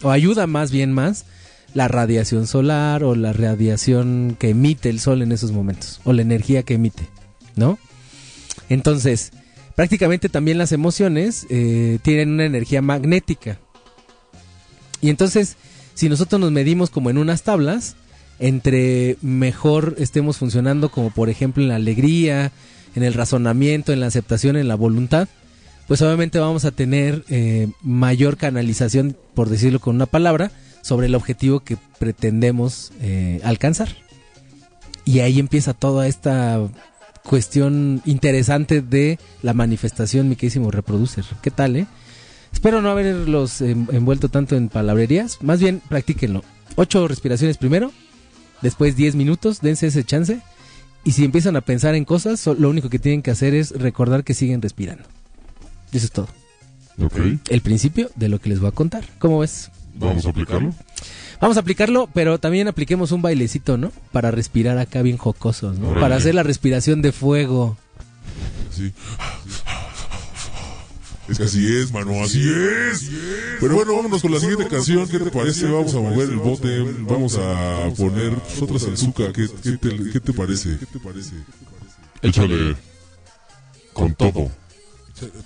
o 0.01 0.11
ayuda 0.11 0.47
más 0.47 0.71
bien 0.71 0.91
más 0.91 1.25
la 1.73 1.87
radiación 1.87 2.47
solar 2.47 3.03
o 3.03 3.15
la 3.15 3.33
radiación 3.33 4.35
que 4.37 4.49
emite 4.49 4.89
el 4.89 4.99
sol 4.99 5.21
en 5.21 5.31
esos 5.31 5.51
momentos 5.51 6.01
o 6.03 6.13
la 6.13 6.21
energía 6.21 6.63
que 6.63 6.75
emite, 6.75 7.07
¿no? 7.55 7.79
Entonces, 8.69 9.31
prácticamente 9.75 10.29
también 10.29 10.57
las 10.57 10.71
emociones 10.71 11.45
eh, 11.49 11.99
tienen 12.03 12.31
una 12.31 12.45
energía 12.45 12.81
magnética. 12.81 13.59
Y 15.01 15.09
entonces, 15.09 15.57
si 15.93 16.09
nosotros 16.09 16.39
nos 16.39 16.51
medimos 16.51 16.89
como 16.89 17.09
en 17.09 17.17
unas 17.17 17.43
tablas, 17.43 17.95
entre 18.39 19.17
mejor 19.21 19.95
estemos 19.97 20.37
funcionando, 20.37 20.89
como 20.89 21.11
por 21.11 21.29
ejemplo 21.29 21.63
en 21.63 21.69
la 21.69 21.75
alegría, 21.75 22.51
en 22.95 23.03
el 23.03 23.13
razonamiento, 23.13 23.93
en 23.93 23.99
la 23.99 24.07
aceptación, 24.07 24.57
en 24.57 24.67
la 24.67 24.75
voluntad, 24.75 25.27
pues 25.91 26.01
obviamente 26.03 26.39
vamos 26.39 26.63
a 26.63 26.71
tener 26.71 27.25
eh, 27.27 27.67
mayor 27.81 28.37
canalización, 28.37 29.17
por 29.33 29.49
decirlo 29.49 29.81
con 29.81 29.93
una 29.93 30.05
palabra, 30.05 30.49
sobre 30.81 31.07
el 31.07 31.15
objetivo 31.15 31.59
que 31.59 31.75
pretendemos 31.99 32.93
eh, 33.01 33.41
alcanzar. 33.43 33.89
Y 35.03 35.19
ahí 35.19 35.37
empieza 35.37 35.73
toda 35.73 36.07
esta 36.07 36.61
cuestión 37.25 38.01
interesante 38.05 38.81
de 38.81 39.19
la 39.41 39.53
manifestación, 39.53 40.29
mi 40.29 40.37
queridísimo 40.37 40.71
reproducer. 40.71 41.25
¿Qué 41.41 41.51
tal, 41.51 41.75
eh? 41.75 41.87
Espero 42.53 42.81
no 42.81 42.89
haberlos 42.89 43.59
en- 43.59 43.89
envuelto 43.91 44.29
tanto 44.29 44.55
en 44.55 44.69
palabrerías. 44.69 45.39
Más 45.41 45.59
bien, 45.59 45.81
practíquenlo. 45.89 46.41
Ocho 46.77 47.05
respiraciones 47.09 47.57
primero, 47.57 47.91
después 48.61 48.95
10 48.95 49.15
minutos, 49.15 49.59
dense 49.59 49.87
ese 49.87 50.05
chance. 50.05 50.39
Y 51.03 51.11
si 51.11 51.25
empiezan 51.25 51.57
a 51.57 51.61
pensar 51.61 51.95
en 51.95 52.05
cosas, 52.05 52.47
lo 52.47 52.69
único 52.69 52.89
que 52.89 52.97
tienen 52.97 53.21
que 53.21 53.31
hacer 53.31 53.53
es 53.53 53.71
recordar 53.71 54.23
que 54.23 54.33
siguen 54.33 54.61
respirando. 54.61 55.03
Eso 55.91 56.05
es 56.05 56.11
todo. 56.11 56.27
Ok. 57.01 57.17
El 57.49 57.61
principio 57.61 58.09
de 58.15 58.29
lo 58.29 58.39
que 58.39 58.49
les 58.49 58.59
voy 58.59 58.69
a 58.69 58.71
contar. 58.71 59.03
¿Cómo 59.19 59.39
ves? 59.39 59.71
Vamos 59.95 60.25
a 60.25 60.29
aplicarlo. 60.29 60.73
Vamos 61.39 61.57
a 61.57 61.61
aplicarlo, 61.61 62.07
pero 62.13 62.39
también 62.39 62.67
apliquemos 62.67 63.11
un 63.11 63.21
bailecito, 63.21 63.77
¿no? 63.77 63.91
Para 64.11 64.29
respirar 64.29 64.77
acá 64.77 65.01
bien 65.01 65.17
jocosos, 65.17 65.79
¿no? 65.79 65.87
Órale. 65.87 66.01
Para 66.01 66.15
hacer 66.17 66.35
la 66.35 66.43
respiración 66.43 67.01
de 67.01 67.11
fuego. 67.11 67.77
Sí. 68.69 68.93
Es 71.27 71.37
que 71.37 71.43
así 71.45 71.77
es, 71.77 71.91
mano, 71.91 72.21
así 72.23 72.41
es. 72.41 73.09
Pero 73.59 73.75
bueno, 73.75 73.95
vámonos 73.95 74.21
con 74.21 74.31
la 74.31 74.39
siguiente 74.39 74.67
canción. 74.67 75.07
¿Qué 75.07 75.17
te 75.17 75.31
parece? 75.31 75.65
Vamos 75.65 75.95
a 75.95 75.99
mover 75.99 76.29
el 76.29 76.37
bote. 76.37 76.81
Vamos 77.01 77.37
a 77.37 77.89
poner 77.97 78.33
otra 78.61 78.79
salsuca. 78.79 79.31
¿Qué, 79.31 79.47
qué, 79.63 79.77
te, 79.77 80.11
qué 80.11 80.19
te 80.19 80.33
parece? 80.33 80.77
¿Qué 80.77 80.85
te 80.85 80.99
parece? 80.99 81.35
Échale. 82.21 82.75
Con 83.93 84.13
todo. 84.13 84.51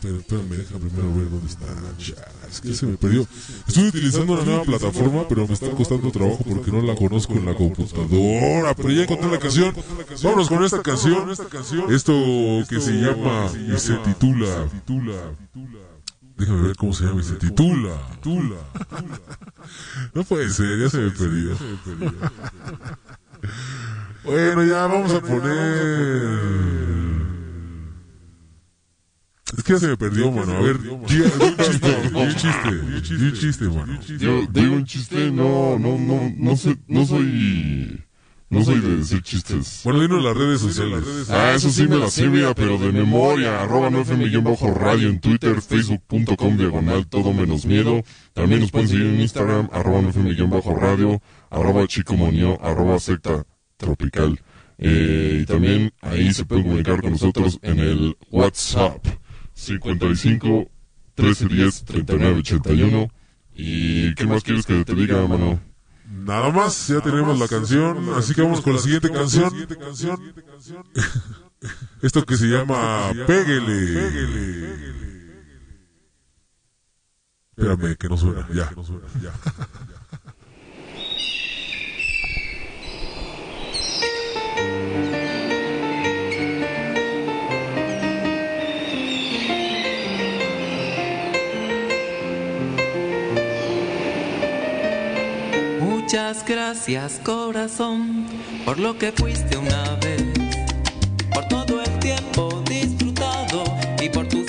Pero, 0.02 0.18
espérame, 0.18 0.50
deja 0.50 0.78
primero 0.78 1.14
ver 1.16 1.30
dónde 1.30 1.48
está. 1.48 1.66
Chale, 1.98 2.22
Es 2.50 2.62
que 2.62 2.74
se 2.74 2.86
me 2.86 2.98
perdió. 2.98 3.28
Estoy 3.68 3.88
utilizando 3.90 4.34
una 4.34 4.44
nueva 4.44 4.64
plataforma, 4.64 5.28
pero 5.28 5.48
me 5.48 5.54
está 5.54 5.70
costando 5.72 6.12
trabajo 6.12 6.44
porque 6.48 6.72
no 6.72 6.82
la 6.82 6.96
conozco 6.96 7.34
en 7.34 7.46
la 7.46 7.56
computadora. 7.56 8.74
Pero 8.76 8.92
ya 8.92 9.04
encontré 9.04 9.30
la 9.30 9.40
canción. 9.40 9.74
Vámonos 10.24 10.50
con 10.50 10.64
esta 10.64 10.82
canción. 10.82 11.30
Esto 11.90 12.14
que 12.70 12.80
se 12.80 12.94
llama 12.94 13.52
y 13.54 13.78
se 13.78 13.96
titula. 13.98 14.68
Déjame 16.38 16.62
ver 16.68 16.76
cómo 16.76 16.94
se 16.94 17.06
llama 17.06 17.22
y 17.22 17.24
se 17.24 17.36
titula. 17.36 17.98
No 20.14 20.24
puede 20.24 20.50
ser, 20.50 20.80
ya 20.80 20.90
se 20.90 20.98
me 20.98 21.12
perdió. 21.12 21.58
Bueno, 24.24 24.64
ya 24.64 24.88
vamos 24.88 25.14
a 25.14 25.22
poner. 25.22 27.05
Es 29.56 29.64
que 29.64 29.74
ya 29.74 29.80
se 29.80 29.88
me 29.88 29.98
perdió, 29.98 30.32
mano. 30.32 30.58
A 30.58 30.62
ver, 30.62 30.82
di 30.82 30.90
un 30.90 31.06
chiste, 31.06 31.30
di 32.10 32.16
un 32.16 32.36
chiste, 32.36 33.16
di 33.16 33.26
un 33.26 33.34
chiste, 33.34 33.66
mano. 33.66 34.00
Yo 34.18 34.46
digo 34.52 34.76
un 34.76 34.86
chiste, 34.86 35.32
no, 35.32 35.78
no, 35.78 36.00
no, 36.00 36.34
no 36.36 36.58
sé, 36.58 36.78
no 36.88 37.06
soy 37.06 38.06
No 38.48 38.64
soy 38.64 38.80
de 38.80 38.98
decir 38.98 39.22
chistes. 39.24 39.82
Bueno, 39.84 40.02
dinos 40.02 40.24
las 40.24 40.38
redes 40.38 40.62
sociales. 40.62 41.04
Ah, 41.30 41.54
eso 41.56 41.70
sí 41.72 41.88
me 41.88 41.98
la 41.98 42.10
sé, 42.10 42.28
mira, 42.28 42.54
pero 42.54 42.78
de 42.78 42.92
memoria. 42.92 43.62
Arroba 43.62 43.90
9FM 43.90 44.74
radio 44.74 45.10
en 45.10 45.20
Twitter, 45.20 45.60
facebook.com 45.62 46.56
diagonal 46.56 47.08
todo 47.08 47.34
menos 47.34 47.66
miedo. 47.66 48.04
También 48.34 48.62
nos 48.62 48.72
pueden 48.72 48.88
seguir 48.88 49.08
en 49.08 49.20
Instagram, 49.20 49.70
arroba 49.72 50.02
9FM 50.02 50.80
radio, 50.80 51.22
arroba 51.50 51.88
chico 51.88 52.16
monio, 52.16 52.58
arroba 52.64 53.00
secta 53.00 53.46
tropical. 53.78 54.40
Eh, 54.78 55.40
y 55.42 55.46
también 55.46 55.92
ahí 56.02 56.32
se 56.34 56.46
pueden 56.46 56.66
comunicar 56.66 57.02
con 57.02 57.12
nosotros 57.12 57.60
en 57.62 57.80
el 57.80 58.18
WhatsApp 58.30 59.06
55 59.56 60.70
1310 61.18 61.86
3981. 61.86 63.10
¿Y 63.56 64.14
qué 64.16 64.26
más 64.26 64.44
quieres 64.44 64.66
que 64.66 64.84
te 64.84 64.94
diga, 64.94 65.26
mano? 65.28 65.60
Nada 66.08 66.52
más, 66.52 66.88
ya 66.88 67.02
tenemos 67.02 67.40
la 67.40 67.48
canción, 67.48 68.14
así 68.16 68.36
que 68.36 68.42
vamos 68.42 68.62
con 68.62 68.74
la 68.74 68.80
siguiente 68.80 69.10
canción. 69.10 69.52
Esto 72.02 72.26
que 72.26 72.38
se 72.38 72.46
llama 72.46 73.12
Péguele. 73.26 74.74
Espérame, 77.58 77.96
que 77.96 78.10
no 78.10 78.18
suena, 78.18 78.48
ya. 78.54 78.70
Muchas 96.16 96.46
gracias 96.46 97.20
corazón 97.26 98.26
por 98.64 98.80
lo 98.80 98.98
que 98.98 99.12
fuiste 99.12 99.58
una 99.58 99.96
vez, 99.96 100.24
por 101.34 101.46
todo 101.50 101.82
el 101.82 102.00
tiempo 102.00 102.64
disfrutado 102.70 103.66
y 104.02 104.08
por 104.08 104.26
tu 104.26 104.45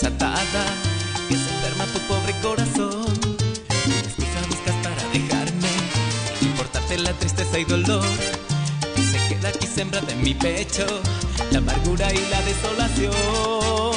vivir 0.00 0.02
más 0.02 0.04
atada, 0.04 0.64
que 1.28 1.34
se 1.36 1.50
enferma 1.54 1.84
tu 1.86 2.00
pobre 2.00 2.34
corazón. 2.42 3.36
Una 3.86 3.98
excusa 3.98 4.40
buscas 4.48 4.74
para 4.82 5.02
dejarme, 5.12 5.68
importarte 6.40 6.98
la 6.98 7.12
tristeza 7.14 7.58
y 7.58 7.64
dolor, 7.64 8.04
y 8.96 9.02
se 9.02 9.18
queda 9.28 9.48
aquí 9.48 9.66
sembrada 9.66 10.12
en 10.12 10.22
mi 10.22 10.34
pecho, 10.34 10.86
la 11.50 11.58
amargura 11.58 12.12
y 12.12 12.18
la 12.30 12.42
desolación. 12.42 13.89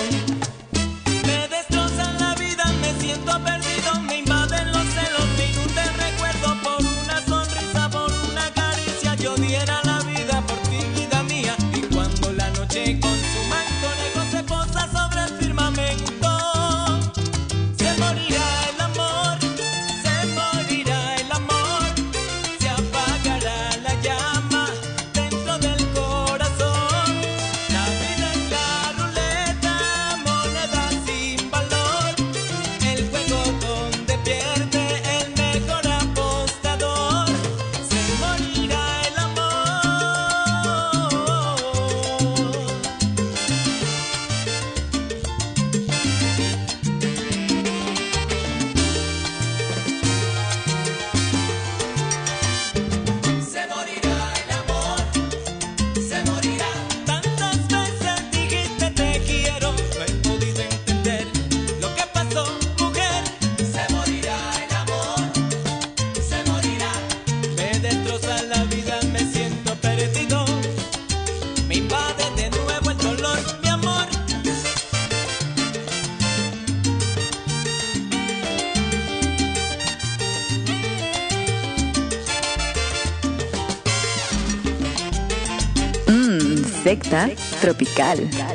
Tropical. 87.61 88.52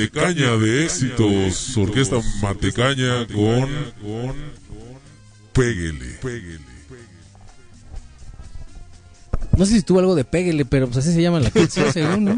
Matecaña 0.00 0.56
de 0.56 0.84
éxitos, 0.86 1.76
Orquesta 1.76 2.16
Matecaña 2.40 3.26
con 3.26 3.68
Péguele. 5.52 6.18
No 9.58 9.66
sé 9.66 9.74
si 9.74 9.82
tuvo 9.82 9.98
algo 9.98 10.14
de 10.14 10.24
Péguele, 10.24 10.64
pero 10.64 10.86
pues 10.86 10.98
así 10.98 11.12
se 11.12 11.20
llama 11.20 11.40
la 11.40 11.50
canción, 11.50 11.92
según, 11.92 12.24
¿no? 12.24 12.36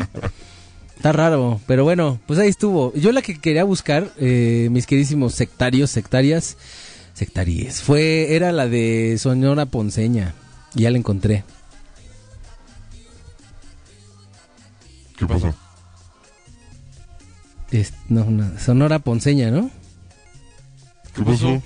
Está 0.96 1.12
raro, 1.12 1.60
pero 1.68 1.84
bueno, 1.84 2.18
pues 2.26 2.40
ahí 2.40 2.48
estuvo. 2.48 2.92
Yo 2.94 3.12
la 3.12 3.22
que 3.22 3.38
quería 3.38 3.62
buscar, 3.62 4.12
eh, 4.18 4.66
mis 4.72 4.86
queridísimos 4.86 5.34
sectarios, 5.34 5.90
sectarias, 5.90 6.56
sectaries, 7.14 7.80
fue, 7.80 8.34
era 8.34 8.50
la 8.50 8.66
de 8.66 9.16
Sonora 9.20 9.66
Ponceña. 9.66 10.34
Y 10.74 10.82
ya 10.82 10.90
la 10.90 10.98
encontré. 10.98 11.44
¿Qué 15.16 15.26
pasó? 15.26 15.54
Es- 17.72 17.92
no, 18.08 18.24
no, 18.30 18.50
Sonora 18.58 18.98
Ponceña, 19.00 19.50
¿no? 19.50 19.70
¿Qué 21.14 21.22
pasó? 21.22 21.62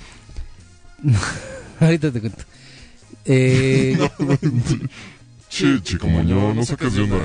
Ahorita 1.80 2.10
te 2.10 2.20
cuento. 2.20 2.42
Eh, 3.24 3.98
Che, 5.48 5.82
chico 5.82 6.06
mañón, 6.08 6.56
no 6.56 6.64
sacas 6.64 6.94
de 6.94 7.02
onda. 7.02 7.18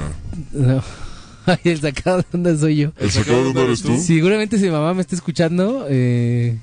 no. 0.51 0.83
Ay, 1.45 1.57
el 1.63 1.81
sacado 1.81 2.17
de 2.19 2.25
onda 2.33 2.55
soy 2.57 2.75
yo. 2.77 2.91
¿El 2.99 3.09
sacado 3.11 3.43
de 3.43 3.49
onda 3.49 3.61
eres 3.63 3.81
tú? 3.81 3.97
Seguramente 3.99 4.57
si 4.59 4.65
mi 4.65 4.69
mamá 4.71 4.93
me 4.93 5.01
está 5.01 5.15
escuchando, 5.15 5.87
eh, 5.89 6.59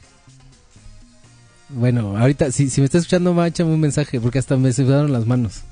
bueno, 1.71 2.17
ahorita, 2.17 2.53
si, 2.53 2.71
si 2.71 2.81
me 2.81 2.85
está 2.85 2.99
escuchando, 2.99 3.35
mamá, 3.35 3.49
échame 3.49 3.73
un 3.75 3.81
mensaje, 3.81 4.21
porque 4.21 4.39
hasta 4.39 4.57
me 4.57 4.73
sudaron 4.73 5.13
las 5.13 5.27
manos. 5.27 5.63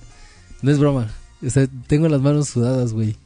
No 0.62 0.70
es 0.72 0.78
broma. 0.80 1.08
O 1.44 1.50
sea, 1.50 1.68
tengo 1.86 2.08
las 2.08 2.20
manos 2.20 2.48
sudadas, 2.48 2.92
güey. 2.92 3.16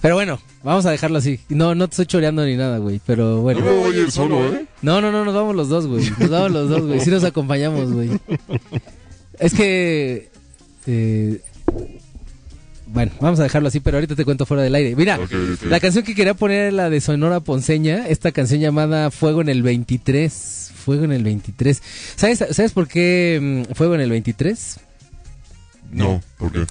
Pero 0.00 0.14
bueno, 0.14 0.40
vamos 0.62 0.86
a 0.86 0.90
dejarlo 0.90 1.18
así. 1.18 1.40
No, 1.48 1.74
no 1.74 1.88
te 1.88 1.92
estoy 1.92 2.06
choreando 2.06 2.44
ni 2.44 2.56
nada, 2.56 2.78
güey. 2.78 3.00
Pero 3.06 3.40
bueno. 3.42 3.60
No 3.60 3.72
voy 3.76 3.96
a 3.96 4.00
ir 4.02 4.10
solo, 4.10 4.54
¿eh? 4.54 4.66
No, 4.82 5.00
no, 5.00 5.10
no, 5.12 5.24
nos 5.24 5.34
vamos 5.34 5.54
los 5.56 5.68
dos, 5.68 5.86
güey. 5.86 6.10
Nos 6.18 6.30
vamos 6.30 6.50
los 6.52 6.68
dos, 6.70 6.82
güey. 6.82 7.00
Sí 7.00 7.10
nos 7.10 7.24
acompañamos, 7.24 7.92
güey. 7.92 8.10
Es 9.38 9.54
que... 9.54 10.28
eh, 10.86 11.40
bueno, 12.92 13.12
vamos 13.20 13.38
a 13.38 13.44
dejarlo 13.44 13.68
así, 13.68 13.78
pero 13.78 13.98
ahorita 13.98 14.16
te 14.16 14.24
cuento 14.24 14.46
fuera 14.46 14.64
del 14.64 14.74
aire. 14.74 14.96
Mira, 14.96 15.18
la 15.68 15.78
canción 15.78 16.04
que 16.04 16.14
quería 16.14 16.34
poner 16.34 16.68
es 16.68 16.72
la 16.74 16.90
de 16.90 17.00
Sonora 17.00 17.38
Ponceña, 17.38 18.08
esta 18.08 18.32
canción 18.32 18.60
llamada 18.60 19.12
Fuego 19.12 19.40
en 19.42 19.48
el 19.48 19.62
23. 19.62 20.72
Fuego 20.74 21.04
en 21.04 21.12
el 21.12 21.22
23. 21.22 21.82
¿Sabes, 22.16 22.44
¿sabes 22.50 22.72
por 22.72 22.88
qué 22.88 23.66
mm, 23.70 23.74
Fuego 23.74 23.94
en 23.94 24.00
el 24.00 24.10
23? 24.10 24.80
No, 25.92 26.20
¿por 26.36 26.50
qué? 26.50 26.66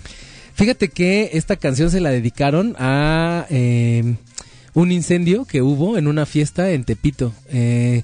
Fíjate 0.59 0.89
que 0.89 1.29
esta 1.35 1.55
canción 1.55 1.89
se 1.89 2.01
la 2.01 2.09
dedicaron 2.09 2.75
a 2.77 3.45
eh, 3.49 4.15
un 4.73 4.91
incendio 4.91 5.45
que 5.45 5.61
hubo 5.61 5.97
en 5.97 6.05
una 6.05 6.25
fiesta 6.25 6.71
en 6.71 6.83
Tepito. 6.83 7.31
Eh, 7.47 8.03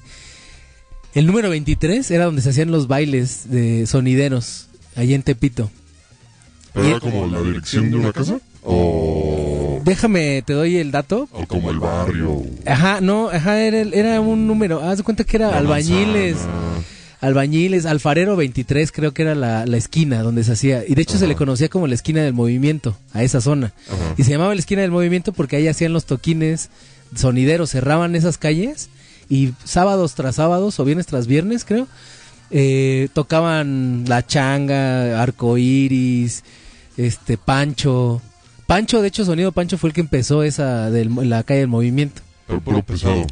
el 1.12 1.26
número 1.26 1.50
23 1.50 2.10
era 2.10 2.24
donde 2.24 2.40
se 2.40 2.48
hacían 2.48 2.70
los 2.70 2.88
bailes 2.88 3.50
de 3.50 3.86
sonideros, 3.86 4.68
ahí 4.94 5.12
en 5.12 5.22
Tepito. 5.22 5.70
¿Era 6.74 6.98
como 6.98 7.26
la 7.26 7.42
dirección 7.42 7.90
de 7.90 7.98
una 7.98 8.12
casa? 8.14 8.40
¿O, 8.62 9.82
Déjame, 9.84 10.42
te 10.46 10.54
doy 10.54 10.78
el 10.78 10.92
dato. 10.92 11.28
o 11.32 11.44
como 11.46 11.70
el 11.70 11.78
barrio? 11.78 12.42
Ajá, 12.64 13.02
no, 13.02 13.28
ajá, 13.28 13.60
era, 13.60 13.80
era 13.80 14.20
un 14.22 14.46
número. 14.46 14.80
Haz 14.82 14.96
de 14.96 15.04
cuenta 15.04 15.24
que 15.24 15.36
era 15.36 15.50
La 15.50 15.58
albañiles. 15.58 16.36
manzana. 16.36 16.84
Albañiles, 17.20 17.86
Alfarero 17.86 18.36
23 18.36 18.92
creo 18.92 19.12
que 19.12 19.22
era 19.22 19.34
la, 19.34 19.66
la 19.66 19.76
esquina 19.76 20.22
donde 20.22 20.44
se 20.44 20.52
hacía. 20.52 20.84
Y 20.86 20.94
de 20.94 21.02
hecho 21.02 21.18
se 21.18 21.26
le 21.26 21.34
conocía 21.34 21.68
como 21.68 21.86
la 21.86 21.94
esquina 21.94 22.22
del 22.22 22.34
movimiento, 22.34 22.96
a 23.12 23.22
esa 23.22 23.40
zona. 23.40 23.72
Y 24.16 24.24
se 24.24 24.30
llamaba 24.30 24.54
la 24.54 24.60
esquina 24.60 24.82
del 24.82 24.90
movimiento 24.90 25.32
porque 25.32 25.56
ahí 25.56 25.68
hacían 25.68 25.92
los 25.92 26.04
toquines 26.04 26.70
sonideros, 27.14 27.70
cerraban 27.70 28.14
esas 28.16 28.38
calles 28.38 28.90
y 29.28 29.52
sábados 29.64 30.14
tras 30.14 30.36
sábados 30.36 30.78
o 30.78 30.84
viernes 30.84 31.06
tras 31.06 31.26
viernes 31.26 31.64
creo, 31.64 31.88
eh, 32.50 33.08
tocaban 33.12 34.04
la 34.06 34.26
changa, 34.26 35.20
arcoiris, 35.22 36.44
este 36.96 37.36
Pancho. 37.38 38.20
Pancho, 38.66 39.00
de 39.00 39.08
hecho, 39.08 39.24
sonido 39.24 39.52
Pancho 39.52 39.78
fue 39.78 39.90
el 39.90 39.94
que 39.94 40.00
empezó 40.00 40.42
esa 40.42 40.90
de 40.90 41.04
la 41.04 41.42
calle 41.44 41.60
del 41.60 41.68
movimiento 41.68 42.22
El 42.48 42.60
puro 42.60 42.82
pesado. 42.82 43.26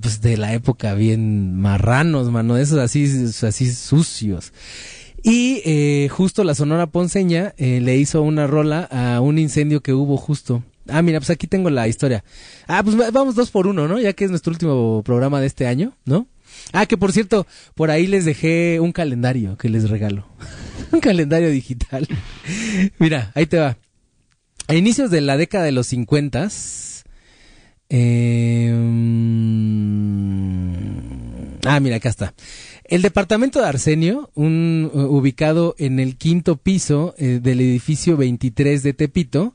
Pues 0.00 0.20
de 0.20 0.36
la 0.36 0.52
época 0.54 0.94
bien 0.94 1.54
marranos, 1.56 2.30
mano, 2.30 2.56
esos 2.56 2.78
así, 2.78 3.04
así 3.46 3.72
sucios. 3.72 4.52
Y 5.22 5.60
eh, 5.64 6.08
justo 6.10 6.44
la 6.44 6.54
Sonora 6.54 6.86
Ponceña 6.86 7.54
eh, 7.58 7.80
le 7.80 7.96
hizo 7.96 8.22
una 8.22 8.46
rola 8.46 8.84
a 8.90 9.20
un 9.20 9.38
incendio 9.38 9.82
que 9.82 9.92
hubo 9.92 10.16
justo. 10.16 10.62
Ah, 10.88 11.02
mira, 11.02 11.20
pues 11.20 11.30
aquí 11.30 11.46
tengo 11.46 11.68
la 11.70 11.86
historia. 11.88 12.24
Ah, 12.66 12.82
pues 12.82 12.98
va- 12.98 13.10
vamos 13.10 13.34
dos 13.34 13.50
por 13.50 13.66
uno, 13.66 13.86
¿no? 13.86 13.98
Ya 14.00 14.12
que 14.14 14.24
es 14.24 14.30
nuestro 14.30 14.50
último 14.52 15.02
programa 15.04 15.40
de 15.40 15.46
este 15.46 15.66
año, 15.66 15.96
¿no? 16.06 16.26
Ah, 16.72 16.86
que 16.86 16.96
por 16.96 17.12
cierto, 17.12 17.46
por 17.74 17.90
ahí 17.90 18.06
les 18.06 18.24
dejé 18.24 18.80
un 18.80 18.92
calendario 18.92 19.56
que 19.58 19.68
les 19.68 19.90
regalo. 19.90 20.26
un 20.92 21.00
calendario 21.00 21.50
digital. 21.50 22.08
mira, 22.98 23.30
ahí 23.34 23.46
te 23.46 23.58
va. 23.58 23.76
A 24.68 24.74
inicios 24.74 25.10
de 25.10 25.20
la 25.20 25.36
década 25.36 25.64
de 25.64 25.72
los 25.72 25.92
50 27.90 28.80
ah, 31.66 31.80
mira, 31.80 31.96
acá 31.96 32.08
está. 32.08 32.34
El 32.84 33.02
departamento 33.02 33.60
de 33.60 33.66
Arsenio, 33.66 34.30
un, 34.34 34.90
ubicado 34.94 35.74
en 35.78 35.98
el 35.98 36.16
quinto 36.16 36.56
piso 36.56 37.14
eh, 37.18 37.40
del 37.42 37.60
edificio 37.60 38.16
23 38.16 38.82
de 38.82 38.94
Tepito, 38.94 39.54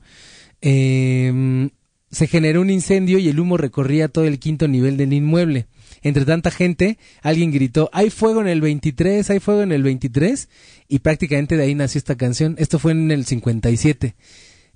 eh, 0.62 1.70
se 2.12 2.28
generó 2.28 2.62
un 2.62 2.70
incendio 2.70 3.20
y 3.20 3.30
el 3.30 3.40
humo 3.40 3.58
recorría 3.58 4.08
todo 4.08 4.26
el 4.26 4.40
quinto 4.40 4.68
nivel 4.68 4.98
del 4.98 5.14
inmueble. 5.14 5.68
Entre 6.02 6.26
tanta 6.26 6.52
gente, 6.52 6.98
alguien 7.22 7.52
gritó, 7.52 7.90
hay 7.94 8.10
fuego 8.10 8.42
en 8.42 8.48
el 8.48 8.62
23, 8.62 9.30
hay 9.30 9.40
fuego 9.40 9.64
en 9.64 9.72
el 9.72 9.82
23, 9.84 10.50
y 10.88 11.00
prácticamente 11.00 11.58
de 11.58 11.64
ahí 11.64 11.76
nació 11.76 12.00
esta 12.00 12.16
canción. 12.16 12.56
Esto 12.58 12.80
fue 12.80 12.92
en 12.92 13.12
el 13.12 13.26
57. 13.26 14.16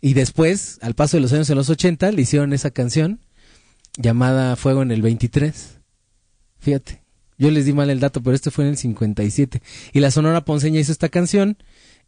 Y 0.01 0.13
después, 0.13 0.79
al 0.81 0.95
paso 0.95 1.17
de 1.17 1.21
los 1.21 1.33
años 1.33 1.49
en 1.49 1.57
los 1.57 1.69
80, 1.69 2.11
le 2.11 2.21
hicieron 2.21 2.53
esa 2.53 2.71
canción 2.71 3.19
llamada 3.99 4.55
Fuego 4.55 4.81
en 4.81 4.91
el 4.91 5.01
23. 5.01 5.77
Fíjate, 6.59 7.03
yo 7.37 7.51
les 7.51 7.65
di 7.65 7.73
mal 7.73 7.89
el 7.89 7.99
dato, 7.99 8.23
pero 8.23 8.35
este 8.35 8.49
fue 8.49 8.63
en 8.63 8.71
el 8.71 8.77
57. 8.77 9.61
Y 9.93 9.99
la 9.99 10.09
Sonora 10.09 10.41
Ponceña 10.41 10.79
hizo 10.79 10.91
esta 10.91 11.09
canción 11.09 11.57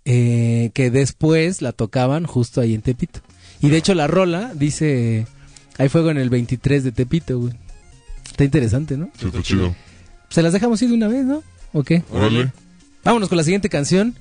eh, 0.06 0.72
que 0.74 0.90
después 0.90 1.62
la 1.62 1.74
tocaban 1.74 2.26
justo 2.26 2.62
ahí 2.62 2.74
en 2.74 2.82
Tepito. 2.82 3.20
Y 3.62 3.70
de 3.70 3.78
hecho 3.78 3.94
la 3.94 4.08
rola 4.08 4.54
dice, 4.56 5.28
hay 5.78 5.90
fuego 5.90 6.10
en 6.10 6.18
el 6.18 6.30
23 6.30 6.84
de 6.84 6.92
Tepito, 6.92 7.40
güey. 7.40 7.54
Está 8.26 8.44
interesante, 8.44 8.98
¿no? 8.98 9.12
Sí, 9.20 9.28
está 9.28 9.42
chido. 9.44 9.76
Se 10.30 10.42
las 10.42 10.54
dejamos 10.54 10.82
ir 10.82 10.90
de 10.90 10.96
una 10.96 11.10
vez, 11.10 11.26
¿no? 11.26 11.44
¿O 11.74 11.84
qué? 11.84 12.04
Órale. 12.10 12.52
Vámonos 13.04 13.30
con 13.30 13.38
la 13.38 13.44
siguiente 13.44 13.70
canción. 13.70 14.16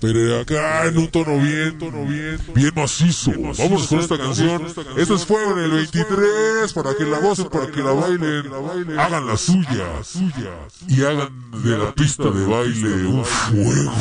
Pero 0.00 0.40
acá 0.40 0.86
en 0.86 0.98
un 0.98 1.08
tono 1.08 1.38
bien, 1.38 1.78
tono 1.78 2.04
bien, 2.04 2.38
bien 2.54 2.72
macizo. 2.74 3.32
Vamos 3.58 3.86
con 3.86 4.00
esta 4.00 4.18
canción. 4.18 4.66
Esto 4.96 5.14
es 5.14 5.24
Fuego 5.24 5.52
en 5.52 5.64
el 5.64 5.70
23 5.70 6.72
para 6.74 6.94
que 6.94 7.04
la 7.04 7.20
gocen, 7.20 7.48
para 7.48 7.68
que 7.68 7.82
la 7.82 7.92
bailen, 7.92 8.52
hagan 8.98 9.26
la 9.26 9.36
suya, 9.36 9.86
y 10.88 11.02
hagan 11.02 11.30
de 11.62 11.78
la 11.78 11.94
pista 11.94 12.30
de 12.30 12.46
baile 12.46 13.06
un 13.06 13.24
fuego. 13.24 13.92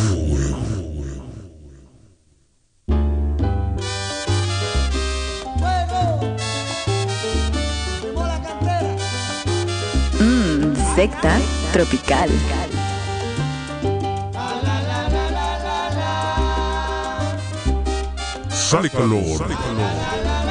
Mmm, 10.19 10.95
secta 10.95 11.39
tropical. 11.71 12.29
Sale 18.74 18.89
calor. 18.89 20.42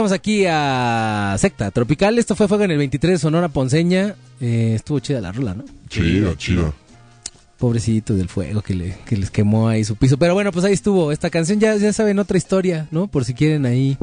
Regresamos 0.00 0.12
aquí 0.12 0.46
a 0.48 1.36
Secta 1.38 1.70
Tropical. 1.70 2.18
Esto 2.18 2.34
fue 2.34 2.48
Fuego 2.48 2.64
en 2.64 2.70
el 2.70 2.78
23 2.78 3.12
de 3.12 3.18
Sonora 3.18 3.48
Ponceña. 3.48 4.14
Eh, 4.40 4.72
estuvo 4.74 4.98
chida 4.98 5.20
la 5.20 5.30
rula, 5.30 5.52
¿no? 5.52 5.64
Chida, 5.90 6.34
chida. 6.38 6.72
Pobrecito 7.58 8.14
del 8.14 8.30
fuego 8.30 8.62
que, 8.62 8.74
le, 8.74 8.96
que 9.04 9.18
les 9.18 9.30
quemó 9.30 9.68
ahí 9.68 9.84
su 9.84 9.96
piso. 9.96 10.16
Pero 10.16 10.32
bueno, 10.32 10.52
pues 10.52 10.64
ahí 10.64 10.72
estuvo. 10.72 11.12
Esta 11.12 11.28
canción 11.28 11.60
ya, 11.60 11.76
ya 11.76 11.92
saben 11.92 12.18
otra 12.18 12.38
historia, 12.38 12.88
¿no? 12.90 13.08
Por 13.08 13.26
si 13.26 13.34
quieren 13.34 13.66
ahí 13.66 13.98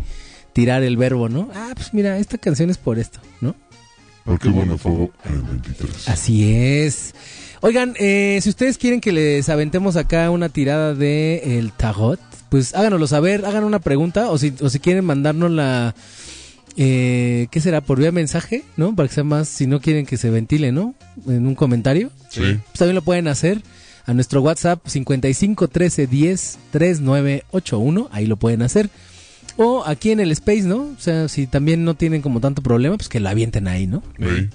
tirar 0.54 0.84
el 0.84 0.98
verbo, 0.98 1.30
¿no? 1.30 1.50
Ah, 1.56 1.72
pues 1.74 1.96
mira, 1.96 2.20
esta 2.20 2.38
canción 2.38 2.70
es 2.70 2.78
por 2.78 3.00
esto, 3.00 3.20
¿no? 3.42 3.56
Porque 4.24 4.50
bueno, 4.50 4.78
fuego 4.78 5.12
en 5.26 5.34
el 5.34 5.42
23. 5.42 6.10
Así 6.10 6.54
es. 6.54 7.16
Oigan, 7.62 7.96
eh, 7.98 8.38
si 8.44 8.50
ustedes 8.50 8.78
quieren 8.78 9.02
que 9.02 9.12
les 9.12 9.50
aventemos 9.50 9.96
acá 9.96 10.30
una 10.30 10.50
tirada 10.50 10.94
de 10.94 11.58
el 11.58 11.72
tarot, 11.72 12.20
pues 12.50 12.74
háganoslo 12.76 13.08
saber, 13.08 13.46
hagan 13.46 13.64
una 13.64 13.80
pregunta 13.80 14.30
o 14.32 14.38
si, 14.38 14.54
o 14.62 14.70
si 14.70 14.80
quieren 14.80 15.06
mandarnos 15.06 15.52
la... 15.52 15.96
Eh, 16.80 17.48
¿Qué 17.50 17.60
será? 17.60 17.82
Por 17.82 18.00
vía 18.00 18.12
mensaje, 18.12 18.64
¿no? 18.76 18.96
Para 18.96 19.10
que 19.10 19.16
sea 19.16 19.24
más, 19.24 19.48
si 19.50 19.66
no 19.66 19.82
quieren 19.82 20.06
que 20.06 20.18
se 20.18 20.30
ventile, 20.30 20.72
¿no? 20.72 20.94
En 21.28 21.48
un 21.48 21.56
comentario. 21.56 22.12
Sí. 22.30 22.42
Pues 22.42 22.78
también 22.78 22.96
lo 22.96 23.02
pueden 23.02 23.28
hacer 23.28 23.64
a 24.06 24.14
nuestro 24.14 24.42
WhatsApp 24.42 24.86
55 24.86 25.68
13 25.68 26.08
10 26.08 26.60
3981. 26.72 28.10
Ahí 28.12 28.28
lo 28.28 28.38
pueden 28.38 28.62
hacer. 28.62 28.90
O 29.58 29.84
aquí 29.88 30.12
en 30.12 30.20
el 30.20 30.32
Space, 30.32 30.62
¿no? 30.64 30.78
O 30.82 31.00
sea, 31.00 31.28
si 31.28 31.48
también 31.48 31.84
no 31.84 31.96
tienen 31.96 32.22
como 32.22 32.40
tanto 32.40 32.62
problema, 32.62 32.96
pues 32.96 33.10
que 33.10 33.20
la 33.20 33.32
avienten 33.32 33.68
ahí, 33.68 33.88
¿no? 33.88 34.04
Sí. 34.20 34.50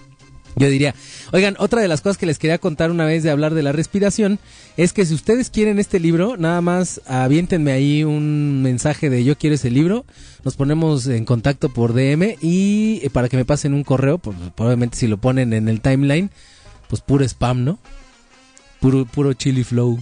Yo 0.56 0.68
diría, 0.68 0.94
oigan, 1.32 1.56
otra 1.58 1.80
de 1.80 1.88
las 1.88 2.02
cosas 2.02 2.18
que 2.18 2.26
les 2.26 2.38
quería 2.38 2.58
contar 2.58 2.90
una 2.90 3.06
vez 3.06 3.22
de 3.22 3.30
hablar 3.30 3.54
de 3.54 3.62
la 3.62 3.72
respiración 3.72 4.38
es 4.76 4.92
que 4.92 5.06
si 5.06 5.14
ustedes 5.14 5.50
quieren 5.50 5.78
este 5.78 5.98
libro, 5.98 6.36
nada 6.36 6.60
más 6.60 7.00
aviéntenme 7.06 7.72
ahí 7.72 8.04
un 8.04 8.62
mensaje 8.62 9.08
de 9.08 9.24
yo 9.24 9.36
quiero 9.38 9.54
ese 9.54 9.70
libro, 9.70 10.04
nos 10.44 10.56
ponemos 10.56 11.06
en 11.06 11.24
contacto 11.24 11.70
por 11.70 11.94
DM 11.94 12.36
y 12.42 13.00
eh, 13.02 13.10
para 13.10 13.28
que 13.28 13.36
me 13.36 13.44
pasen 13.44 13.72
un 13.72 13.82
correo, 13.82 14.18
pues, 14.18 14.36
probablemente 14.54 14.98
si 14.98 15.06
lo 15.06 15.16
ponen 15.16 15.54
en 15.54 15.68
el 15.68 15.80
timeline, 15.80 16.30
pues 16.88 17.00
puro 17.00 17.24
spam, 17.24 17.64
¿no? 17.64 17.78
Puro, 18.80 19.06
puro 19.06 19.32
chili 19.32 19.64
flow. 19.64 19.98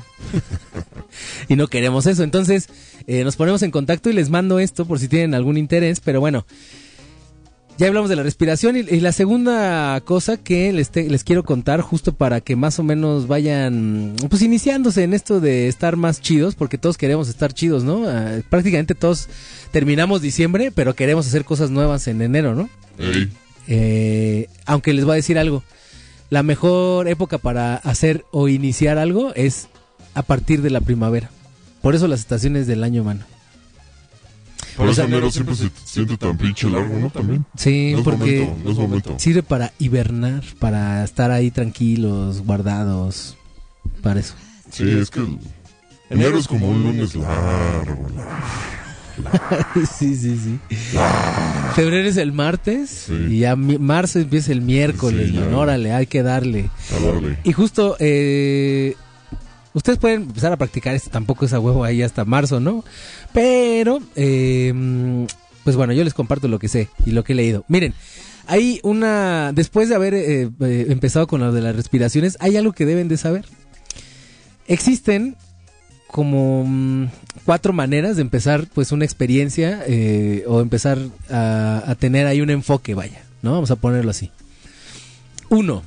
y 1.49 1.55
no 1.55 1.69
queremos 1.69 2.07
eso, 2.07 2.25
entonces 2.25 2.69
eh, 3.07 3.23
nos 3.23 3.37
ponemos 3.37 3.63
en 3.63 3.71
contacto 3.71 4.11
y 4.11 4.15
les 4.15 4.31
mando 4.31 4.59
esto 4.59 4.85
por 4.85 4.99
si 4.99 5.07
tienen 5.07 5.35
algún 5.35 5.57
interés, 5.57 6.01
pero 6.01 6.19
bueno. 6.19 6.45
Ya 7.81 7.87
hablamos 7.89 8.11
de 8.11 8.17
la 8.17 8.23
respiración 8.23 8.77
y, 8.77 8.81
y 8.81 9.01
la 9.01 9.11
segunda 9.11 9.99
cosa 10.03 10.37
que 10.37 10.71
les, 10.71 10.91
te- 10.91 11.09
les 11.09 11.25
quiero 11.25 11.45
contar 11.45 11.81
justo 11.81 12.13
para 12.13 12.43
que 12.43 12.55
más 12.55 12.79
o 12.79 12.83
menos 12.83 13.27
vayan 13.27 14.17
pues 14.29 14.43
iniciándose 14.43 15.03
en 15.03 15.15
esto 15.15 15.41
de 15.41 15.67
estar 15.67 15.97
más 15.97 16.21
chidos 16.21 16.55
porque 16.57 16.77
todos 16.77 16.99
queremos 16.99 17.31
estar 17.31 17.55
chidos, 17.55 17.83
¿no? 17.83 18.07
Ah, 18.07 18.39
prácticamente 18.51 18.95
todos 18.95 19.29
terminamos 19.71 20.21
diciembre 20.21 20.71
pero 20.71 20.95
queremos 20.95 21.27
hacer 21.27 21.47
cosas 21.47 21.71
nuevas 21.71 22.07
en 22.07 22.21
enero, 22.21 22.55
¿no? 22.55 22.69
Eh, 23.67 24.49
aunque 24.67 24.93
les 24.93 25.07
voy 25.07 25.13
a 25.13 25.17
decir 25.17 25.39
algo, 25.39 25.63
la 26.29 26.43
mejor 26.43 27.09
época 27.09 27.39
para 27.39 27.77
hacer 27.77 28.25
o 28.31 28.49
iniciar 28.49 28.99
algo 28.99 29.33
es 29.35 29.69
a 30.13 30.23
partir 30.23 30.61
de 30.61 30.69
la 30.69 30.83
primavera. 30.83 31.31
Por 31.81 31.95
eso 31.95 32.09
las 32.09 32.21
estaciones 32.21 32.67
del 32.67 32.85
año, 32.85 33.05
mano. 33.05 33.25
Por 34.77 34.89
eso 34.89 35.03
enero 35.03 35.31
siempre 35.31 35.55
se 35.57 35.71
siente 35.85 36.17
tan 36.17 36.37
pinche 36.39 36.69
largo, 36.71 36.99
¿no? 36.99 37.11
También. 37.11 37.45
Sí, 37.57 37.91
No 37.93 37.99
es 37.99 38.05
porque 38.05 38.41
momento, 38.41 38.65
no 38.65 38.71
es 38.71 38.79
momento. 38.79 39.15
sirve 39.19 39.43
para 39.43 39.73
hibernar, 39.79 40.43
para 40.59 41.05
estar 41.05 41.31
ahí 41.31 41.51
tranquilos, 41.51 42.43
guardados, 42.43 43.37
para 44.03 44.21
eso. 44.21 44.35
Sí, 44.71 44.85
es 44.89 45.11
que 45.11 45.21
el- 45.21 45.39
enero 46.11 46.39
es 46.39 46.47
como 46.49 46.69
un 46.69 46.83
lunes 46.83 47.15
largo. 47.15 48.07
sí, 49.99 50.15
sí, 50.17 50.37
sí. 50.39 50.59
Febrero 51.75 52.09
es 52.09 52.17
el 52.17 52.33
martes 52.33 53.09
y 53.29 53.41
ya 53.41 53.55
marzo 53.57 54.19
empieza 54.19 54.53
el 54.53 54.63
miércoles. 54.63 55.29
Sí, 55.29 55.35
ya. 55.35 55.57
órale, 55.57 55.93
hay 55.93 56.07
que 56.07 56.23
darle. 56.23 56.71
A 56.97 57.05
darle. 57.05 57.39
Y 57.45 57.53
justo, 57.53 57.97
eh, 57.99 58.95
ustedes 59.75 59.99
pueden 59.99 60.23
empezar 60.23 60.53
a 60.53 60.57
practicar 60.57 60.95
esto, 60.95 61.11
tampoco 61.11 61.45
es 61.45 61.53
a 61.53 61.61
huevo 61.61 61.85
ahí 61.85 62.03
hasta 62.03 62.25
marzo, 62.25 62.61
¿no? 62.61 62.85
Pero, 63.33 64.01
eh, 64.17 65.27
pues 65.65 65.77
bueno, 65.77 65.93
yo 65.93 66.05
les 66.05 66.15
comparto 66.15 66.49
lo 66.49 66.59
que 66.59 66.69
sé 66.69 66.89
y 67.07 67.13
lo 67.13 67.25
que 67.25 67.33
he 67.33 67.37
leído. 67.37 67.65
Miren, 67.69 67.95
hay 68.47 68.81
una, 68.83 69.53
después 69.53 69.89
de 69.89 69.95
haber 69.95 70.15
eh, 70.15 70.51
eh, 70.61 70.87
empezado 70.89 71.27
con 71.27 71.41
lo 71.41 71.53
de 71.53 71.61
las 71.61 71.77
respiraciones, 71.77 72.37
hay 72.41 72.57
algo 72.57 72.73
que 72.73 72.87
deben 72.87 73.09
de 73.09 73.17
saber. 73.17 73.45
Existen 74.67 75.37
como 76.07 76.65
mm, 76.67 77.07
cuatro 77.45 77.73
maneras 77.73 78.17
de 78.17 78.23
empezar 78.23 78.67
pues 78.75 78.91
una 78.93 79.05
experiencia 79.05 79.85
o 80.47 80.61
empezar 80.61 80.99
a, 81.31 81.85
a 81.87 81.95
tener 81.95 82.27
ahí 82.27 82.41
un 82.41 82.51
enfoque, 82.51 82.95
vaya, 82.95 83.23
¿no? 83.43 83.53
Vamos 83.53 83.71
a 83.71 83.77
ponerlo 83.77 84.11
así. 84.11 84.31
Uno, 85.49 85.83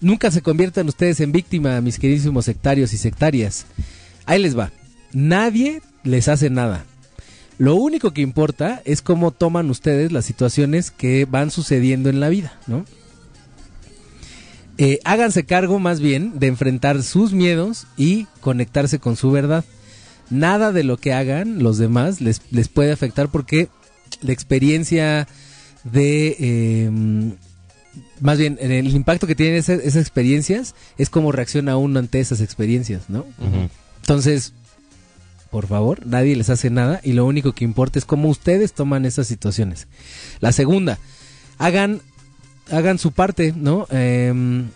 nunca 0.00 0.30
se 0.30 0.42
conviertan 0.42 0.88
ustedes 0.88 1.20
en 1.20 1.32
víctima, 1.32 1.80
mis 1.80 1.98
queridísimos 1.98 2.44
sectarios 2.44 2.92
y 2.92 2.98
sectarias. 2.98 3.66
Ahí 4.24 4.40
les 4.40 4.58
va. 4.58 4.72
Nadie 5.12 5.82
les 6.04 6.28
hace 6.28 6.50
nada. 6.50 6.84
Lo 7.58 7.76
único 7.76 8.12
que 8.12 8.20
importa 8.20 8.82
es 8.84 9.00
cómo 9.00 9.30
toman 9.30 9.70
ustedes 9.70 10.12
las 10.12 10.26
situaciones 10.26 10.90
que 10.90 11.24
van 11.24 11.50
sucediendo 11.50 12.10
en 12.10 12.20
la 12.20 12.28
vida, 12.28 12.58
¿no? 12.66 12.84
Eh, 14.78 15.00
háganse 15.04 15.46
cargo 15.46 15.78
más 15.78 16.00
bien 16.00 16.38
de 16.38 16.48
enfrentar 16.48 17.02
sus 17.02 17.32
miedos 17.32 17.86
y 17.96 18.26
conectarse 18.40 18.98
con 18.98 19.16
su 19.16 19.30
verdad. 19.30 19.64
Nada 20.28 20.70
de 20.72 20.84
lo 20.84 20.98
que 20.98 21.14
hagan 21.14 21.62
los 21.62 21.78
demás 21.78 22.20
les, 22.20 22.42
les 22.50 22.68
puede 22.68 22.92
afectar 22.92 23.28
porque 23.30 23.68
la 24.20 24.32
experiencia 24.32 25.26
de... 25.84 26.36
eh, 26.38 27.36
más 28.20 28.38
bien, 28.38 28.58
en 28.60 28.72
el 28.72 28.94
impacto 28.94 29.26
que 29.26 29.34
tienen 29.34 29.56
esas, 29.56 29.80
esas 29.80 30.02
experiencias 30.02 30.74
es 30.98 31.10
cómo 31.10 31.32
reacciona 31.32 31.76
uno 31.76 31.98
ante 31.98 32.20
esas 32.20 32.40
experiencias, 32.40 33.08
¿no? 33.08 33.26
Entonces, 34.00 34.52
por 35.50 35.66
favor, 35.66 36.06
nadie 36.06 36.36
les 36.36 36.50
hace 36.50 36.70
nada 36.70 37.00
y 37.02 37.12
lo 37.12 37.24
único 37.24 37.52
que 37.52 37.64
importa 37.64 37.98
es 37.98 38.04
cómo 38.04 38.28
ustedes 38.28 38.72
toman 38.72 39.04
esas 39.06 39.26
situaciones. 39.26 39.86
La 40.40 40.52
segunda, 40.52 40.98
hagan, 41.58 42.00
hagan 42.70 42.98
su 42.98 43.12
parte, 43.12 43.52
¿no? 43.56 43.86
Em, 43.90 44.68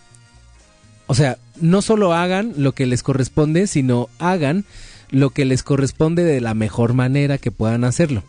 o 1.07 1.15
sea, 1.15 1.37
no 1.59 1.81
solo 1.81 2.13
hagan 2.13 2.53
lo 2.57 2.73
que 2.73 2.85
les 2.85 3.03
corresponde, 3.03 3.67
sino 3.67 4.09
hagan 4.17 4.65
lo 5.09 5.29
que 5.31 5.45
les 5.45 5.61
corresponde 5.61 6.23
de 6.23 6.41
la 6.41 6.53
mejor 6.53 6.93
manera 6.93 7.37
que 7.37 7.51
puedan 7.51 7.83
hacerlo. 7.83 8.23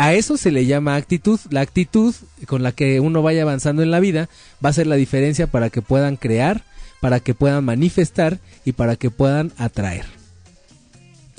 A 0.00 0.14
eso 0.14 0.38
se 0.38 0.50
le 0.50 0.64
llama 0.64 0.96
actitud. 0.96 1.38
La 1.50 1.60
actitud 1.60 2.14
con 2.46 2.62
la 2.62 2.72
que 2.72 3.00
uno 3.00 3.20
vaya 3.20 3.42
avanzando 3.42 3.82
en 3.82 3.90
la 3.90 4.00
vida 4.00 4.30
va 4.64 4.70
a 4.70 4.72
ser 4.72 4.86
la 4.86 4.96
diferencia 4.96 5.46
para 5.46 5.68
que 5.68 5.82
puedan 5.82 6.16
crear, 6.16 6.64
para 7.02 7.20
que 7.20 7.34
puedan 7.34 7.66
manifestar 7.66 8.38
y 8.64 8.72
para 8.72 8.96
que 8.96 9.10
puedan 9.10 9.52
atraer. 9.58 10.06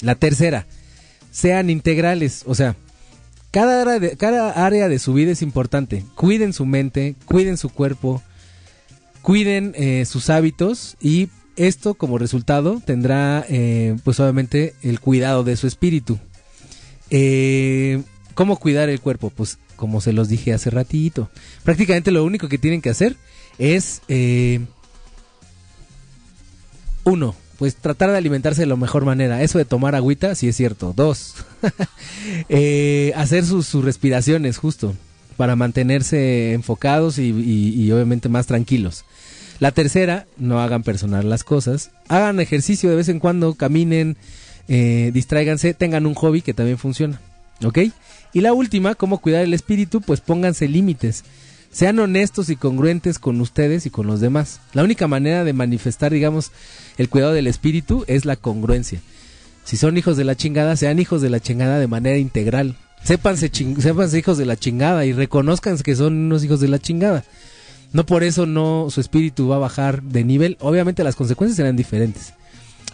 La 0.02 0.14
tercera, 0.14 0.68
sean 1.32 1.72
integrales, 1.72 2.44
o 2.46 2.54
sea, 2.54 2.76
cada 3.50 3.82
área, 4.64 4.90
de, 4.90 5.00
su 5.00 5.16
vida 5.16 5.32
es 5.32 5.42
importante. 5.42 6.06
Cuiden 6.14 6.54
su 6.54 6.68
mente, 6.68 7.16
cuiden 7.26 7.58
su 7.58 7.70
cuerpo, 7.70 8.22
cuiden 9.24 9.74
eh, 9.76 10.06
sus 10.06 10.30
hábitos 10.30 10.98
y 11.02 11.30
esto 11.56 11.96
como 11.96 12.20
resultado 12.20 12.80
tendrá 12.86 13.44
eh, 13.50 13.96
pues 14.04 14.20
obviamente 14.20 14.76
el 14.84 15.00
cuidado 15.00 15.44
de 15.44 15.58
su 15.58 15.66
espíritu. 15.66 16.20
Eh, 17.10 18.04
¿Cómo 18.34 18.58
cuidar 18.58 18.90
el 18.90 19.00
cuerpo? 19.02 19.30
Pues 19.30 19.58
como 19.76 20.02
se 20.02 20.14
los 20.14 20.30
dije 20.30 20.54
hace 20.54 20.70
ratito. 20.70 21.30
Prácticamente 21.64 22.12
lo 22.12 22.24
único 22.24 22.48
que 22.48 22.58
tienen 22.58 22.82
que 22.82 22.90
hacer 22.90 23.16
es 23.58 24.02
eh, 24.08 24.60
uno, 27.04 27.36
pues 27.58 27.76
tratar 27.76 28.12
de 28.12 28.18
alimentarse 28.18 28.62
de 28.62 28.68
la 28.68 28.76
mejor 28.76 29.06
manera. 29.06 29.42
Eso 29.42 29.58
de 29.58 29.66
tomar 29.66 29.96
agüita, 29.96 30.36
sí 30.36 30.48
es 30.48 30.56
cierto. 30.56 30.94
Dos, 30.96 31.36
eh, 32.50 33.14
hacer 33.16 33.46
sus, 33.46 33.74
respiraciones 33.84 34.58
justo 34.58 34.96
para 35.38 35.56
mantenerse 35.56 36.54
enfocados 36.54 37.18
y, 37.18 37.30
y- 37.32 37.82
y 37.84 37.92
obviamente 37.92 38.30
más 38.30 38.46
tranquilos. 38.48 39.06
La 39.60 39.72
tercera, 39.72 40.26
no 40.38 40.60
hagan 40.60 40.84
personal 40.84 41.30
las 41.30 41.44
cosas. 41.44 41.92
Hagan 42.08 42.40
ejercicio 42.40 42.90
de 42.90 42.96
vez 42.96 43.10
en 43.10 43.20
cuando, 43.20 43.54
caminen, 43.56 44.18
eh, 44.68 45.12
distráiganse, 45.14 45.74
tengan 45.74 46.06
un 46.06 46.16
hobby 46.16 46.42
que 46.42 46.54
también 46.54 46.78
funciona. 46.78 47.20
¿Ok? 47.64 47.78
Y 48.34 48.42
la 48.42 48.54
última, 48.54 48.96
cómo 48.96 49.20
cuidar 49.20 49.44
el 49.44 49.54
espíritu, 49.54 50.02
pues 50.02 50.22
pónganse 50.22 50.68
límites. 50.68 51.24
Sean 51.72 52.00
honestos 52.00 52.50
y 52.50 52.56
congruentes 52.56 53.18
con 53.18 53.40
ustedes 53.40 53.86
y 53.86 53.90
con 53.90 54.08
los 54.08 54.20
demás. 54.20 54.60
La 54.74 54.84
única 54.84 55.08
manera 55.08 55.44
de 55.44 55.54
manifestar, 55.54 56.12
digamos, 56.12 56.52
el 56.98 57.10
cuidado 57.10 57.34
del 57.34 57.48
espíritu 57.48 58.04
es 58.08 58.26
la 58.26 58.36
congruencia. 58.36 59.02
Si 59.64 59.78
son 59.78 59.98
hijos 59.98 60.18
de 60.18 60.26
la 60.26 60.36
chingada, 60.36 60.76
sean 60.76 61.00
hijos 61.00 61.22
de 61.22 61.30
la 61.30 61.40
chingada 61.40 61.80
de 61.80 61.88
manera 61.88 62.18
integral. 62.18 62.76
Sépanse, 63.04 63.50
hijos 64.18 64.38
de 64.38 64.46
la 64.46 64.58
chingada 64.58 65.06
y 65.06 65.14
reconozcan 65.14 65.78
que 65.78 65.96
son 65.96 66.14
unos 66.14 66.44
hijos 66.44 66.60
de 66.60 66.68
la 66.68 66.80
chingada. 66.80 67.24
No 67.94 68.06
por 68.06 68.24
eso 68.24 68.46
no 68.46 68.88
su 68.90 69.02
espíritu 69.02 69.48
va 69.48 69.58
a 69.58 69.60
bajar 69.60 70.04
de 70.04 70.24
nivel. 70.24 70.58
Obviamente 70.60 71.04
las 71.04 71.16
consecuencias 71.16 71.58
serán 71.58 71.76
diferentes. 71.76 72.34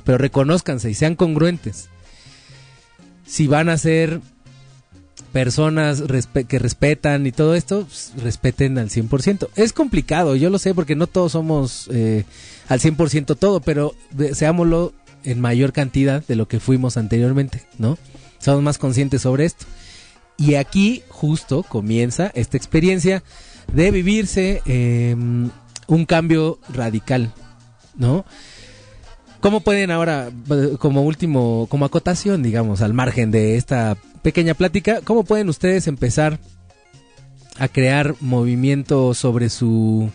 Pero 0.04 0.18
reconózcanse 0.18 0.90
y 0.90 0.94
sean 0.94 1.16
congruentes. 1.16 1.90
Si 3.26 3.48
van 3.48 3.70
a 3.70 3.78
ser 3.78 4.22
personas 5.32 6.04
que 6.48 6.60
respetan 6.60 7.28
y 7.28 7.32
todo 7.32 7.56
esto, 7.56 7.86
pues, 7.86 8.14
respeten 8.18 8.78
al 8.78 8.90
100%. 8.90 9.50
Es 9.56 9.74
complicado, 9.74 10.36
yo 10.36 10.50
lo 10.50 10.60
sé, 10.60 10.74
porque 10.74 10.96
no 10.96 11.08
todos 11.08 11.34
somos 11.34 11.90
eh, 11.92 12.24
al 12.68 12.80
100% 12.80 13.38
todo, 13.38 13.62
pero 13.62 13.94
seámoslo 14.34 14.94
en 15.24 15.40
mayor 15.42 15.74
cantidad 15.74 16.26
de 16.26 16.36
lo 16.36 16.48
que 16.48 16.60
fuimos 16.60 16.98
anteriormente, 16.98 17.64
¿no? 17.78 17.98
Somos 18.40 18.62
más 18.64 18.78
conscientes 18.78 19.22
sobre 19.22 19.46
esto. 19.46 19.66
Y 20.38 20.56
aquí 20.56 21.04
justo 21.10 21.64
comienza 21.64 22.32
esta 22.36 22.58
experiencia 22.58 23.24
de 23.74 23.92
vivirse 23.92 24.62
eh, 24.66 25.16
un 25.88 26.06
cambio 26.06 26.60
radical, 26.70 27.34
¿no? 27.96 28.26
¿Cómo 29.40 29.62
pueden 29.62 29.92
ahora, 29.92 30.30
eh, 30.50 30.78
como 30.80 31.04
último, 31.04 31.68
como 31.70 31.86
acotación, 31.86 32.42
digamos, 32.42 32.82
al 32.82 32.94
margen 32.94 33.32
de 33.32 33.56
esta 33.56 33.98
pequeña 34.28 34.56
plática, 34.56 35.00
cómo 35.06 35.24
pueden 35.24 35.48
ustedes 35.48 35.88
empezar 35.88 36.38
a 37.58 37.70
crear 37.70 38.14
movimiento 38.20 39.14
sobre 39.14 39.48
su, 39.48 40.10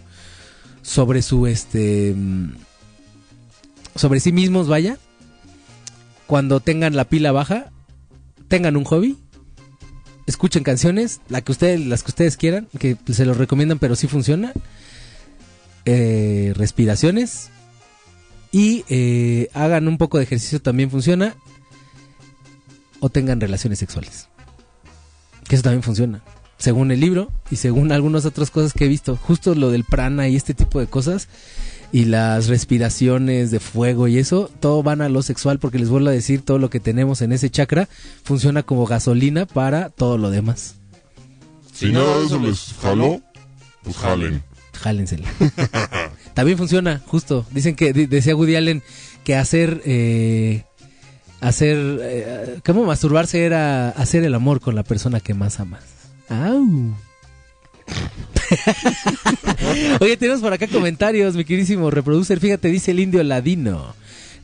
sobre 0.83 1.23
su, 1.23 1.47
este, 1.47 2.13
mm, 2.15 2.57
sobre 3.97 4.21
sí 4.21 4.31
mismos, 4.31 4.69
vaya, 4.69 4.99
cuando 6.27 6.61
tengan 6.61 6.95
la 6.95 7.07
pila 7.07 7.33
baja, 7.33 7.71
tengan 8.49 8.77
un 8.77 8.85
hobby, 8.85 9.17
escuchen 10.27 10.63
canciones, 10.63 11.23
la 11.31 11.41
que 11.41 11.53
ustedes, 11.53 11.81
las 11.81 12.03
que 12.03 12.11
ustedes 12.11 12.37
quieran, 12.37 12.69
que 12.79 12.99
se 13.15 13.25
los 13.25 13.39
recomiendan, 13.39 13.79
pero 13.79 13.97
sí 13.97 14.09
funciona, 14.09 14.53
eh, 15.87 16.53
respiraciones, 16.55 17.49
y 18.51 18.85
eh, 18.91 19.49
hagan 19.55 19.89
un 19.89 19.97
poco 19.97 20.19
de 20.19 20.25
ejercicio 20.25 20.61
también 20.61 20.91
funciona 20.91 21.35
o 23.03 23.11
tengan 23.11 23.41
relaciones 23.41 23.81
sexuales 23.81 24.29
que 25.49 25.57
eso 25.57 25.65
también 25.65 25.83
funciona 25.83 26.23
según 26.57 26.93
el 26.93 27.01
libro 27.01 27.31
y 27.51 27.57
según 27.57 27.91
algunas 27.91 28.25
otras 28.25 28.51
cosas 28.51 28.73
que 28.73 28.85
he 28.85 28.89
visto 28.89 29.17
justo 29.17 29.55
lo 29.57 29.71
del 29.71 29.85
prana 29.85 30.29
y 30.29 30.37
este 30.37 30.55
tipo 30.55 30.79
de 30.79 30.87
cosas 30.87 31.29
y 31.91 32.05
las 32.05 32.47
respiraciones 32.47 33.51
de 33.51 33.59
fuego 33.59 34.07
y 34.07 34.19
eso 34.19 34.49
todo 34.61 34.83
van 34.85 35.03
a 35.03 35.09
lo 35.09 35.23
sexual 35.23 35.59
porque 35.59 35.81
les 35.81 35.89
vuelvo 35.91 36.09
a 36.09 36.13
decir 36.13 36.43
todo 36.43 36.59
lo 36.59 36.71
que 36.71 36.81
tenemos 36.81 37.21
en 37.21 37.33
ese 37.33 37.51
chakra 37.51 37.89
funciona 38.23 38.63
como 38.63 38.87
gasolina 38.87 39.45
para 39.45 39.91
todo 39.91 40.17
lo 40.17 40.31
demás 40.31 40.77
Si 41.75 41.91
nada 41.91 42.19
de 42.21 42.27
eso 42.27 42.39
les 42.39 42.75
jaló, 42.81 43.21
pues 43.83 43.97
jalen. 43.97 44.43
jálensela 44.73 45.29
También 46.35 46.59
funciona, 46.59 47.03
justo. 47.07 47.47
Dicen 47.51 47.77
que, 47.77 47.93
decía 47.93 48.35
Woody 48.35 48.57
Allen, 48.57 48.83
que 49.25 49.37
hacer, 49.37 49.83
eh, 49.85 50.65
hacer, 51.43 51.77
eh, 52.03 52.61
¿cómo 52.65 52.85
masturbarse 52.85 53.45
era 53.45 53.91
hacer 53.91 54.25
el 54.25 54.35
amor 54.35 54.61
con 54.61 54.75
la 54.75 54.85
persona 54.85 55.21
que 55.21 55.35
más 55.35 55.61
amas? 55.61 55.83
¡Au! 56.29 56.95
Oye, 60.01 60.17
tenemos 60.17 60.41
por 60.41 60.53
acá 60.53 60.67
comentarios, 60.69 61.35
mi 61.35 61.45
queridísimo 61.45 61.91
reproducer. 61.91 62.41
Fíjate, 62.41 62.69
dice 62.69 62.93
el 62.93 63.01
indio 63.01 63.23
ladino. 63.23 63.95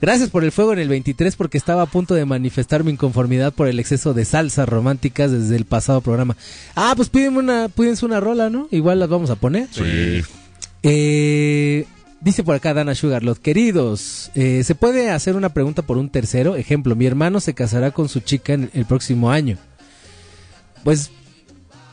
Gracias 0.01 0.31
por 0.31 0.45
el 0.45 0.53
fuego 0.53 0.73
en 0.73 0.79
el 0.79 0.89
23 0.89 1.35
porque 1.37 1.59
estaba 1.59 1.83
a 1.83 1.87
punto 1.87 2.15
de 2.15 2.25
manifestar 2.25 2.85
mi 2.85 2.93
inconformidad 2.93 3.53
por 3.53 3.69
el 3.69 3.81
exceso 3.81 4.15
de 4.15 4.25
salsas 4.25 4.69
románticas 4.69 5.31
desde 5.31 5.57
el 5.57 5.65
pasado 5.65 6.01
programa. 6.01 6.37
Ah, 6.77 6.93
pues 6.97 7.09
pídenme 7.09 7.39
una, 7.39 7.69
pídense 7.69 8.07
una 8.07 8.21
rola, 8.21 8.51
¿no? 8.51 8.69
Igual 8.71 9.01
las 9.01 9.09
vamos 9.09 9.31
a 9.31 9.37
poner. 9.37 9.69
Sí. 9.73 10.23
Eh, 10.85 11.87
dice 12.21 12.45
por 12.45 12.55
acá 12.55 12.75
Dana 12.75 12.95
Sugarlot, 12.95 13.39
queridos, 13.39 14.31
eh, 14.35 14.63
¿se 14.65 14.75
puede 14.75 15.11
hacer 15.11 15.37
una 15.37 15.51
pregunta 15.51 15.83
por 15.83 15.99
un 15.99 16.11
tercero? 16.11 16.57
Ejemplo, 16.57 16.97
mi 16.97 17.07
hermano 17.07 17.41
se 17.41 17.55
casará 17.55 17.91
con 17.91 18.09
su 18.09 18.21
chica 18.21 18.53
en 18.53 18.71
el 18.75 18.85
próximo 18.85 19.31
año. 19.31 19.59
Pues, 20.85 21.11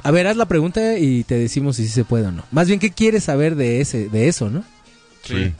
a 0.04 0.12
ver, 0.12 0.28
haz 0.28 0.38
la 0.38 0.48
pregunta 0.48 0.98
y 0.98 1.24
te 1.24 1.36
decimos 1.36 1.78
si 1.78 1.86
sí 1.86 1.92
se 1.92 2.06
puede 2.06 2.28
o 2.28 2.32
no. 2.32 2.44
Más 2.52 2.68
bien, 2.68 2.80
¿qué 2.80 2.92
quieres 2.92 3.24
saber 3.24 3.56
de 3.56 3.82
ese, 3.82 4.10
de 4.10 4.28
eso, 4.28 4.50
no? 4.50 4.64
Sí. 5.24 5.54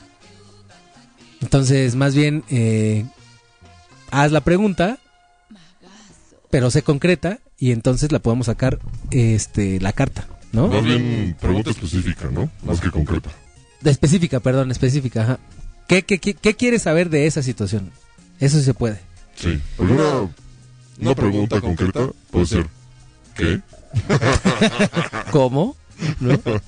Entonces, 1.42 1.96
más 1.96 2.16
bien, 2.16 2.44
eh, 2.50 3.06
haz 4.12 4.32
la 4.32 4.42
pregunta, 4.42 5.00
pero 6.50 6.72
se 6.72 6.84
concreta 6.84 7.40
y 7.58 7.72
entonces 7.72 8.12
la 8.12 8.20
podemos 8.20 8.48
sacar, 8.48 8.80
este, 9.12 9.80
la 9.80 9.94
carta, 9.94 10.28
¿no? 10.52 10.68
Más 10.68 10.84
bien 10.84 11.36
pregunta 11.40 11.72
específica, 11.72 12.30
¿no? 12.32 12.50
Más 12.64 12.80
que 12.80 12.90
concreta. 12.90 13.30
De 13.82 13.92
específica, 13.92 14.40
perdón, 14.40 14.72
específica, 14.72 15.24
ajá. 15.24 15.40
¿Qué, 15.88 16.04
qué, 16.04 16.20
qué, 16.20 16.34
qué 16.34 16.56
quieres 16.56 16.84
saber 16.84 17.10
de 17.10 17.28
esa 17.28 17.44
situación? 17.44 17.92
Eso 18.40 18.58
sí 18.58 18.64
se 18.64 18.74
puede. 18.74 19.00
Sí. 19.36 19.62
Pero 19.78 19.94
una, 19.94 20.34
una 21.00 21.16
pregunta 21.16 21.62
concreta 21.62 22.10
puede 22.32 22.46
ser, 22.46 22.68
¿qué? 23.36 23.62
¿Cómo? 25.32 25.76
¿No? 26.20 26.40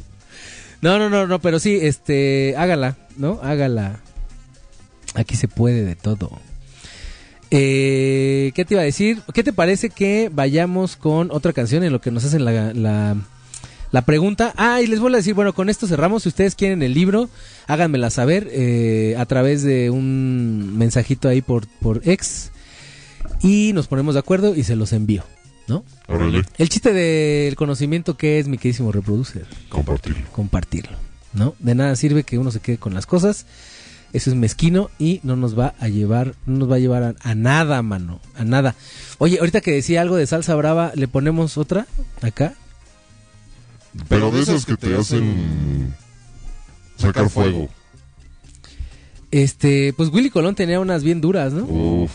No, 0.80 1.00
no, 1.00 1.10
no, 1.10 1.26
no, 1.26 1.40
pero 1.40 1.58
sí, 1.58 1.80
este, 1.82 2.54
hágala, 2.56 2.98
¿no? 3.18 3.40
Hágala. 3.42 4.00
Aquí 5.16 5.36
se 5.36 5.48
puede 5.48 5.84
de 5.84 5.96
todo. 5.96 6.40
Eh, 7.50 8.52
¿Qué 8.54 8.64
te 8.64 8.76
iba 8.76 8.82
a 8.82 8.86
decir? 8.86 9.22
¿Qué 9.34 9.44
te 9.44 9.54
parece 9.54 9.90
que 9.90 10.30
vayamos 10.32 10.96
con 10.96 11.32
otra 11.32 11.54
canción 11.54 11.84
en 11.84 11.94
lo 11.94 12.02
que 12.02 12.12
nos 12.12 12.26
hacen 12.26 12.46
la, 12.46 12.74
la, 12.74 13.16
la 13.92 14.02
pregunta? 14.04 14.54
Ah, 14.58 14.82
y 14.82 14.88
les 14.88 15.00
vuelvo 15.00 15.16
a 15.16 15.20
decir, 15.20 15.34
bueno, 15.34 15.54
con 15.54 15.70
esto 15.70 15.88
cerramos. 15.88 16.24
Si 16.24 16.30
ustedes 16.30 16.56
quieren 16.56 16.84
el 16.84 16.94
libro, 16.94 17.30
háganmela 17.68 18.10
saber 18.10 18.48
eh, 18.52 19.16
a 19.18 19.26
través 19.26 19.64
de 19.64 19.90
un 19.90 20.78
mensajito 20.78 21.30
ahí 21.30 21.42
por, 21.42 21.68
por 21.80 22.02
ex. 22.08 22.52
Y 23.42 23.72
nos 23.74 23.88
ponemos 23.88 24.16
de 24.16 24.20
acuerdo 24.20 24.56
y 24.56 24.64
se 24.64 24.76
los 24.76 24.94
envío, 24.94 25.24
¿no? 25.68 25.84
El 26.58 26.70
chiste 26.70 26.92
del 26.92 27.56
conocimiento 27.56 28.18
que 28.18 28.40
es, 28.40 28.48
mi 28.48 28.58
queridísimo 28.58 28.92
reproducer. 28.92 29.46
Compartirlo. 29.70 30.26
Compartirlo, 30.32 30.98
¿no? 31.34 31.56
De 31.60 31.76
nada 31.76 31.96
sirve 31.96 32.24
que 32.24 32.38
uno 32.38 32.52
se 32.52 32.60
quede 32.60 32.78
con 32.78 32.94
las 32.94 33.06
cosas. 33.06 33.46
Eso 34.14 34.30
es 34.30 34.36
mezquino 34.36 34.90
y 34.98 35.20
no 35.24 35.36
nos 35.36 35.60
va 35.60 35.76
a 35.80 35.90
llevar, 35.90 36.34
no 36.46 36.60
nos 36.60 36.72
va 36.72 36.76
a 36.76 36.80
llevar 36.80 37.04
a, 37.04 37.16
a 37.22 37.36
nada, 37.36 37.82
mano, 37.82 38.22
a 38.36 38.46
nada. 38.46 38.74
Oye, 39.18 39.38
ahorita 39.40 39.62
que 39.62 39.72
decía 39.72 40.02
algo 40.02 40.16
de 40.16 40.26
salsa 40.26 40.56
brava, 40.56 40.94
le 40.96 41.08
ponemos 41.08 41.58
otra 41.58 41.88
acá. 42.22 42.56
Pero 44.08 44.32
de 44.32 44.42
esas 44.42 44.66
que 44.66 44.78
te 44.78 44.96
hacen 44.96 45.94
sacar 46.98 47.30
fuego. 47.30 47.70
Este, 49.32 49.94
pues 49.94 50.10
Willy 50.10 50.30
Colón 50.30 50.56
tenía 50.56 50.80
unas 50.80 51.04
bien 51.04 51.22
duras, 51.22 51.54
¿no? 51.54 51.64
Uf. 51.66 52.12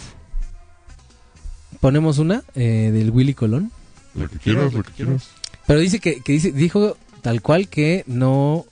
Ponemos 1.80 2.18
una 2.18 2.42
eh, 2.54 2.90
del 2.92 3.10
Willy 3.10 3.34
Colón. 3.34 3.70
La 4.14 4.28
que 4.28 4.38
quieras, 4.38 4.72
la 4.72 4.82
que 4.82 4.92
quieras. 4.92 5.28
Pero 5.66 5.80
dice 5.80 5.98
que, 5.98 6.20
que 6.20 6.32
dice, 6.32 6.52
dijo 6.52 6.96
tal 7.22 7.42
cual 7.42 7.68
que 7.68 8.04
no, 8.06 8.64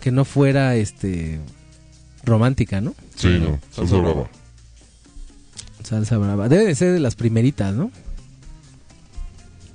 que 0.00 0.10
no 0.10 0.24
fuera 0.24 0.76
este 0.76 1.40
romántica, 2.24 2.80
¿no? 2.80 2.94
Sí, 3.16 3.38
no. 3.38 3.58
Salsa 3.70 3.96
brava. 3.96 4.28
Salsa 5.82 6.18
brava. 6.18 6.48
Debe 6.48 6.64
de 6.66 6.74
ser 6.74 6.92
de 6.92 7.00
las 7.00 7.14
primeritas, 7.14 7.74
¿no? 7.74 7.90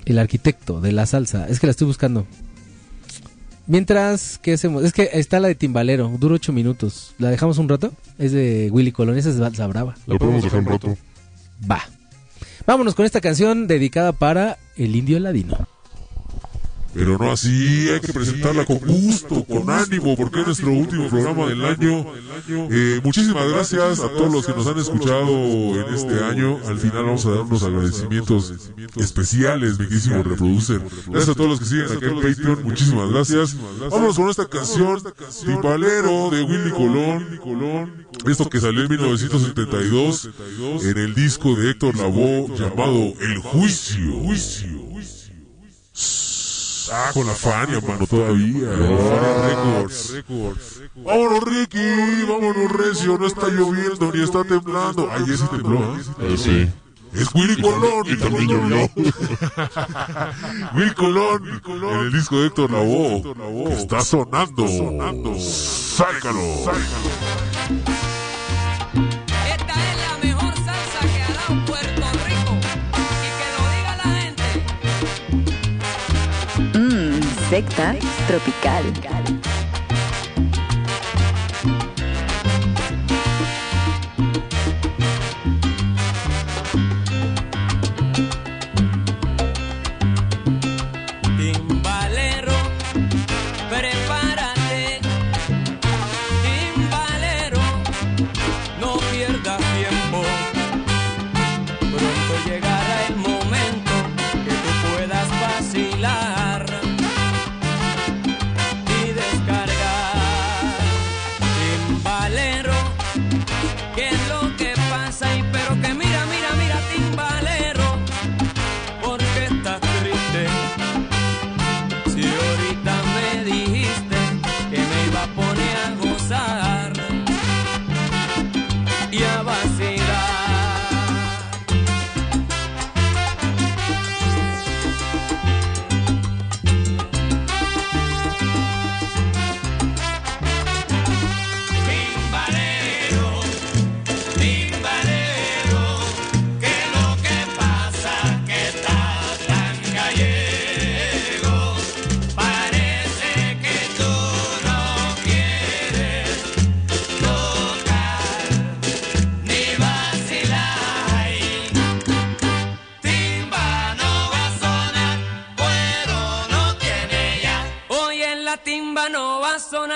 El 0.07 0.19
arquitecto 0.19 0.79
de 0.79 0.93
la 0.93 1.05
salsa. 1.05 1.47
Es 1.49 1.59
que 1.59 1.67
la 1.67 1.71
estoy 1.71 1.85
buscando. 1.85 2.25
Mientras, 3.65 4.37
¿qué 4.37 4.53
hacemos? 4.53 4.85
Es 4.85 4.93
que 4.93 5.09
está 5.11 5.41
la 5.41 5.49
de 5.49 5.55
Timbalero. 5.55 6.09
Dura 6.17 6.35
ocho 6.35 6.53
minutos. 6.53 7.13
¿La 7.17 7.29
dejamos 7.29 7.57
un 7.57 7.67
rato? 7.67 7.91
Es 8.17 8.31
de 8.31 8.69
Willy 8.71 8.93
Colón. 8.93 9.17
Esa 9.17 9.29
es 9.29 9.35
salsa 9.35 9.67
brava. 9.67 9.95
La 10.05 10.17
podemos 10.17 10.43
dejar 10.43 10.61
un 10.61 10.65
rato. 10.65 10.97
Va. 11.69 11.81
Vámonos 12.65 12.95
con 12.95 13.05
esta 13.05 13.19
canción 13.19 13.67
dedicada 13.67 14.13
para 14.13 14.57
el 14.77 14.95
indio 14.95 15.19
ladino. 15.19 15.67
Pero 16.97 17.17
no 17.17 17.31
así, 17.31 17.89
hay 17.89 17.99
que 17.99 18.11
presentarla 18.11 18.65
con 18.65 18.79
gusto, 18.79 19.43
con 19.45 19.69
ánimo, 19.69 20.15
porque 20.15 20.39
es 20.39 20.47
nuestro 20.47 20.71
último 20.71 21.07
programa 21.07 21.45
del 21.45 21.63
año. 21.63 22.05
Eh, 22.49 22.99
muchísimas 23.03 23.47
gracias 23.49 23.99
a 23.99 24.09
todos 24.09 24.31
los 24.31 24.45
que 24.45 24.53
nos 24.53 24.65
han 24.65 24.79
escuchado 24.79 25.29
en 25.29 25.93
este 25.93 26.23
año. 26.23 26.59
Al 26.67 26.79
final 26.79 27.03
vamos 27.03 27.25
a 27.25 27.31
dar 27.31 27.41
unos 27.41 27.63
agradecimientos 27.63 28.53
especiales, 28.95 29.79
mi 29.79 29.85
queridísimo 29.85 30.23
reproducer. 30.23 30.81
Gracias 31.07 31.29
a 31.29 31.35
todos 31.35 31.49
los 31.49 31.59
que 31.59 31.65
siguen 31.65 31.85
aquí 31.85 32.05
en 32.05 32.15
Patreon, 32.15 32.63
muchísimas 32.63 33.09
gracias. 33.11 33.55
Vámonos 33.91 34.15
con 34.15 34.29
esta 34.29 34.47
canción, 34.47 35.01
Timbalero 35.45 36.29
de 36.31 36.41
Willy 36.43 36.71
Colón. 36.71 38.07
Esto 38.25 38.49
que 38.49 38.59
salió 38.59 38.83
en 38.83 38.89
1972 38.89 40.29
en 40.83 40.97
el 40.97 41.13
disco 41.13 41.55
de 41.55 41.71
Héctor 41.71 41.95
Lavoe 41.95 42.47
llamado 42.57 43.13
El 43.21 43.37
Juicio. 43.39 44.23
Ah, 46.91 47.11
con 47.13 47.27
la 47.27 47.33
Fania, 47.33 47.81
mano, 47.81 48.07
todavía. 48.07 48.69
Fania 48.69 49.41
Records. 49.43 50.23
Vámonos, 50.95 51.43
Ricky. 51.43 52.23
Vámonos, 52.27 52.71
Recio. 52.71 53.17
No 53.17 53.27
está 53.27 53.47
lloviendo 53.47 54.11
ni 54.13 54.23
está 54.23 54.43
temblando. 54.43 55.09
Ay, 55.11 55.25
ese 55.33 55.47
tembló, 55.47 55.95
¿eh? 55.97 56.01
Eh, 56.19 56.37
sí. 56.37 56.69
Es 57.13 57.33
Willy 57.33 57.61
Colón. 57.61 58.05
Y 58.05 58.15
también 58.17 58.47
llovió. 58.47 58.89
Willy 60.75 60.93
Colón. 60.93 61.61
En 61.91 61.99
el 61.99 62.11
disco 62.11 62.39
de 62.39 62.47
Héctor 62.47 62.71
Lavoe. 62.71 63.73
está 63.73 64.01
sonando. 64.01 64.67
Sácalo. 65.39 66.41
Esta 66.41 66.71
Secta 77.49 77.95
Tropical. 78.27 79.56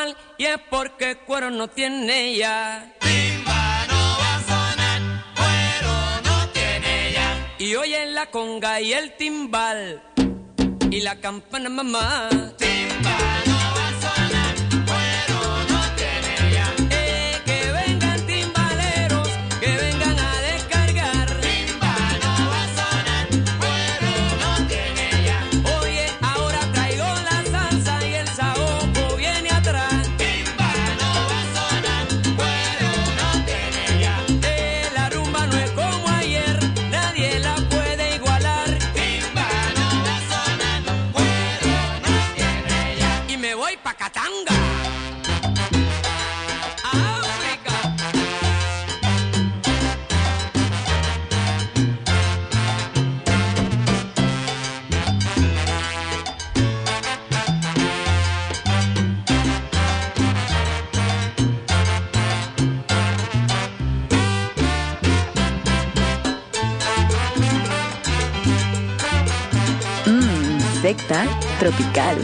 Sonar 0.02 0.18
y 0.38 0.46
es 0.46 0.58
porque 0.70 1.18
cuero 1.18 1.50
no 1.50 1.68
tiene 1.68 2.36
ya. 2.36 2.94
Timba 3.00 3.86
no 3.88 4.18
va 4.20 4.36
a 4.36 4.42
sonar, 4.42 5.02
cuero 5.36 6.22
no 6.24 6.50
tiene 6.50 7.12
ya. 7.14 7.56
Y 7.60 7.76
hoy 7.76 7.94
en 7.94 8.16
la 8.16 8.28
conga 8.28 8.82
y 8.82 8.94
el 8.94 9.16
timbal 9.18 10.02
y 10.90 11.02
la 11.02 11.20
campana 11.20 11.70
mamá. 11.70 12.30
Tropical. 71.60 72.18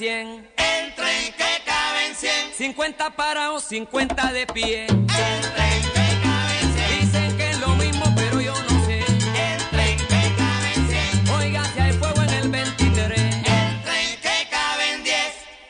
100. 0.00 0.48
El 0.56 0.94
tren 0.94 1.34
que 1.36 1.62
caben 1.66 2.14
100. 2.14 2.54
50 2.56 3.10
parados, 3.16 3.64
50 3.64 4.32
de 4.32 4.46
pie. 4.46 4.86
El 4.86 4.96
tren 4.96 5.82
que 5.92 6.20
caben 6.22 6.74
100. 6.74 7.00
Dicen 7.00 7.36
que 7.36 7.50
es 7.50 7.60
lo 7.60 7.68
mismo, 7.74 8.04
pero 8.16 8.40
yo 8.40 8.54
no 8.54 8.86
sé. 8.86 9.00
El 9.00 9.62
tren 9.68 9.98
que 9.98 10.34
caben 10.38 10.88
100. 10.88 11.34
Oiga, 11.36 11.64
si 11.74 11.80
hay 11.80 11.92
fuego 11.92 12.22
en 12.22 12.30
el 12.30 12.48
23. 12.48 13.20
El 13.20 13.82
tren 13.82 14.20
que 14.22 14.48
caben 14.50 15.04
10. 15.04 15.14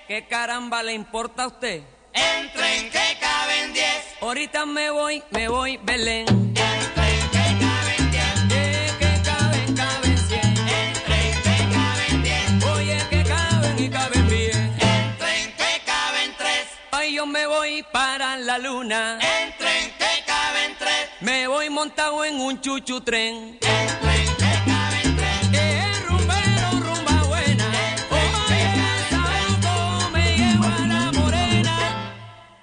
¿Qué 0.06 0.26
caramba 0.28 0.84
le 0.84 0.92
importa 0.92 1.42
a 1.42 1.46
usted? 1.48 1.82
El 2.12 2.52
tren 2.52 2.88
que 2.88 3.18
caben 3.18 3.72
10. 3.72 3.84
Ahorita 4.20 4.64
me 4.64 4.90
voy, 4.90 5.24
me 5.30 5.48
voy, 5.48 5.76
Belén. 5.82 6.28
El 6.28 6.54
tren 6.94 7.30
que 7.32 7.66
caben 7.66 8.10
10. 8.12 8.24
Eh, 8.52 8.90
que 8.96 9.22
caben, 9.28 9.74
caben 9.74 10.16
100. 10.16 10.54
Tren 11.04 11.42
que 11.42 11.74
caben 11.74 12.22
10. 12.22 12.64
Oye, 12.76 12.98
que 13.10 13.24
caben 13.24 13.76
y 13.84 13.90
caben. 13.90 14.09
La 17.74 18.58
luna. 18.58 19.18
El 19.20 19.56
tren 19.56 19.92
que 19.96 20.24
cabe 20.26 20.64
en. 20.64 20.76
Me 21.20 21.46
voy 21.46 21.70
montado 21.70 22.24
en 22.24 22.40
un 22.40 22.60
chuchu 22.60 23.00
tren. 23.00 23.58
El 23.60 23.98
tren 24.00 24.36
que 24.36 24.70
cabe 24.70 25.00
en 25.04 25.16
tres. 25.16 25.48
Eh, 25.52 25.92
rumbero, 26.08 26.70
rumba 26.80 27.22
buena. 27.28 27.66
Oye, 28.10 29.08
saoco, 29.10 30.10
me 30.10 30.36
llevo 30.36 30.64
a 30.64 30.86
la 30.86 31.12
morena. 31.12 32.12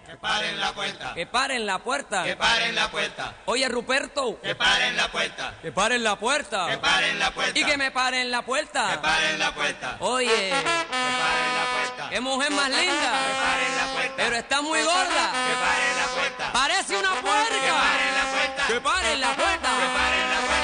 Que 0.05 0.17
paren 0.17 0.59
la 0.59 0.73
puerta. 0.73 1.13
Que 1.13 1.25
paren 1.25 1.65
la 1.65 1.79
puerta. 1.79 2.23
Que 2.23 2.35
paren 2.35 2.75
la 2.75 2.91
puerta. 2.91 3.35
Oye, 3.45 3.69
Ruperto. 3.69 4.41
Que 4.41 4.55
paren 4.55 4.97
la 4.97 5.07
puerta. 5.09 5.53
Que 5.61 5.71
paren 5.71 6.03
la 6.03 6.15
puerta. 6.17 6.67
Que 6.69 6.77
paren 6.79 7.17
la 7.19 7.31
puerta. 7.31 7.57
Y 7.59 7.63
que 7.63 7.77
me 7.77 7.91
paren 7.91 8.29
la 8.29 8.41
puerta. 8.41 8.89
Que 8.91 8.97
paren 8.97 9.39
la 9.39 9.53
puerta. 9.53 9.97
Oye, 10.01 10.49
Que 10.49 10.51
paren 10.51 10.65
la 10.65 11.65
puerta. 11.71 11.76
Qué 12.09 12.21
mujer 12.21 12.51
más 12.51 12.69
linda. 12.69 13.11
Que 13.27 13.33
paren 13.43 13.75
la 13.75 13.93
puerta. 13.93 14.13
Pero 14.17 14.35
está 14.35 14.61
muy 14.61 14.81
gorda. 14.81 15.31
Que 15.47 15.55
paren 15.65 15.97
la 15.97 16.07
puerta. 16.15 16.53
Parece 16.53 16.97
una 16.97 17.11
puerca. 17.21 17.61
Que 17.61 17.71
paren 17.71 18.13
la 18.13 18.25
puerta. 18.31 18.67
Que 18.67 18.81
paren 18.81 19.21
la 19.21 19.35
puerta. 19.35 19.69
Que 19.69 19.87
paren 19.97 20.29
la 20.29 20.39
puerta. 20.39 20.56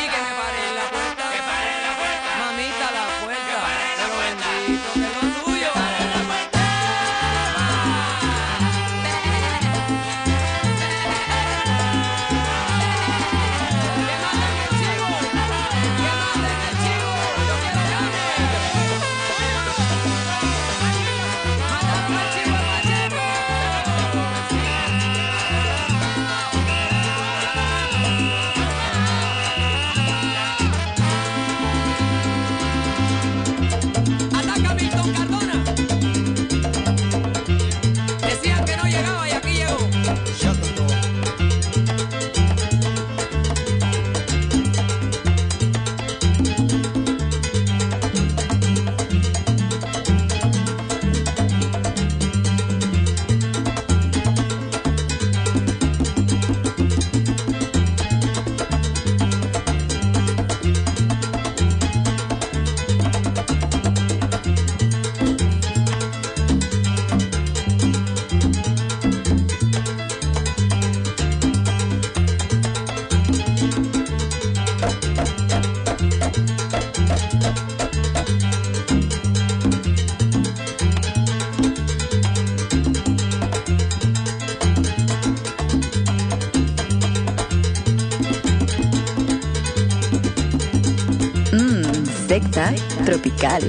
Tropical. 93.06 93.62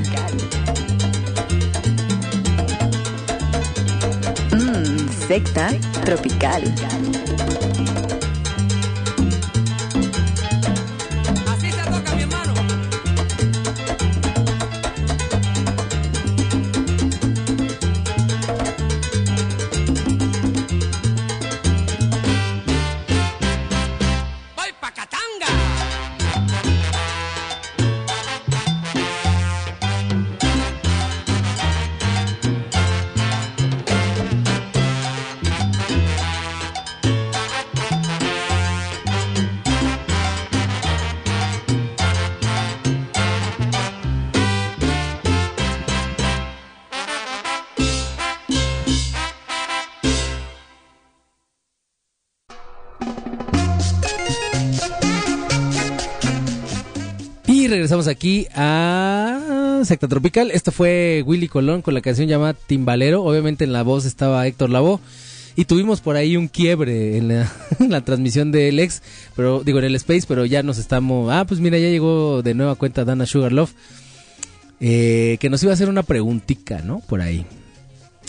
Mmm, 4.52 5.09
secta 5.27 5.66
tropical. 6.05 7.14
Y 57.65 57.66
regresamos 57.66 58.09
aquí 58.09 58.47
a 58.55 59.81
Secta 59.86 60.07
Tropical. 60.07 60.51
Esto 60.51 60.70
fue 60.70 61.23
Willy 61.24 61.49
Colón 61.49 61.81
con 61.81 61.95
la 61.95 62.03
canción 62.03 62.28
llamada 62.28 62.53
Timbalero. 62.53 63.24
Obviamente 63.24 63.65
en 63.65 63.73
la 63.73 63.82
voz 63.82 64.05
estaba 64.05 64.47
Héctor 64.47 64.69
Lavoe. 64.69 65.01
Y 65.57 65.65
tuvimos 65.65 66.03
por 66.03 66.16
ahí 66.16 66.36
un 66.36 66.49
quiebre 66.49 67.16
en 67.16 67.28
la, 67.89 68.01
transmisión 68.03 68.53
del 68.53 68.78
ex, 68.81 69.03
pero 69.35 69.65
digo 69.65 69.78
en 69.78 69.86
el 69.86 69.95
Space, 69.95 70.27
pero 70.28 70.45
ya 70.45 70.62
nos 70.62 70.77
estamos... 70.77 71.32
Ah, 71.32 71.47
pues 71.47 71.59
mira, 71.59 71.78
ya 71.78 71.89
llegó 71.89 72.43
de 72.43 72.53
nueva 72.53 72.74
cuenta 72.74 73.07
Dana 73.07 73.24
Sugarloaf. 73.24 73.73
Eh, 74.81 75.39
que 75.41 75.49
nos 75.49 75.62
iba 75.62 75.73
a 75.73 75.74
hacer 75.74 75.89
una 75.89 76.03
preguntica, 76.03 76.82
¿no? 76.82 76.99
Por 76.99 77.23
ahí. 77.23 77.47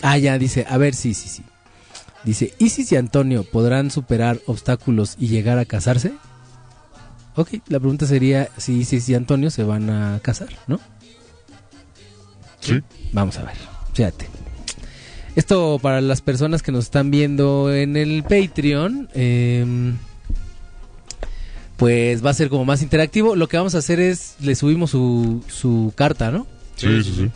Ah, 0.02 0.18
ya, 0.18 0.38
dice, 0.38 0.66
a 0.70 0.78
ver, 0.78 0.96
sí, 0.96 1.14
sí, 1.14 1.28
sí. 1.28 1.44
Dice, 2.24 2.54
¿Isis 2.58 2.90
y 2.94 2.96
Antonio 2.96 3.44
podrán 3.44 3.92
superar 3.92 4.40
obstáculos 4.46 5.18
y 5.20 5.28
llegar 5.28 5.60
a 5.60 5.66
casarse? 5.66 6.14
Ok, 7.36 7.50
la 7.68 7.80
pregunta 7.80 8.06
sería 8.06 8.50
si 8.58 8.80
Isis 8.80 9.10
y 9.10 9.16
Antonio 9.16 9.50
se 9.50 9.64
van 9.64 9.90
a 9.90 10.20
casar, 10.22 10.50
¿no? 10.68 10.80
Sí. 12.62 12.82
Vamos 13.12 13.38
a 13.38 13.44
ver, 13.44 13.56
fíjate. 13.94 14.28
Esto 15.36 15.80
para 15.82 16.00
las 16.00 16.22
personas 16.22 16.64
que 16.64 16.72
nos 16.72 16.86
están 16.86 17.12
viendo 17.12 17.74
en 17.74 17.98
el 17.98 18.24
Patreon, 18.24 19.10
eh, 19.14 19.94
pues 21.76 22.26
va 22.26 22.30
a 22.30 22.34
ser 22.34 22.50
como 22.50 22.64
más 22.64 22.82
interactivo. 22.82 23.36
Lo 23.36 23.48
que 23.50 23.58
vamos 23.58 23.76
a 23.76 23.80
hacer 23.80 24.00
es, 24.00 24.36
le 24.40 24.56
subimos 24.56 24.92
su, 24.92 25.44
su 25.48 25.92
carta, 25.96 26.32
¿no? 26.32 26.48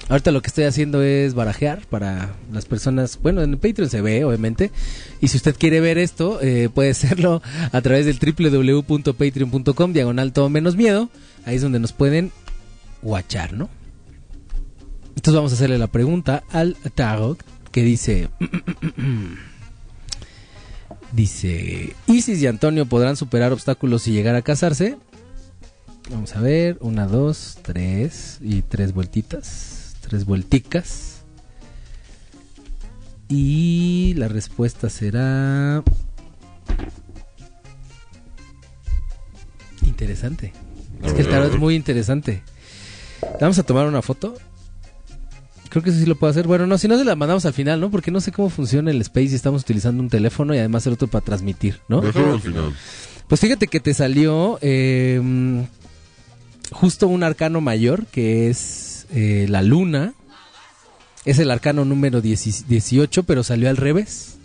Ahorita 0.10 0.32
lo 0.32 0.42
que 0.42 0.48
estoy 0.48 0.66
haciendo 0.66 1.02
es 1.02 1.34
barajear 1.34 1.82
para 1.90 2.36
las 2.52 2.66
personas. 2.66 3.20
Bueno, 3.22 3.42
en 3.42 3.58
Patreon 3.58 3.90
se 3.90 4.02
ve, 4.02 4.24
obviamente. 4.26 4.72
Y 5.22 5.30
si 5.30 5.38
usted 5.38 5.56
quiere 5.58 5.80
ver 5.80 5.98
esto, 5.98 6.40
eh, 6.42 6.70
puede 6.74 6.90
hacerlo 6.92 7.42
a 7.72 7.82
través 7.82 8.06
del 8.06 8.20
www.patreon.com, 8.20 9.94
diagonal 9.94 10.34
todo 10.34 10.50
menos 10.50 10.76
miedo. 10.76 11.10
Ahí 11.46 11.56
es 11.56 11.62
donde 11.62 11.80
nos 11.80 11.94
pueden 11.94 12.32
guachar, 13.02 13.54
¿no? 13.54 13.70
Entonces 15.16 15.36
vamos 15.36 15.52
a 15.52 15.56
hacerle 15.56 15.78
la 15.78 15.88
pregunta 15.88 16.44
al 16.52 16.76
Tarot 16.96 17.44
que 17.72 17.84
dice. 17.84 18.30
dice: 21.12 21.96
¿Isis 22.08 22.42
y 22.42 22.48
Antonio 22.48 22.86
podrán 22.86 23.16
superar 23.16 23.52
obstáculos 23.52 24.08
y 24.08 24.12
llegar 24.12 24.36
a 24.36 24.42
casarse? 24.42 24.98
Vamos 26.10 26.36
a 26.36 26.42
ver, 26.42 26.78
una, 26.82 27.06
dos, 27.06 27.58
tres 27.62 28.40
y 28.42 28.64
tres 28.64 28.94
vueltitas, 28.94 29.96
tres 30.02 30.26
vuelticas. 30.26 31.22
Y 33.28 34.16
la 34.18 34.28
respuesta 34.28 34.90
será 34.90 35.84
interesante. 39.86 40.52
Es 41.04 41.14
que 41.14 41.22
el 41.22 41.30
tarot 41.30 41.54
es 41.54 41.60
muy 41.60 41.76
interesante. 41.76 42.42
Vamos 43.40 43.60
a 43.60 43.64
tomar 43.64 43.86
una 43.86 44.02
foto. 44.02 44.36
Creo 45.70 45.84
que 45.84 45.92
eso 45.92 46.00
sí 46.00 46.08
lo 46.08 46.16
puedo 46.16 46.32
hacer. 46.32 46.48
Bueno, 46.48 46.66
no, 46.66 46.80
si 46.80 46.88
no 46.88 46.98
se 46.98 47.06
la 47.06 47.16
mandamos 47.16 47.46
al 47.46 47.54
final, 47.54 47.80
¿no? 47.80 47.92
Porque 47.92 48.10
no 48.10 48.20
sé 48.20 48.32
cómo 48.32 48.50
funciona 48.50 48.90
el 48.90 49.02
Space 49.02 49.28
y 49.28 49.36
estamos 49.36 49.62
utilizando 49.62 50.02
un 50.02 50.10
teléfono 50.10 50.56
y 50.56 50.58
además 50.58 50.88
el 50.88 50.94
otro 50.94 51.08
para 51.08 51.24
transmitir, 51.24 51.80
¿no? 51.88 52.00
Al 52.00 52.42
final. 52.42 52.74
Pues 53.28 53.42
fíjate 53.42 53.68
que 53.68 53.80
te 53.80 53.94
salió 53.94 54.58
eh, 54.62 55.22
justo 56.72 57.08
un 57.08 57.24
arcano 57.24 57.62
mayor 57.62 58.06
que 58.08 58.50
es 58.50 59.08
eh, 59.12 59.46
la 59.50 59.62
luna. 59.62 60.14
Es 61.26 61.40
el 61.40 61.52
arcano 61.52 61.86
número 61.86 62.22
10 62.22 62.68
18, 62.68 63.24
pero 63.24 63.44
salió 63.44 63.70
al 63.70 63.78
revés. 63.78 64.38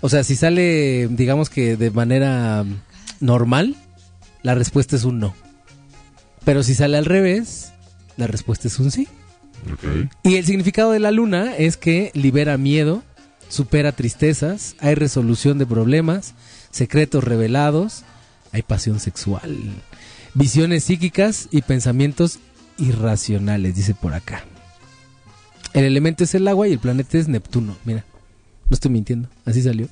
O 0.00 0.08
sea, 0.08 0.24
si 0.24 0.36
sale, 0.36 1.08
digamos 1.10 1.50
que 1.50 1.76
de 1.76 1.90
manera 1.90 2.64
normal, 3.20 3.76
la 4.42 4.54
respuesta 4.54 4.96
es 4.96 5.04
un 5.04 5.20
no. 5.20 5.34
Pero 6.44 6.62
si 6.62 6.74
sale 6.74 6.96
al 6.96 7.04
revés, 7.04 7.72
la 8.16 8.26
respuesta 8.26 8.68
es 8.68 8.78
un 8.78 8.90
sí. 8.90 9.08
Y 10.22 10.36
el 10.36 10.44
significado 10.44 10.92
de 10.92 11.00
la 11.00 11.10
luna 11.10 11.56
es 11.56 11.76
que 11.76 12.10
libera 12.14 12.58
miedo, 12.58 13.02
supera 13.48 13.92
tristezas, 13.92 14.76
hay 14.78 14.94
resolución 14.94 15.58
de 15.58 15.66
problemas, 15.66 16.34
secretos 16.70 17.24
revelados, 17.24 18.04
hay 18.52 18.62
pasión 18.62 19.00
sexual, 19.00 19.56
visiones 20.34 20.84
psíquicas 20.84 21.48
y 21.50 21.62
pensamientos 21.62 22.38
irracionales, 22.78 23.74
dice 23.74 23.94
por 23.94 24.14
acá. 24.14 24.44
El 25.72 25.84
elemento 25.84 26.24
es 26.24 26.34
el 26.34 26.46
agua 26.46 26.68
y 26.68 26.72
el 26.72 26.78
planeta 26.78 27.18
es 27.18 27.28
Neptuno. 27.28 27.76
Mira, 27.84 28.04
no 28.68 28.74
estoy 28.74 28.90
mintiendo, 28.90 29.28
así 29.44 29.62
salió. 29.62 29.88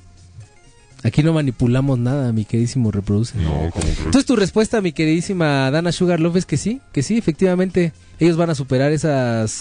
Aquí 1.04 1.24
no 1.24 1.32
manipulamos 1.32 1.98
nada, 1.98 2.32
mi 2.32 2.44
queridísimo 2.44 2.92
reproduce. 2.92 3.36
No? 3.36 3.70
Entonces 4.04 4.24
tu 4.24 4.36
respuesta, 4.36 4.80
mi 4.80 4.92
queridísima 4.92 5.68
Dana 5.72 5.90
Sugarloaf, 5.90 6.36
es 6.36 6.46
que 6.46 6.56
sí, 6.56 6.80
que 6.92 7.02
sí, 7.02 7.18
efectivamente, 7.18 7.92
ellos 8.20 8.36
van 8.36 8.50
a 8.50 8.54
superar 8.54 8.92
esas... 8.92 9.58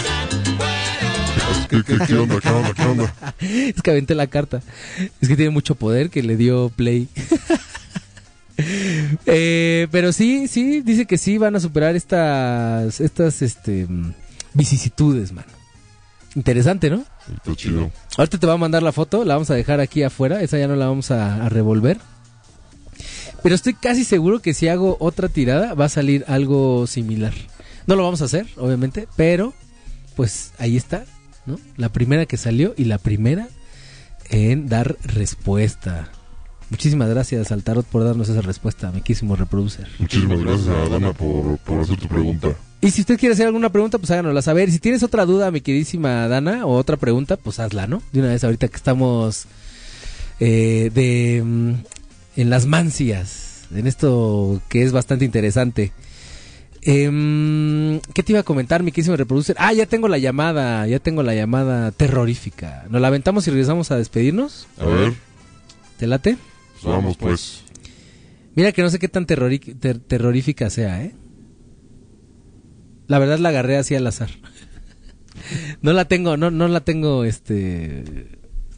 ¿Qué, 1.68 1.84
qué, 1.84 1.98
qué 2.06 2.16
onda? 2.16 2.40
¿Qué 2.40 2.50
onda? 2.50 2.74
¿Qué 2.74 2.84
onda? 2.84 3.16
es 3.40 3.82
que 3.82 3.92
aventé 3.92 4.14
la 4.14 4.28
carta. 4.28 4.62
Es 5.20 5.28
que 5.28 5.36
tiene 5.36 5.50
mucho 5.50 5.76
poder 5.76 6.10
que 6.10 6.22
le 6.22 6.36
dio 6.36 6.70
play. 6.70 7.08
Eh, 9.26 9.88
pero 9.92 10.14
sí, 10.14 10.48
sí, 10.48 10.82
dice 10.82 11.06
que 11.06 11.18
sí 11.18 11.38
van 11.38 11.56
a 11.56 11.60
superar 11.60 11.96
estas, 11.96 13.00
estas, 13.00 13.42
este, 13.42 13.88
vicisitudes, 14.54 15.32
mano. 15.32 15.48
Interesante, 16.36 16.90
¿no? 16.90 17.04
Está 17.34 17.56
chido. 17.56 17.92
Ahorita 18.18 18.38
te 18.38 18.48
va 18.48 18.54
a 18.54 18.58
mandar 18.58 18.84
la 18.84 18.92
foto, 18.92 19.26
la 19.26 19.36
vamos 19.36 19.50
a 19.50 19.56
dejar 19.56 19.80
aquí 19.80 20.04
afuera, 20.04 20.42
esa 20.42 20.58
ya 20.58 20.68
no 20.68 20.76
la 20.76 20.88
vamos 20.88 21.12
a, 21.12 21.46
a 21.46 21.50
revolver. 21.50 22.00
Pero 23.44 23.56
estoy 23.56 23.74
casi 23.74 24.04
seguro 24.04 24.40
que 24.40 24.54
si 24.54 24.68
hago 24.68 24.98
otra 25.00 25.28
tirada 25.28 25.74
va 25.74 25.86
a 25.86 25.90
salir 25.90 26.24
algo 26.28 26.88
similar. 26.88 27.34
No 27.88 27.96
lo 27.96 28.04
vamos 28.04 28.22
a 28.22 28.26
hacer, 28.26 28.48
obviamente, 28.58 29.08
pero 29.16 29.54
pues 30.16 30.52
ahí 30.60 30.78
está, 30.78 31.06
¿no? 31.46 31.60
La 31.78 31.90
primera 31.90 32.26
que 32.26 32.38
salió 32.38 32.74
y 32.78 32.86
la 32.86 32.98
primera 32.98 33.48
en 34.30 34.68
dar 34.68 34.98
respuesta. 35.04 36.10
Muchísimas 36.72 37.10
gracias 37.10 37.52
al 37.52 37.64
tarot 37.64 37.86
por 37.86 38.06
darnos 38.06 38.30
esa 38.30 38.42
respuesta, 38.42 38.94
miquísimo 38.94 39.36
reproducer. 39.36 39.90
Muchísimas 40.00 40.40
gracias 40.40 40.70
a 40.70 40.88
Dana 40.88 41.12
por, 41.12 41.58
por 41.58 41.82
hacer 41.82 42.00
tu 42.00 42.08
pregunta. 42.08 42.56
Y 42.80 42.92
si 42.92 43.02
usted 43.02 43.20
quiere 43.20 43.34
hacer 43.34 43.46
alguna 43.46 43.70
pregunta, 43.70 43.98
pues 43.98 44.10
háganosla 44.10 44.42
saber. 44.42 44.70
Y 44.70 44.72
si 44.72 44.80
tienes 44.80 45.04
otra 45.04 45.26
duda, 45.26 45.52
mi 45.52 45.60
queridísima 45.60 46.30
Dana, 46.30 46.66
o 46.66 46.76
otra 46.78 46.96
pregunta, 46.96 47.36
pues 47.36 47.60
hazla, 47.60 47.88
¿no? 47.88 48.02
De 48.14 48.22
una 48.22 48.30
vez 48.30 48.46
ahorita 48.46 48.70
que 48.70 48.78
estamos 48.78 49.48
eh, 50.40 50.90
de 50.94 51.44
mm, 51.44 51.74
en 52.38 52.50
las 52.50 52.66
mancias, 52.66 53.68
en 53.76 53.86
esto 53.86 54.62
que 54.70 54.84
es 54.84 54.94
bastante 54.94 55.26
interesante. 55.26 55.92
Em, 56.84 58.00
¿Qué 58.14 58.24
te 58.24 58.32
iba 58.32 58.40
a 58.40 58.44
comentar, 58.44 58.82
mi 58.82 58.92
queridísimo 58.92 59.18
reproducer? 59.18 59.58
Ah, 59.60 59.74
ya 59.74 59.88
tengo 59.88 60.08
la 60.08 60.20
llamada, 60.20 60.88
ya 60.88 61.00
tengo 61.00 61.22
la 61.22 61.36
llamada 61.36 61.92
terrorífica. 61.92 62.86
¿Nos 62.90 63.02
la 63.02 63.10
aventamos 63.10 63.46
y 63.48 63.52
regresamos 63.52 63.92
a 63.92 63.98
despedirnos? 63.98 64.68
A 64.80 64.86
ver, 64.86 65.14
¿Te 65.98 66.08
late? 66.08 66.38
Pues 66.82 66.96
vamos 66.96 67.18
pues. 67.18 67.64
Mira 68.56 68.72
que 68.72 68.82
no 68.82 68.90
sé 68.90 69.00
qué 69.00 69.08
tan 69.08 69.26
ter- 69.26 70.00
terrorífica 70.00 70.70
sea, 70.70 71.04
¿eh? 71.04 71.14
La 73.08 73.20
verdad 73.20 73.40
la 73.40 73.50
agarré 73.50 73.78
así 73.78 73.96
al 73.96 74.08
azar. 74.08 74.30
no 75.82 75.94
la 75.94 76.06
tengo, 76.06 76.38
no, 76.38 76.52
no 76.52 76.68
la 76.68 76.82
tengo, 76.82 77.24
este... 77.24 78.04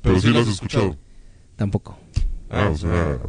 Pero 0.01 0.19
sí 0.19 0.27
lo 0.29 0.39
has 0.39 0.47
escuchado. 0.47 0.97
Tampoco. 1.55 1.97
Ah, 2.49 2.69
o 2.69 2.77
sea, 2.77 3.19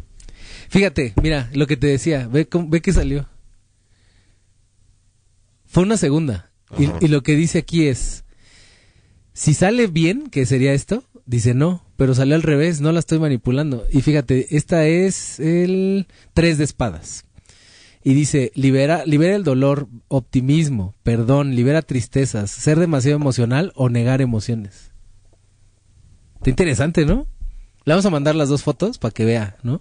Fíjate, 0.69 1.15
mira, 1.23 1.49
lo 1.55 1.67
que 1.67 1.77
te 1.77 1.87
decía, 1.87 2.27
ve, 2.27 2.47
cómo- 2.47 2.69
ve 2.69 2.81
que 2.83 2.93
salió. 2.93 3.29
Fue 5.67 5.83
una 5.83 5.97
segunda. 5.97 6.51
Y, 6.79 6.89
y 7.05 7.09
lo 7.09 7.23
que 7.23 7.37
dice 7.37 7.59
aquí 7.59 7.87
es, 7.87 8.25
si 9.33 9.55
sale 9.55 9.87
bien, 9.87 10.29
que 10.31 10.47
sería 10.47 10.73
esto, 10.73 11.05
dice 11.27 11.55
no, 11.55 11.85
pero 11.97 12.15
salió 12.15 12.35
al 12.35 12.43
revés, 12.43 12.81
no 12.81 12.93
la 12.93 13.01
estoy 13.01 13.19
manipulando. 13.19 13.87
Y 13.91 14.03
fíjate, 14.03 14.57
esta 14.57 14.87
es 14.87 15.41
el 15.41 16.07
tres 16.33 16.59
de 16.59 16.65
espadas. 16.65 17.25
Y 18.03 18.13
dice, 18.13 18.53
libera, 18.55 19.07
libera 19.07 19.35
el 19.35 19.45
dolor, 19.45 19.89
optimismo, 20.09 20.95
perdón, 21.03 21.57
libera 21.57 21.81
tristezas, 21.81 22.51
ser 22.51 22.79
demasiado 22.79 23.17
emocional 23.17 23.73
o 23.75 23.89
negar 23.89 24.21
emociones. 24.21 24.93
Está 26.37 26.51
interesante, 26.51 27.07
¿no? 27.07 27.27
Le 27.87 27.93
vamos 27.93 28.05
a 28.05 28.11
mandar 28.11 28.35
las 28.35 28.51
dos 28.51 28.63
fotos 28.63 28.99
para 28.99 29.13
que 29.13 29.25
vea, 29.25 29.57
¿no? 29.63 29.81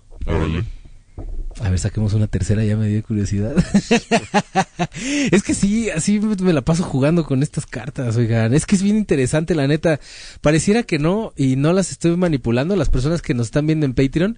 A 1.61 1.69
ver, 1.69 1.79
saquemos 1.79 2.13
una 2.13 2.27
tercera, 2.27 2.63
ya 2.63 2.75
me 2.75 2.87
dio 2.87 3.03
curiosidad. 3.03 3.53
es 5.31 5.43
que 5.43 5.53
sí, 5.53 5.89
así 5.89 6.19
me 6.19 6.51
la 6.51 6.61
paso 6.61 6.83
jugando 6.83 7.25
con 7.25 7.43
estas 7.43 7.65
cartas, 7.65 8.17
oigan. 8.17 8.53
Es 8.53 8.65
que 8.65 8.75
es 8.75 8.81
bien 8.83 8.97
interesante, 8.97 9.53
la 9.53 9.67
neta. 9.67 9.99
Pareciera 10.41 10.83
que 10.83 10.97
no, 10.97 11.31
y 11.37 11.55
no 11.55 11.71
las 11.71 11.91
estoy 11.91 12.17
manipulando. 12.17 12.75
Las 12.75 12.89
personas 12.89 13.21
que 13.21 13.33
nos 13.33 13.47
están 13.47 13.67
viendo 13.67 13.85
en 13.85 13.93
Patreon 13.93 14.37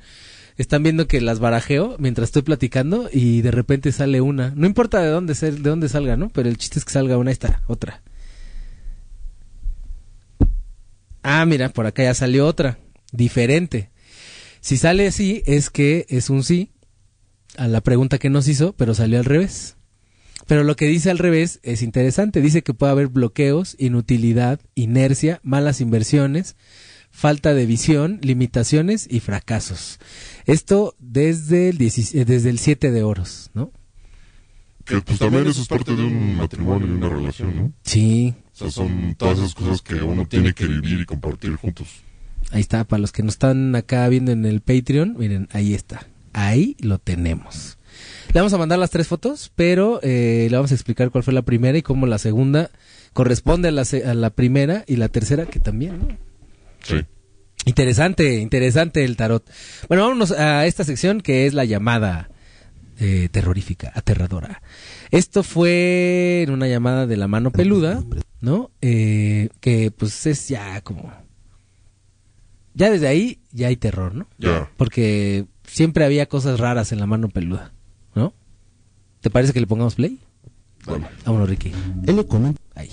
están 0.57 0.83
viendo 0.83 1.07
que 1.07 1.21
las 1.21 1.39
barajeo 1.39 1.95
mientras 1.99 2.29
estoy 2.29 2.41
platicando 2.41 3.09
y 3.11 3.41
de 3.41 3.51
repente 3.51 3.91
sale 3.91 4.19
una. 4.21 4.51
No 4.55 4.67
importa 4.67 5.01
de 5.01 5.09
dónde, 5.09 5.33
de 5.33 5.51
dónde 5.51 5.89
salga, 5.89 6.17
¿no? 6.17 6.29
Pero 6.29 6.49
el 6.49 6.57
chiste 6.57 6.79
es 6.79 6.85
que 6.85 6.91
salga 6.91 7.17
una, 7.17 7.31
está, 7.31 7.61
otra. 7.67 8.01
Ah, 11.23 11.45
mira, 11.45 11.69
por 11.69 11.87
acá 11.87 12.03
ya 12.03 12.13
salió 12.13 12.45
otra, 12.45 12.77
diferente. 13.11 13.89
Si 14.59 14.77
sale 14.77 15.07
así, 15.07 15.43
es 15.45 15.69
que 15.69 16.05
es 16.09 16.29
un 16.29 16.43
sí 16.43 16.74
a 17.57 17.67
la 17.67 17.81
pregunta 17.81 18.17
que 18.17 18.29
nos 18.29 18.47
hizo, 18.47 18.73
pero 18.73 18.93
salió 18.93 19.19
al 19.19 19.25
revés. 19.25 19.77
Pero 20.47 20.63
lo 20.63 20.75
que 20.75 20.87
dice 20.87 21.09
al 21.09 21.17
revés 21.17 21.59
es 21.63 21.81
interesante. 21.81 22.41
Dice 22.41 22.61
que 22.61 22.73
puede 22.73 22.91
haber 22.91 23.07
bloqueos, 23.07 23.75
inutilidad, 23.79 24.59
inercia, 24.75 25.39
malas 25.43 25.81
inversiones, 25.81 26.55
falta 27.09 27.53
de 27.53 27.65
visión, 27.65 28.19
limitaciones 28.21 29.07
y 29.09 29.21
fracasos. 29.21 29.99
Esto 30.45 30.95
desde 30.99 31.69
el, 31.69 31.77
16 31.77 32.21
eh, 32.21 32.25
desde 32.25 32.49
el 32.49 32.59
7 32.59 32.91
de 32.91 33.03
oros, 33.03 33.49
¿no? 33.53 33.71
Que 34.83 35.01
pues 35.01 35.17
también 35.17 35.47
eso 35.47 35.61
es 35.61 35.67
parte 35.67 35.95
de 35.95 36.03
un 36.03 36.35
matrimonio 36.35 36.87
y 36.87 36.91
una 36.91 37.09
relación, 37.09 37.55
¿no? 37.55 37.73
Sí, 37.83 38.35
O 38.53 38.55
sea, 38.55 38.69
son 38.69 39.15
todas 39.15 39.39
esas 39.39 39.55
cosas 39.55 39.81
que 39.81 39.95
uno 39.95 40.27
tiene 40.27 40.53
que 40.53 40.67
vivir 40.67 40.99
y 40.99 41.05
compartir 41.05 41.55
juntos. 41.55 41.87
ahí 42.51 42.61
está. 42.61 42.83
Para 42.83 43.01
los 43.01 43.11
que 43.11 43.23
nos 43.23 43.33
están 43.33 43.75
acá 43.75 44.07
viendo 44.09 44.31
en 44.31 44.45
el 44.45 44.61
Patreon, 44.61 45.15
miren, 45.17 45.47
ahí 45.53 45.73
está. 45.73 46.05
Ahí 46.37 46.75
lo 46.81 46.97
tenemos. 46.99 47.77
Le 48.33 48.41
vamos 48.41 48.51
a 48.53 48.57
mandar 48.57 48.77
las 48.77 48.89
tres 48.89 49.07
fotos, 49.07 49.51
pero 49.55 50.01
eh, 50.03 50.47
le 50.49 50.55
vamos 50.57 50.71
a 50.71 50.75
explicar 50.75 51.09
cuál 51.11 51.23
fue 51.23 51.33
la 51.33 51.43
primera 51.43 51.77
y 51.77 51.81
cómo 51.81 52.05
la 52.07 52.17
segunda 52.17 52.69
corresponde 53.13 53.69
a 53.69 53.71
la, 53.71 53.85
se- 53.85 54.05
a 54.05 54.13
la 54.13 54.31
primera 54.31 54.83
y 54.85 54.97
la 54.97 55.07
tercera 55.07 55.45
que 55.45 55.59
también, 55.61 55.99
¿no? 55.99 56.07
Sí. 56.83 56.97
Interesante, 57.65 58.39
interesante 58.39 59.05
el 59.05 59.15
tarot. 59.15 59.49
Bueno, 59.87 60.03
vámonos 60.03 60.31
a 60.33 60.65
esta 60.65 60.83
sección 60.83 61.21
que 61.21 61.45
es 61.47 61.53
la 61.53 61.63
llamada 61.63 62.29
eh, 62.99 63.29
terrorífica, 63.31 63.91
aterradora. 63.95 64.61
Esto 65.11 65.41
fue 65.41 66.43
en 66.43 66.51
una 66.51 66.67
llamada 66.67 67.07
de 67.07 67.15
la 67.17 67.27
mano 67.29 67.51
peluda, 67.51 68.03
¿no? 68.41 68.71
Eh, 68.81 69.49
que 69.61 69.91
pues 69.91 70.25
es 70.25 70.49
ya 70.49 70.81
como... 70.81 71.13
Ya 72.73 72.91
desde 72.91 73.07
ahí 73.07 73.39
ya 73.51 73.67
hay 73.67 73.77
terror, 73.77 74.13
¿no? 74.13 74.27
Ya. 74.37 74.69
Porque 74.75 75.45
siempre 75.67 76.05
había 76.05 76.27
cosas 76.27 76.59
raras 76.59 76.91
en 76.91 76.99
la 76.99 77.05
mano 77.05 77.29
peluda, 77.29 77.73
¿no? 78.15 78.33
¿Te 79.21 79.29
parece 79.29 79.53
que 79.53 79.59
le 79.59 79.67
pongamos 79.67 79.95
play? 79.95 80.19
Bueno. 80.85 81.07
Vámonos, 81.25 81.49
Ricky. 81.49 81.71
Él 82.05 82.15
le 82.15 82.25
comenta 82.25 82.61
Ahí. 82.75 82.91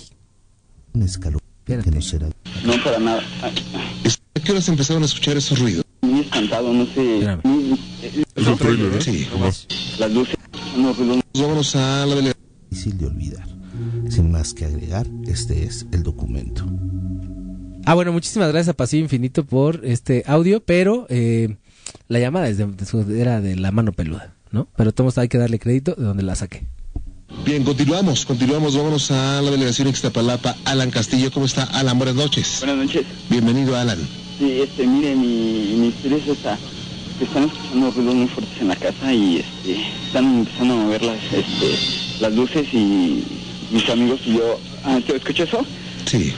un 0.93 1.03
escalón 1.03 1.39
que 1.65 1.77
no 1.77 2.01
será. 2.01 2.27
No, 2.65 2.73
para 2.83 2.99
nada. 2.99 3.21
¿A 3.43 4.39
qué 4.39 4.51
horas 4.51 4.67
empezaron 4.67 5.03
a 5.03 5.05
escuchar 5.05 5.37
esos 5.37 5.59
ruidos? 5.59 5.85
Muy 6.01 6.21
espantado, 6.21 6.73
no 6.73 6.85
sé. 6.87 7.19
Espérame. 7.19 7.41
Muy- 7.43 7.79
Es 8.35 8.47
un 8.47 8.57
trailer, 8.57 8.93
¿eh? 8.93 9.01
Sí. 9.01 9.27
Las 9.99 10.11
luces, 10.11 10.35
no, 10.77 10.91
ruido, 10.93 11.21
Vámonos 11.35 11.75
a 11.75 12.05
la 12.05 12.15
delegación. 12.15 12.43
Difícil 12.69 12.97
de 12.97 13.05
olvidar. 13.05 13.47
Sin 14.09 14.31
más 14.31 14.53
que 14.53 14.65
agregar, 14.65 15.07
este 15.27 15.63
es 15.63 15.85
el 15.91 16.03
documento. 16.03 16.65
Ah, 17.85 17.93
bueno, 17.95 18.11
muchísimas 18.13 18.49
gracias 18.49 18.69
a 18.69 18.77
Pasillo 18.77 19.03
Infinito 19.03 19.45
por 19.45 19.85
este 19.85 20.23
audio, 20.25 20.61
pero 20.63 21.05
eh, 21.09 21.57
la 22.07 22.19
llamada 22.19 22.47
es 22.49 22.57
de- 22.57 22.65
de 22.67 22.85
su- 22.85 23.01
era 23.11 23.41
de 23.41 23.55
la 23.55 23.71
mano 23.71 23.91
peluda, 23.93 24.33
¿no? 24.51 24.67
Pero 24.75 24.91
todos 24.91 25.17
hay 25.17 25.27
que 25.27 25.37
darle 25.37 25.59
crédito 25.59 25.95
de 25.95 26.03
donde 26.03 26.23
la 26.23 26.35
saqué. 26.35 26.65
Bien, 27.45 27.63
continuamos, 27.63 28.25
continuamos. 28.25 28.75
Vámonos 28.77 29.09
a 29.11 29.41
la 29.41 29.49
delegación 29.51 29.87
Ixtapalapa. 29.87 30.55
Alan 30.65 30.91
Castillo, 30.91 31.31
¿cómo 31.31 31.45
está? 31.45 31.63
Alan, 31.63 31.97
buenas 31.97 32.15
noches. 32.15 32.57
Buenas 32.59 32.77
noches. 32.85 33.05
Bienvenido, 33.29 33.75
Alan. 33.75 33.97
Sí, 34.37 34.61
este, 34.61 34.85
mire, 34.85 35.15
mi, 35.15 35.75
mi 35.79 35.87
historia 35.87 36.17
es 36.17 36.27
esta. 36.27 36.57
Que 37.17 37.25
están 37.25 37.43
escuchando 37.45 37.91
ruidos 37.91 38.15
muy 38.15 38.27
fuertes 38.27 38.61
en 38.61 38.67
la 38.67 38.75
casa 38.75 39.13
y 39.13 39.37
este, 39.37 39.77
están 40.07 40.39
empezando 40.39 40.73
a 40.73 40.77
mover 40.77 41.03
las, 41.03 41.17
este, 41.33 42.21
las 42.21 42.33
luces 42.33 42.67
y 42.73 43.23
mis 43.71 43.89
amigos 43.89 44.19
y 44.25 44.33
yo... 44.37 44.59
Ah, 44.83 44.99
¿te 45.05 45.15
escuchas 45.15 45.47
eso? 45.47 45.65
Sí. 46.05 46.33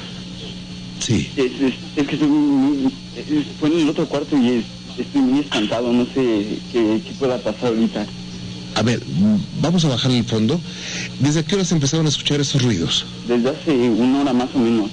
Sí. 1.00 1.30
Es, 1.36 1.52
es, 1.62 1.74
es 1.96 2.08
que 2.08 2.14
estoy 2.16 2.28
muy- 2.30 2.78
muy- 2.78 2.94
es- 3.18 3.46
fue 3.60 3.70
en 3.70 3.80
el 3.82 3.90
otro 3.90 4.08
cuarto 4.08 4.38
y 4.38 4.50
es- 4.50 4.66
estoy 4.98 5.22
muy 5.22 5.40
espantado, 5.40 5.92
no 5.92 6.06
sé 6.06 6.60
qué, 6.72 7.02
qué 7.06 7.12
pueda 7.20 7.38
pasar 7.38 7.70
ahorita. 7.70 8.06
A 8.76 8.82
ver, 8.82 9.02
mm, 9.06 9.62
vamos 9.62 9.86
a 9.86 9.90
bajar 9.90 10.12
el 10.12 10.24
fondo. 10.26 10.60
¿Desde 11.20 11.44
qué 11.44 11.56
horas 11.56 11.72
empezaron 11.72 12.06
a 12.06 12.10
escuchar 12.10 12.42
esos 12.42 12.62
ruidos? 12.62 13.06
Desde 13.28 13.50
hace 13.50 13.72
una 13.90 14.22
hora 14.22 14.34
más 14.34 14.50
o 14.54 14.60
menos. 14.60 14.90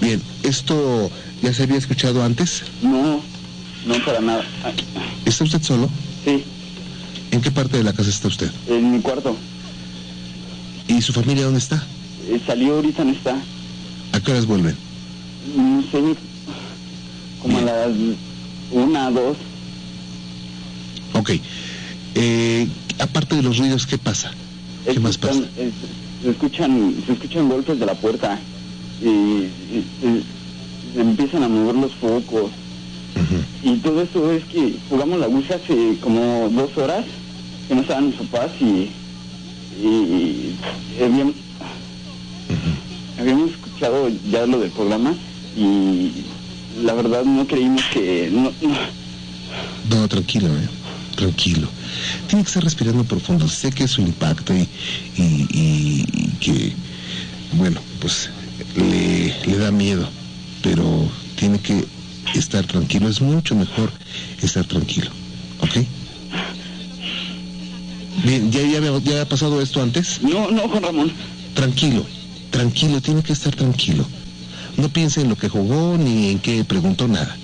Bien, 0.00 0.22
¿esto 0.44 1.10
ya 1.42 1.52
se 1.52 1.64
había 1.64 1.76
escuchado 1.78 2.22
antes? 2.22 2.62
No, 2.82 3.20
no 3.86 4.04
para 4.04 4.20
nada. 4.20 4.44
¿Está 5.24 5.44
usted 5.44 5.62
solo? 5.62 5.88
Sí, 6.24 6.44
¿En 7.32 7.40
qué 7.40 7.50
parte 7.50 7.76
de 7.78 7.84
la 7.84 7.92
casa 7.92 8.10
está 8.10 8.28
usted? 8.28 8.50
en 8.68 8.92
mi 8.92 9.00
cuarto. 9.00 9.36
¿Y 10.88 11.00
su 11.02 11.12
familia 11.12 11.44
dónde 11.44 11.60
está? 11.60 11.84
Eh, 12.28 12.40
salió 12.46 12.74
ahorita, 12.76 13.04
no 13.04 13.12
está. 13.12 13.36
¿A 14.12 14.20
qué 14.20 14.30
horas 14.32 14.46
vuelven? 14.46 14.76
No 15.56 15.82
sé, 15.82 16.16
como 17.40 17.58
a 17.58 17.62
las 17.62 17.88
una, 18.70 19.10
dos. 19.10 19.36
Ok. 21.14 21.30
Eh, 22.14 22.68
aparte 22.98 23.36
de 23.36 23.42
los 23.42 23.58
ruidos, 23.58 23.86
¿qué 23.86 23.98
pasa? 23.98 24.32
¿Qué 24.90 24.98
más 25.00 25.18
pasa? 25.18 25.40
Eh, 25.56 25.70
se 26.22 26.30
escuchan, 26.30 26.94
se 27.06 27.12
escuchan 27.12 27.48
golpes 27.48 27.78
de 27.78 27.86
la 27.86 27.94
puerta 27.94 28.38
y, 29.02 29.06
y- 29.08 29.86
y 30.02 30.24
se 30.94 31.00
empiezan 31.00 31.42
a 31.42 31.48
mover 31.48 31.74
los 31.76 31.94
focos. 31.94 32.50
Y 33.62 33.76
todo 33.78 34.02
esto 34.02 34.30
es 34.32 34.44
que 34.46 34.76
jugamos 34.88 35.20
la 35.20 35.26
Ouija 35.26 35.54
hace 35.56 35.98
como 36.00 36.48
dos 36.50 36.76
horas 36.78 37.04
que 37.68 37.74
no 37.74 37.82
estaban 37.82 38.06
mis 38.06 38.16
papás 38.16 38.50
y, 38.60 38.90
y, 39.84 39.86
y 39.86 40.58
habíamos, 41.02 41.34
habíamos 43.18 43.50
escuchado 43.50 44.08
ya 44.30 44.46
lo 44.46 44.58
del 44.60 44.70
programa 44.70 45.14
y 45.56 46.10
la 46.82 46.94
verdad 46.94 47.24
no 47.24 47.46
creímos 47.46 47.82
que 47.92 48.28
no, 48.32 48.52
no, 48.60 48.76
No, 49.96 50.08
tranquilo, 50.08 50.48
eh. 50.48 50.68
Tranquilo. 51.16 51.68
Tiene 52.28 52.44
que 52.44 52.48
estar 52.48 52.64
respirando 52.64 53.04
profundo. 53.04 53.46
Sé 53.48 53.70
que 53.72 53.84
eso 53.84 54.00
impacta 54.00 54.54
y, 54.56 54.68
y, 55.16 55.22
y- 55.52 56.06
y 56.12 56.28
que, 56.40 56.72
bueno, 57.52 57.80
pues 58.00 58.30
le, 58.76 59.34
le 59.46 59.58
da 59.58 59.70
miedo, 59.70 60.08
pero 60.62 61.08
tiene 61.36 61.58
que 61.58 61.84
estar 62.34 62.64
tranquilo. 62.66 63.08
Es 63.08 63.20
mucho 63.20 63.54
mejor 63.54 63.90
estar 64.40 64.64
tranquilo. 64.64 65.10
¿Ok? 65.60 65.84
Bien, 68.24 68.50
¿ya, 68.52 68.60
ya, 68.62 68.78
había, 68.78 68.90
ya 68.98 69.12
había 69.12 69.28
pasado 69.28 69.60
esto 69.60 69.82
antes? 69.82 70.20
No, 70.22 70.50
no, 70.50 70.68
Juan 70.68 70.82
Ramón. 70.82 71.12
Tranquilo, 71.54 72.06
tranquilo, 72.50 73.00
tiene 73.00 73.22
que 73.22 73.32
estar 73.32 73.54
tranquilo. 73.54 74.06
No 74.80 74.88
piense 74.88 75.20
en 75.20 75.28
lo 75.28 75.36
que 75.36 75.50
jugó 75.50 75.98
ni 75.98 76.30
en 76.30 76.38
qué 76.38 76.64
preguntó 76.64 77.06
nada. 77.06 77.36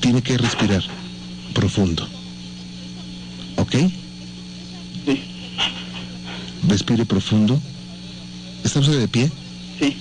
Tiene 0.00 0.22
que 0.22 0.36
respirar 0.36 0.82
profundo. 1.54 2.08
¿Ok? 3.56 3.76
Sí. 5.06 5.22
Respire 6.66 7.06
profundo. 7.06 7.60
¿Está 8.64 8.80
usted 8.80 8.98
de 8.98 9.06
pie? 9.06 9.30
Sí. 9.78 9.96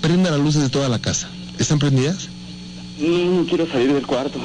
Prenda 0.00 0.30
las 0.30 0.38
luces 0.38 0.62
de 0.62 0.68
toda 0.68 0.88
la 0.88 1.00
casa. 1.00 1.28
¿Están 1.58 1.80
prendidas? 1.80 2.28
no, 2.98 3.42
no 3.42 3.46
quiero 3.46 3.68
salir 3.68 3.92
del 3.92 4.06
cuarto. 4.06 4.38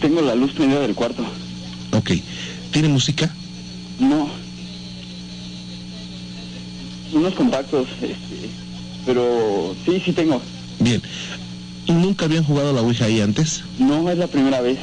Tengo 0.00 0.22
la 0.22 0.34
luz 0.34 0.52
prendida 0.52 0.80
del 0.80 0.94
cuarto. 0.94 1.22
Ok. 1.92 2.12
¿Tiene 2.72 2.88
música? 2.88 3.30
No. 3.98 4.30
Unos 7.12 7.34
compactos, 7.34 7.86
este, 8.00 8.63
pero 9.06 9.74
sí, 9.84 10.02
sí 10.04 10.12
tengo. 10.12 10.40
Bien. 10.80 11.02
¿Nunca 11.86 12.24
habían 12.24 12.44
jugado 12.44 12.72
la 12.72 12.80
Ouija 12.80 13.04
ahí 13.04 13.20
antes? 13.20 13.62
No, 13.78 14.10
es 14.10 14.16
la 14.18 14.26
primera 14.26 14.60
vez. 14.60 14.78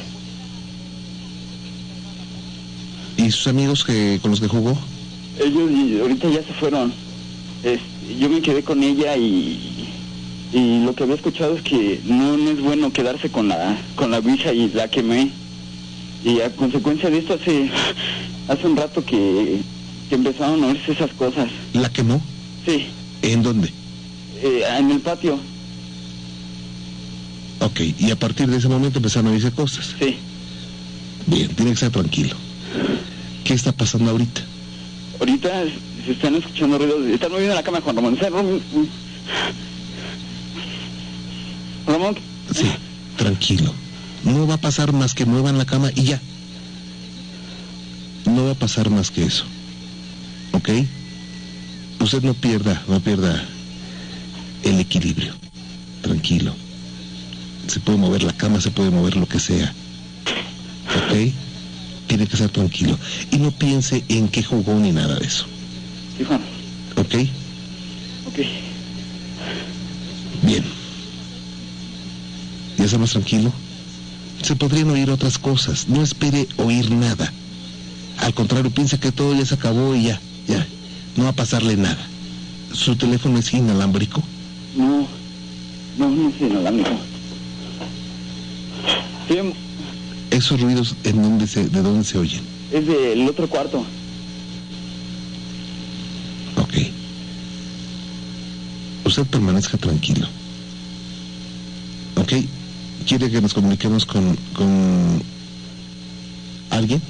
¿Y 3.16 3.30
sus 3.30 3.46
amigos 3.48 3.84
que, 3.84 4.18
con 4.22 4.30
los 4.30 4.40
que 4.40 4.48
jugó? 4.48 4.76
Ellos 5.38 5.70
y 5.70 6.00
ahorita 6.00 6.28
ya 6.28 6.42
se 6.42 6.52
fueron. 6.54 6.92
Este, 7.62 8.18
yo 8.18 8.28
me 8.28 8.40
quedé 8.40 8.62
con 8.62 8.82
ella 8.82 9.16
y, 9.16 9.88
y 10.52 10.84
lo 10.84 10.94
que 10.94 11.04
había 11.04 11.16
escuchado 11.16 11.56
es 11.56 11.62
que 11.62 12.00
no, 12.04 12.36
no 12.36 12.50
es 12.50 12.60
bueno 12.60 12.92
quedarse 12.92 13.30
con 13.30 13.48
la 13.48 13.76
con 13.96 14.10
la 14.10 14.18
Ouija 14.18 14.52
y 14.52 14.68
la 14.70 14.88
quemé. 14.88 15.30
Y 16.24 16.40
a 16.40 16.50
consecuencia 16.54 17.10
de 17.10 17.18
esto 17.18 17.34
hace 17.34 17.70
hace 18.48 18.66
un 18.66 18.76
rato 18.76 19.04
que, 19.04 19.60
que 20.08 20.14
empezaron 20.14 20.62
a 20.62 20.68
oírse 20.68 20.92
esas 20.92 21.10
cosas. 21.12 21.48
¿La 21.72 21.88
quemó? 21.90 22.20
Sí, 22.66 22.86
¿En 23.22 23.42
dónde? 23.42 23.72
Eh, 24.42 24.64
en 24.78 24.90
el 24.90 25.00
patio. 25.00 25.38
Ok. 27.60 27.80
Y 27.98 28.10
a 28.10 28.16
partir 28.16 28.48
de 28.48 28.56
ese 28.56 28.68
momento 28.68 28.98
empezaron 28.98 29.28
a 29.28 29.30
oírse 29.30 29.52
cosas. 29.52 29.94
Sí. 29.98 30.16
Bien, 31.26 31.48
tiene 31.54 31.70
que 31.70 31.74
estar 31.74 31.90
tranquilo. 31.90 32.36
¿Qué 33.44 33.54
está 33.54 33.72
pasando 33.72 34.10
ahorita? 34.10 34.40
Ahorita 35.20 35.64
se 36.04 36.12
están 36.12 36.34
escuchando 36.34 36.78
ruidos. 36.78 37.06
Están 37.06 37.30
moviendo 37.30 37.54
la 37.54 37.62
cama, 37.62 37.80
Juan 37.80 37.96
Ramón. 37.96 38.18
Ramón, 41.86 42.16
Sí, 42.54 42.66
tranquilo. 43.16 43.72
No 44.24 44.46
va 44.46 44.54
a 44.54 44.60
pasar 44.60 44.92
más 44.92 45.14
que 45.14 45.24
muevan 45.24 45.58
la 45.58 45.64
cama 45.64 45.90
y 45.94 46.02
ya. 46.04 46.20
No 48.24 48.44
va 48.46 48.52
a 48.52 48.56
pasar 48.56 48.90
más 48.90 49.10
que 49.10 49.24
eso. 49.24 49.44
¿Ok? 50.52 50.68
Usted 52.00 52.22
no 52.22 52.34
pierda, 52.34 52.82
no 52.88 53.00
pierda 53.00 53.44
el 54.62 54.80
equilibrio. 54.80 55.34
Tranquilo. 56.02 56.54
Se 57.68 57.80
puede 57.80 57.98
mover 57.98 58.22
la 58.22 58.32
cama, 58.32 58.60
se 58.60 58.70
puede 58.70 58.90
mover 58.90 59.16
lo 59.16 59.26
que 59.26 59.38
sea. 59.38 59.72
¿Ok? 60.86 61.32
Tiene 62.06 62.26
que 62.26 62.34
estar 62.34 62.50
tranquilo. 62.50 62.98
Y 63.30 63.38
no 63.38 63.50
piense 63.52 64.04
en 64.08 64.28
qué 64.28 64.42
jugó 64.42 64.74
ni 64.74 64.92
nada 64.92 65.18
de 65.18 65.26
eso. 65.26 65.46
sí, 66.18 66.24
Juan. 66.24 66.40
¿Ok? 66.96 67.14
Ok. 68.26 68.38
Bien. 70.42 70.64
¿Ya 72.78 72.84
está 72.84 72.98
más 72.98 73.10
tranquilo? 73.12 73.52
Se 74.42 74.56
podrían 74.56 74.90
oír 74.90 75.10
otras 75.10 75.38
cosas. 75.38 75.88
No 75.88 76.02
espere 76.02 76.48
oír 76.56 76.90
nada. 76.90 77.32
Al 78.18 78.34
contrario, 78.34 78.70
piensa 78.70 78.98
que 78.98 79.12
todo 79.12 79.34
ya 79.34 79.46
se 79.46 79.54
acabó 79.54 79.94
y 79.94 80.04
ya, 80.04 80.20
ya. 80.48 80.66
No 81.16 81.24
va 81.24 81.30
a 81.30 81.34
pasarle 81.34 81.76
nada. 81.76 82.06
¿Su 82.72 82.96
teléfono 82.96 83.38
es 83.38 83.52
inalámbrico? 83.52 84.22
No, 84.74 85.06
no, 85.98 86.08
no 86.10 86.28
es 86.28 86.40
inalámbrico. 86.40 86.90
Sí, 89.28 89.36
¿Esos 90.30 90.60
ruidos 90.60 90.96
en 91.04 91.22
dónde 91.22 91.46
se, 91.46 91.68
de 91.68 91.82
dónde 91.82 92.04
se 92.04 92.18
oyen? 92.18 92.40
es 92.72 92.86
del 92.86 93.28
otro 93.28 93.46
cuarto. 93.48 93.84
Ok. 96.56 96.74
Usted 99.04 99.26
permanezca 99.26 99.76
tranquilo. 99.76 100.26
¿Ok? 102.16 102.32
¿Quiere 103.06 103.30
que 103.30 103.42
nos 103.42 103.52
comuniquemos 103.52 104.06
con, 104.06 104.36
con 104.54 105.22
alguien? 106.70 107.02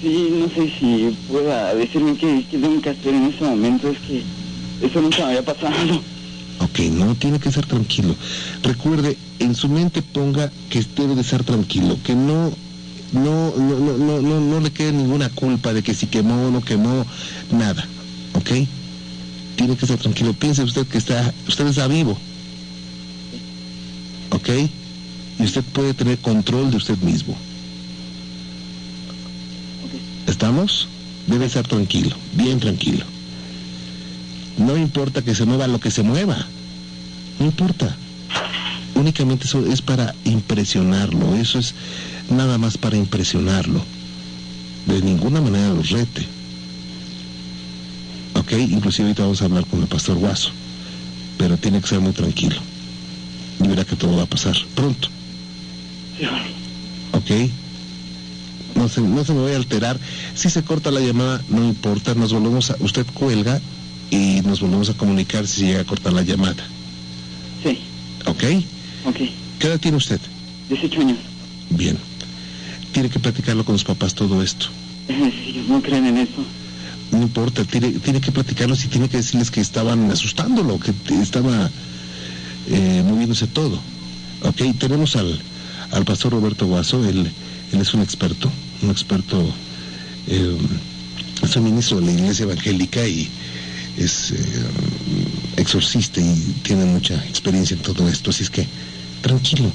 Sí, 0.00 0.28
no 0.32 0.48
sé 0.54 0.72
si 0.78 1.16
pueda 1.28 1.74
decirme 1.74 2.16
qué, 2.16 2.46
qué 2.48 2.58
tengo 2.58 2.80
que 2.80 2.90
hacer 2.90 3.14
en 3.14 3.24
ese 3.24 3.44
momento. 3.44 3.88
Es 3.88 3.98
que 4.00 4.22
eso 4.82 5.00
nunca 5.00 5.18
me 5.18 5.24
había 5.24 5.44
pasado. 5.44 6.02
Ok, 6.72 6.78
no, 6.90 7.14
tiene 7.16 7.38
que 7.38 7.52
ser 7.52 7.66
tranquilo. 7.66 8.16
Recuerde, 8.62 9.18
en 9.40 9.54
su 9.54 9.68
mente 9.68 10.00
ponga 10.00 10.50
que 10.70 10.82
debe 10.96 11.14
de 11.14 11.22
ser 11.22 11.44
tranquilo, 11.44 11.98
que 12.02 12.14
no, 12.14 12.50
no, 13.12 13.54
no, 13.58 13.78
no, 13.78 13.98
no, 13.98 14.22
no, 14.22 14.40
no 14.40 14.60
le 14.60 14.70
quede 14.70 14.92
ninguna 14.92 15.28
culpa 15.28 15.74
de 15.74 15.82
que 15.82 15.92
si 15.92 16.06
quemó 16.06 16.46
o 16.46 16.50
no 16.50 16.62
quemó, 16.62 17.04
nada, 17.50 17.86
¿ok? 18.32 18.50
Tiene 19.56 19.76
que 19.76 19.86
ser 19.86 19.98
tranquilo. 19.98 20.32
Piense 20.32 20.62
usted 20.62 20.86
que 20.86 20.96
está, 20.96 21.34
usted 21.46 21.66
está 21.66 21.86
vivo, 21.88 22.16
¿ok? 24.30 24.48
Y 25.40 25.42
usted 25.42 25.62
puede 25.74 25.92
tener 25.92 26.16
control 26.20 26.70
de 26.70 26.78
usted 26.78 26.96
mismo. 27.00 27.36
¿Estamos? 30.26 30.88
Debe 31.26 31.44
estar 31.44 31.68
tranquilo, 31.68 32.16
bien 32.32 32.60
tranquilo. 32.60 33.04
No 34.56 34.78
importa 34.78 35.20
que 35.20 35.34
se 35.34 35.44
mueva 35.44 35.66
lo 35.66 35.78
que 35.78 35.90
se 35.90 36.02
mueva. 36.02 36.46
No 37.42 37.48
importa. 37.48 37.96
Únicamente 38.94 39.46
eso 39.46 39.66
es 39.66 39.82
para 39.82 40.14
impresionarlo. 40.22 41.34
Eso 41.34 41.58
es 41.58 41.74
nada 42.30 42.56
más 42.56 42.78
para 42.78 42.96
impresionarlo. 42.96 43.82
De 44.86 45.02
ninguna 45.02 45.40
manera 45.40 45.70
los 45.70 45.90
rete. 45.90 46.24
¿Ok? 48.34 48.52
Inclusive 48.52 49.08
ahorita 49.08 49.24
vamos 49.24 49.42
a 49.42 49.46
hablar 49.46 49.66
con 49.66 49.80
el 49.80 49.88
pastor 49.88 50.18
Guaso. 50.18 50.52
Pero 51.36 51.56
tiene 51.56 51.80
que 51.80 51.88
ser 51.88 51.98
muy 51.98 52.12
tranquilo. 52.12 52.60
Y 53.60 53.66
verá 53.66 53.84
que 53.84 53.96
todo 53.96 54.16
va 54.16 54.22
a 54.22 54.26
pasar 54.26 54.56
pronto. 54.76 55.08
¿Ok? 57.10 57.50
No 58.76 58.88
se, 58.88 59.00
no 59.00 59.24
se 59.24 59.32
me 59.32 59.42
vaya 59.42 59.56
a 59.56 59.58
alterar. 59.58 59.98
Si 60.36 60.48
se 60.48 60.62
corta 60.62 60.92
la 60.92 61.00
llamada, 61.00 61.42
no 61.48 61.64
importa. 61.64 62.14
Nos 62.14 62.32
volvemos 62.32 62.70
a... 62.70 62.76
Usted 62.78 63.04
cuelga 63.12 63.60
y 64.10 64.42
nos 64.42 64.60
volvemos 64.60 64.90
a 64.90 64.94
comunicar 64.94 65.48
si 65.48 65.64
llega 65.66 65.80
a 65.80 65.84
cortar 65.84 66.12
la 66.12 66.22
llamada. 66.22 66.64
Sí, 68.24 68.30
¿Ok? 68.30 68.44
ok. 69.06 69.16
¿Qué 69.58 69.66
edad 69.66 69.78
tiene 69.80 69.96
usted? 69.96 70.20
18 70.68 71.00
años. 71.00 71.18
Bien. 71.70 71.96
Tiene 72.92 73.08
que 73.08 73.18
platicarlo 73.18 73.64
con 73.64 73.76
sus 73.78 73.84
papás 73.84 74.14
todo 74.14 74.42
esto. 74.42 74.66
Ellos 75.08 75.66
no 75.68 75.80
creen 75.82 76.06
en 76.06 76.18
eso. 76.18 76.44
No 77.10 77.22
importa, 77.22 77.64
tiene, 77.64 77.90
tiene 77.92 78.20
que 78.20 78.32
platicarlos 78.32 78.84
y 78.84 78.88
tiene 78.88 79.08
que 79.08 79.18
decirles 79.18 79.50
que 79.50 79.60
estaban 79.60 80.10
asustándolo, 80.10 80.78
que 80.80 80.92
estaba 81.20 81.70
eh, 82.68 83.02
moviéndose 83.06 83.46
todo. 83.46 83.78
Ok, 84.42 84.62
tenemos 84.78 85.16
al, 85.16 85.38
al 85.90 86.04
pastor 86.04 86.32
Roberto 86.32 86.66
Guaso, 86.66 87.06
él, 87.06 87.30
él 87.72 87.80
es 87.80 87.92
un 87.94 88.00
experto, 88.02 88.50
un 88.82 88.90
experto, 88.90 89.42
eh, 90.26 90.56
es 91.42 91.56
un 91.56 91.64
ministro 91.64 92.00
de 92.00 92.06
la 92.06 92.12
iglesia 92.12 92.44
evangélica 92.44 93.06
y 93.06 93.28
es 93.96 94.30
eh, 94.32 94.36
exorcista 95.56 96.20
y 96.20 96.34
tiene 96.62 96.84
mucha 96.84 97.14
experiencia 97.26 97.74
en 97.76 97.82
todo 97.82 98.08
esto, 98.08 98.30
así 98.30 98.42
es 98.42 98.50
que 98.50 98.66
tranquilo. 99.20 99.70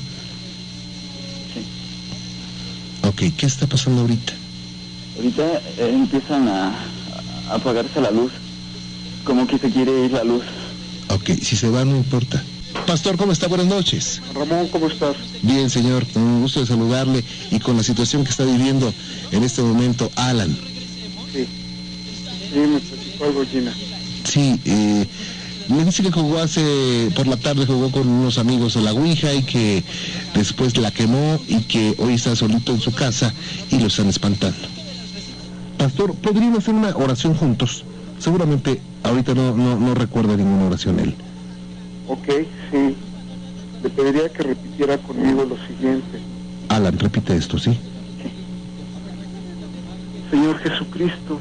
Ok, 3.03 3.23
¿qué 3.37 3.45
está 3.45 3.67
pasando 3.67 4.01
ahorita? 4.01 4.33
Ahorita 5.15 5.43
eh, 5.77 5.91
empiezan 5.93 6.47
a, 6.47 6.69
a 7.49 7.55
apagarse 7.55 8.01
la 8.01 8.11
luz. 8.11 8.31
Como 9.23 9.47
que 9.47 9.57
se 9.57 9.69
quiere 9.69 10.05
ir 10.05 10.11
la 10.11 10.23
luz. 10.23 10.43
Ok, 11.09 11.31
si 11.41 11.55
se 11.55 11.69
va 11.69 11.83
no 11.85 11.95
importa. 11.95 12.43
Pastor, 12.85 13.17
¿cómo 13.17 13.31
está? 13.31 13.47
Buenas 13.47 13.67
noches. 13.67 14.21
Ramón, 14.33 14.67
¿cómo 14.69 14.87
estás? 14.87 15.15
Bien, 15.41 15.69
señor, 15.69 16.05
con 16.07 16.21
un 16.21 16.41
gusto 16.41 16.59
de 16.61 16.67
saludarle 16.67 17.23
y 17.51 17.59
con 17.59 17.75
la 17.75 17.83
situación 17.83 18.23
que 18.23 18.29
está 18.29 18.43
viviendo 18.45 18.93
en 19.31 19.43
este 19.43 19.61
momento 19.61 20.11
Alan. 20.15 20.55
Sí. 21.33 21.45
Sí, 22.53 22.59
me 22.59 22.79
platicó 22.79 23.25
algo, 23.25 23.45
Gina. 23.45 23.73
Sí, 24.27 24.59
eh, 24.65 25.07
me 25.69 25.85
dice 25.85 26.03
que 26.03 26.11
jugó 26.11 26.39
hace, 26.39 27.09
por 27.15 27.27
la 27.27 27.37
tarde 27.37 27.65
jugó 27.65 27.89
con 27.91 28.07
unos 28.09 28.37
amigos 28.37 28.75
a 28.75 28.81
la 28.81 28.91
Ouija 28.91 29.33
y 29.33 29.43
que 29.43 29.85
después 30.35 30.75
la 30.75 30.91
quemó 30.91 31.39
y 31.47 31.61
que 31.61 31.95
hoy 31.97 32.15
está 32.15 32.35
solito 32.35 32.73
en 32.73 32.81
su 32.81 32.93
casa 32.93 33.33
y 33.71 33.79
lo 33.79 33.87
están 33.87 34.09
espantando. 34.09 34.67
Pastor, 35.77 36.13
¿podrían 36.15 36.57
hacer 36.57 36.73
una 36.73 36.89
oración 36.97 37.35
juntos? 37.35 37.85
Seguramente 38.19 38.81
ahorita 39.03 39.33
no, 39.33 39.55
no, 39.55 39.79
no 39.79 39.93
recuerda 39.95 40.35
ninguna 40.35 40.65
oración 40.65 40.99
él. 40.99 41.15
Ok, 42.09 42.27
sí. 42.69 42.95
Le 43.81 43.89
pediría 43.89 44.27
que 44.27 44.43
repitiera 44.43 44.97
conmigo 44.97 45.45
lo 45.45 45.55
siguiente. 45.67 46.19
Alan, 46.67 46.99
repite 46.99 47.37
esto, 47.37 47.57
¿sí? 47.57 47.77
Señor 50.29 50.57
Jesucristo, 50.59 51.39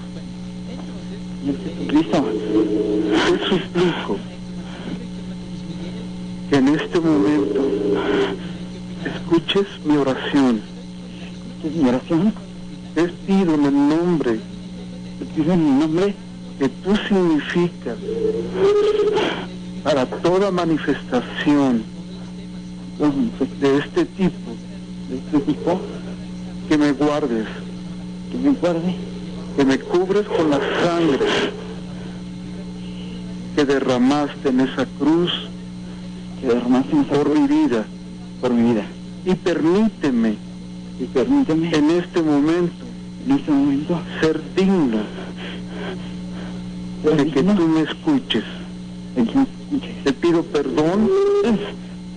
Jesucristo, 1.47 2.25
te 3.25 3.47
suplico 3.47 4.17
que 6.51 6.57
en 6.57 6.69
este 6.69 7.01
momento 7.01 7.67
escuches 9.05 9.67
mi 9.85 9.97
oración. 9.97 10.61
¿escuchas 11.63 11.83
mi 11.83 11.89
oración? 11.89 12.35
Te 12.95 13.09
pido 13.09 13.55
en 13.55 13.65
el 13.67 13.75
nombre 13.75 14.41
Te 15.19 15.25
pido 15.27 15.53
en 15.53 15.65
mi 15.65 15.81
nombre 15.81 16.15
que 16.59 16.69
tú 16.69 16.97
significas 17.09 17.99
para 19.83 20.07
toda 20.07 20.51
manifestación 20.51 21.85
de 23.61 23.79
este 23.79 24.05
tipo, 24.05 24.57
de 25.11 25.19
este 25.19 25.41
tipo, 25.53 25.81
que 26.69 26.79
me 26.79 26.93
guardes, 26.93 27.47
que 28.33 28.39
me 28.39 28.51
guarde, 28.53 28.97
que 29.57 29.65
me 29.65 29.79
cubres 29.79 30.27
con 30.27 30.51
la 30.51 30.61
sangre 30.85 31.19
que 33.55 33.65
derramaste 33.65 34.51
en 34.51 34.61
esa 34.61 34.85
cruz 34.99 35.33
que 36.41 36.49
derramaste 36.49 36.93
en 36.93 37.01
esa 37.01 37.15
por 37.15 37.39
mi 37.39 37.47
vida 37.49 37.87
por 38.43 38.53
mi 38.53 38.73
vida. 38.73 38.85
y 39.25 39.35
permíteme 39.35 40.37
Y 41.01 41.05
permíteme 41.05 41.71
en 41.75 41.91
este 41.91 42.21
momento 42.23 42.85
en 43.27 43.33
este 43.33 43.51
momento 43.51 43.99
ser 44.21 44.41
digno 44.55 44.99
de 47.03 47.31
que 47.31 47.43
tú 47.43 47.69
me 47.69 47.81
escuches. 47.81 48.45
de 49.15 49.25
que 49.25 49.35
me 49.39 49.43
escuches. 49.45 50.05
Te 50.05 50.13
pido 50.13 50.43
perdón 50.43 51.09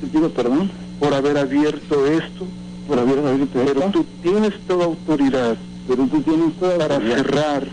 Te 0.02 0.08
pido 0.08 0.30
perdón 0.30 0.70
por 1.00 1.14
haber 1.14 1.38
abierto 1.38 2.06
esto, 2.06 2.46
por 2.86 3.00
haber 3.00 3.20
abierto 3.20 3.62
pero 3.66 3.80
esto, 3.80 3.92
tú 3.92 4.06
tienes 4.22 4.54
toda 4.68 4.86
autoridad 4.86 5.56
pero 5.90 6.06
tú 6.06 6.22
tienes 6.22 6.54
toda 6.60 6.78
la 6.78 6.88
para 6.88 7.00
cerrar. 7.02 7.68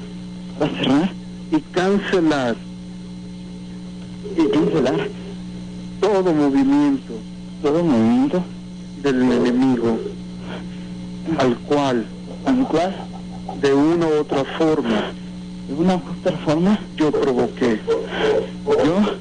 Para 0.59 0.73
cerrar 0.73 1.11
y 1.53 1.61
cancelar. 1.61 2.57
Y 4.37 4.49
cancelar 4.49 5.09
todo 6.01 6.33
movimiento. 6.33 7.13
Todo 7.63 7.85
movimiento 7.85 8.43
del 9.03 9.21
enemigo. 9.21 9.99
Al 11.39 11.59
cual. 11.59 12.07
Al 12.47 12.67
cual 12.67 12.97
de 13.61 13.75
una 13.75 14.07
u 14.07 14.21
otra 14.21 14.45
forma. 14.59 15.13
De 15.69 15.75
una 15.75 15.97
u 15.97 16.03
otra 16.19 16.39
forma 16.39 16.81
yo 16.97 17.13
provoqué. 17.13 17.81
yo 18.67 19.17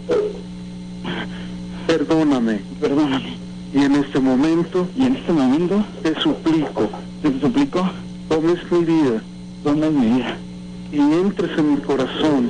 Perdóname. 1.86 2.62
Perdóname. 2.80 3.36
Y 3.74 3.80
en 3.80 3.96
este 3.96 4.20
momento 4.22 4.88
y 4.96 5.04
en 5.04 5.18
este 5.18 5.34
momento 5.34 5.84
te 6.02 6.18
suplico, 6.22 6.90
te 7.22 7.40
suplico 7.42 7.86
tomes 8.30 8.60
mi 8.72 8.86
vida 8.86 9.22
mi 9.66 10.06
vida 10.06 10.38
y 10.92 11.00
entres 11.00 11.58
en 11.58 11.76
mi 11.76 11.82
corazón 11.82 12.50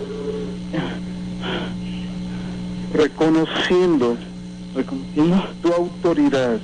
reconociendo 2.93 4.17
reconociendo 4.75 5.43
tu 5.61 5.71
autoridad, 5.71 6.59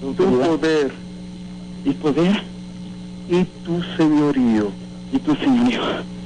tu 0.00 0.14
tu 0.14 0.24
poder 0.24 0.92
y 1.84 1.90
poder 1.92 2.42
y 3.28 3.44
tu 3.64 3.80
señorío. 3.96 4.70
y 5.12 5.18
tu 5.18 5.34
señorío. 5.36 5.80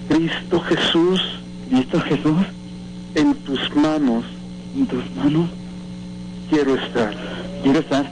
Cristo 0.09 0.61
Jesús, 0.61 1.21
Cristo 1.69 2.01
Jesús 2.01 2.47
en 3.15 3.35
tus 3.35 3.75
manos 3.77 4.25
en 4.77 4.87
tus 4.87 5.05
manos 5.17 5.49
quiero 6.51 6.75
estar. 6.75 7.15
Quiero 7.63 7.79
estar. 7.81 8.11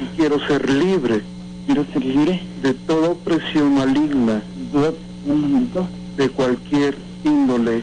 Y 0.00 0.16
quiero 0.16 0.40
ser 0.46 0.68
libre 0.68 1.22
quiero 1.66 1.84
ser 1.92 2.04
libre 2.04 2.40
de 2.62 2.74
toda 2.74 3.10
opresión 3.10 3.74
maligna 3.74 4.42
de 4.72 4.94
un 5.26 5.40
momento 5.40 5.88
de 6.16 6.28
cualquier 6.28 6.96
índole 7.24 7.82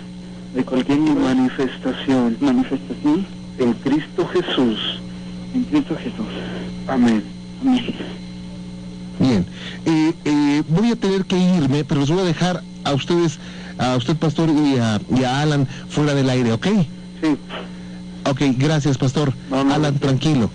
de 0.53 0.63
cualquier 0.63 0.99
manifestación 0.99 2.37
manifestación 2.39 3.25
en 3.59 3.73
Cristo 3.73 4.27
Jesús. 4.27 4.99
en 5.53 5.63
Cristo 5.65 5.95
Jesús 5.97 6.25
Amén. 6.87 7.23
amén 7.61 7.83
Bien, 9.19 9.45
eh, 9.85 10.13
eh, 10.25 10.63
voy 10.69 10.91
a 10.91 10.95
tener 10.95 11.25
que 11.25 11.37
irme, 11.39 11.83
pero 11.83 12.01
los 12.01 12.11
voy 12.11 12.19
a 12.19 12.23
dejar 12.23 12.61
a 12.83 12.93
ustedes, 12.93 13.39
a 13.79 13.95
usted 13.95 14.15
pastor 14.15 14.47
y 14.49 14.77
a, 14.77 15.01
y 15.19 15.23
a 15.23 15.41
Alan 15.41 15.67
fuera 15.89 16.13
del 16.13 16.29
aire, 16.29 16.51
¿ok? 16.53 16.67
Sí, 17.21 17.35
Ok, 18.29 18.41
gracias 18.57 18.97
pastor. 18.97 19.33
No, 19.49 19.63
no, 19.63 19.73
Alan, 19.73 19.93
no. 19.95 19.99
tranquilo. 19.99 20.51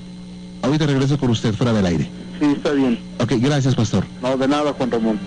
Ahorita 0.62 0.86
regreso 0.86 1.18
con 1.18 1.30
usted 1.30 1.54
fuera 1.54 1.72
del 1.72 1.86
aire. 1.86 2.08
Sí, 2.42 2.52
está 2.56 2.72
bien. 2.72 2.98
Ok, 3.20 3.32
gracias 3.38 3.74
pastor. 3.76 4.04
No, 4.20 4.36
de 4.36 4.48
nada, 4.48 4.72
Juan 4.72 4.90
Ramón. 4.90 5.20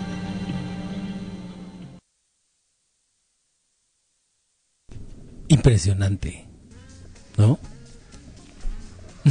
Impresionante. 5.48 6.46
¿No? 7.38 7.60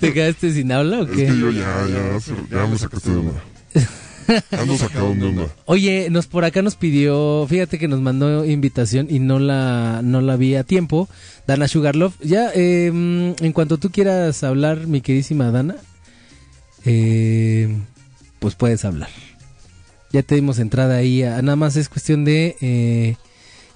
¿Te 0.00 0.12
quedaste 0.12 0.52
sin 0.52 0.72
habla 0.72 1.00
o 1.00 1.04
Es 1.04 1.10
qué? 1.10 1.26
que 1.26 1.38
yo 1.38 1.50
ya, 1.50 1.86
ya, 1.86 2.18
ya 2.50 2.66
me 2.66 2.78
sacaste 2.78 3.10
de 3.10 3.16
onda. 3.16 3.40
Ando 4.52 4.76
sacado 4.76 5.14
de 5.14 5.24
onda. 5.26 5.46
Oye, 5.64 6.08
nos 6.10 6.26
por 6.26 6.44
acá 6.44 6.60
nos 6.62 6.76
pidió, 6.76 7.46
fíjate 7.48 7.78
que 7.78 7.88
nos 7.88 8.00
mandó 8.00 8.44
invitación 8.44 9.06
y 9.10 9.18
no 9.20 9.38
la 9.38 10.00
no 10.04 10.20
la 10.20 10.36
vi 10.36 10.54
a 10.54 10.64
tiempo. 10.64 11.08
Dana 11.46 11.66
Sugarlove, 11.68 12.14
ya 12.22 12.50
eh, 12.54 12.86
en 12.86 13.52
cuanto 13.52 13.78
tú 13.78 13.90
quieras 13.90 14.42
hablar, 14.44 14.86
mi 14.86 15.00
queridísima 15.00 15.50
Dana, 15.50 15.76
eh, 16.84 17.74
pues 18.38 18.54
puedes 18.54 18.84
hablar. 18.84 19.08
Ya 20.12 20.22
te 20.22 20.34
dimos 20.34 20.58
entrada 20.58 20.96
ahí, 20.96 21.22
a- 21.22 21.42
nada 21.42 21.56
más 21.56 21.76
es 21.76 21.88
cuestión 21.88 22.24
de 22.24 22.56
eh, 22.60 23.16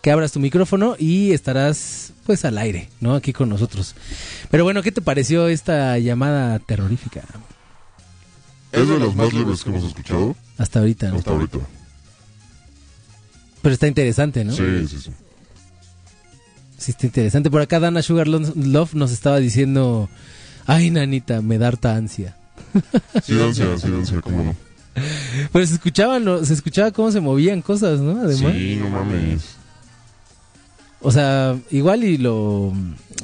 que 0.01 0.11
abras 0.11 0.33
tu 0.33 0.41
micrófono 0.41 0.97
y 0.99 1.33
estarás 1.33 2.13
pues 2.25 2.45
al 2.45 2.59
aire, 2.59 2.89
¿no? 3.01 3.15
Aquí 3.15 3.33
con 3.33 3.49
nosotros. 3.49 3.95
Pero 4.51 4.65
bueno, 4.65 4.83
¿qué 4.83 4.93
te 4.93 5.03
pareció 5.03 5.49
esta 5.49 5.99
llamada 5.99 6.59
terrorífica 6.59 7.23
Es 8.73 8.89
de 8.89 8.99
las 8.99 9.15
más 9.15 9.33
leves 9.33 9.63
que 9.65 9.71
hemos 9.71 9.85
escuchado 9.85 10.35
hasta 10.59 10.79
ahorita? 10.81 11.11
¿no? 11.11 11.17
hasta 11.19 11.31
ahorita. 11.31 11.59
Pero 13.63 13.73
está 13.75 13.87
interesante, 13.87 14.45
¿no? 14.45 14.53
Sí, 14.53 14.65
sí, 14.89 14.99
sí. 14.99 15.11
Sí, 16.79 16.91
está 16.91 17.07
interesante. 17.07 17.51
Por 17.51 17.61
acá 17.61 17.79
Dana 17.79 18.03
Sugar 18.03 18.27
Lo- 18.27 18.41
Love 18.57 18.95
nos 18.95 19.13
estaba 19.13 19.39
diciendo, 19.39 20.09
ay, 20.67 20.91
nanita, 20.91 21.41
me 21.43 21.59
da 21.59 21.69
harta 21.69 21.95
ansia. 21.95 22.37
Sí, 23.23 23.41
ansia, 23.41 23.79
sí, 23.79 23.87
ansia, 23.87 24.21
cómo 24.21 24.43
no. 24.43 24.57
Pero 25.53 25.67
se 25.67 25.75
escuchaban, 25.75 26.25
se 26.45 26.55
escuchaba 26.55 26.91
cómo 26.91 27.13
se 27.13 27.21
movían 27.21 27.63
cosas, 27.63 28.01
¿no? 28.01 28.21
Además. 28.21 28.53
Sí, 28.55 28.77
no 28.83 28.91
mames. 28.91 29.43
O 31.01 31.11
sea, 31.13 31.57
igual 31.71 32.05
y 32.05 32.19
lo, 32.19 32.73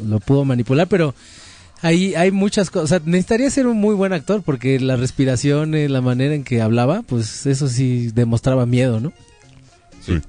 lo 0.06 0.20
pudo 0.20 0.44
manipular, 0.44 0.86
pero 0.88 1.14
Hay, 1.80 2.14
hay 2.14 2.30
muchas 2.30 2.70
cosas. 2.70 2.84
O 2.84 2.88
sea, 2.88 3.00
necesitaría 3.04 3.50
ser 3.50 3.66
un 3.66 3.76
muy 3.76 3.94
buen 3.94 4.12
actor 4.12 4.42
porque 4.42 4.80
la 4.80 4.96
respiración, 4.96 5.74
eh, 5.74 5.88
la 5.88 6.00
manera 6.00 6.34
en 6.34 6.44
que 6.44 6.60
hablaba, 6.60 7.02
pues 7.02 7.46
eso 7.46 7.68
sí 7.68 8.10
demostraba 8.12 8.66
miedo, 8.66 9.00
¿no? 9.00 9.12
Sí. 10.04 10.20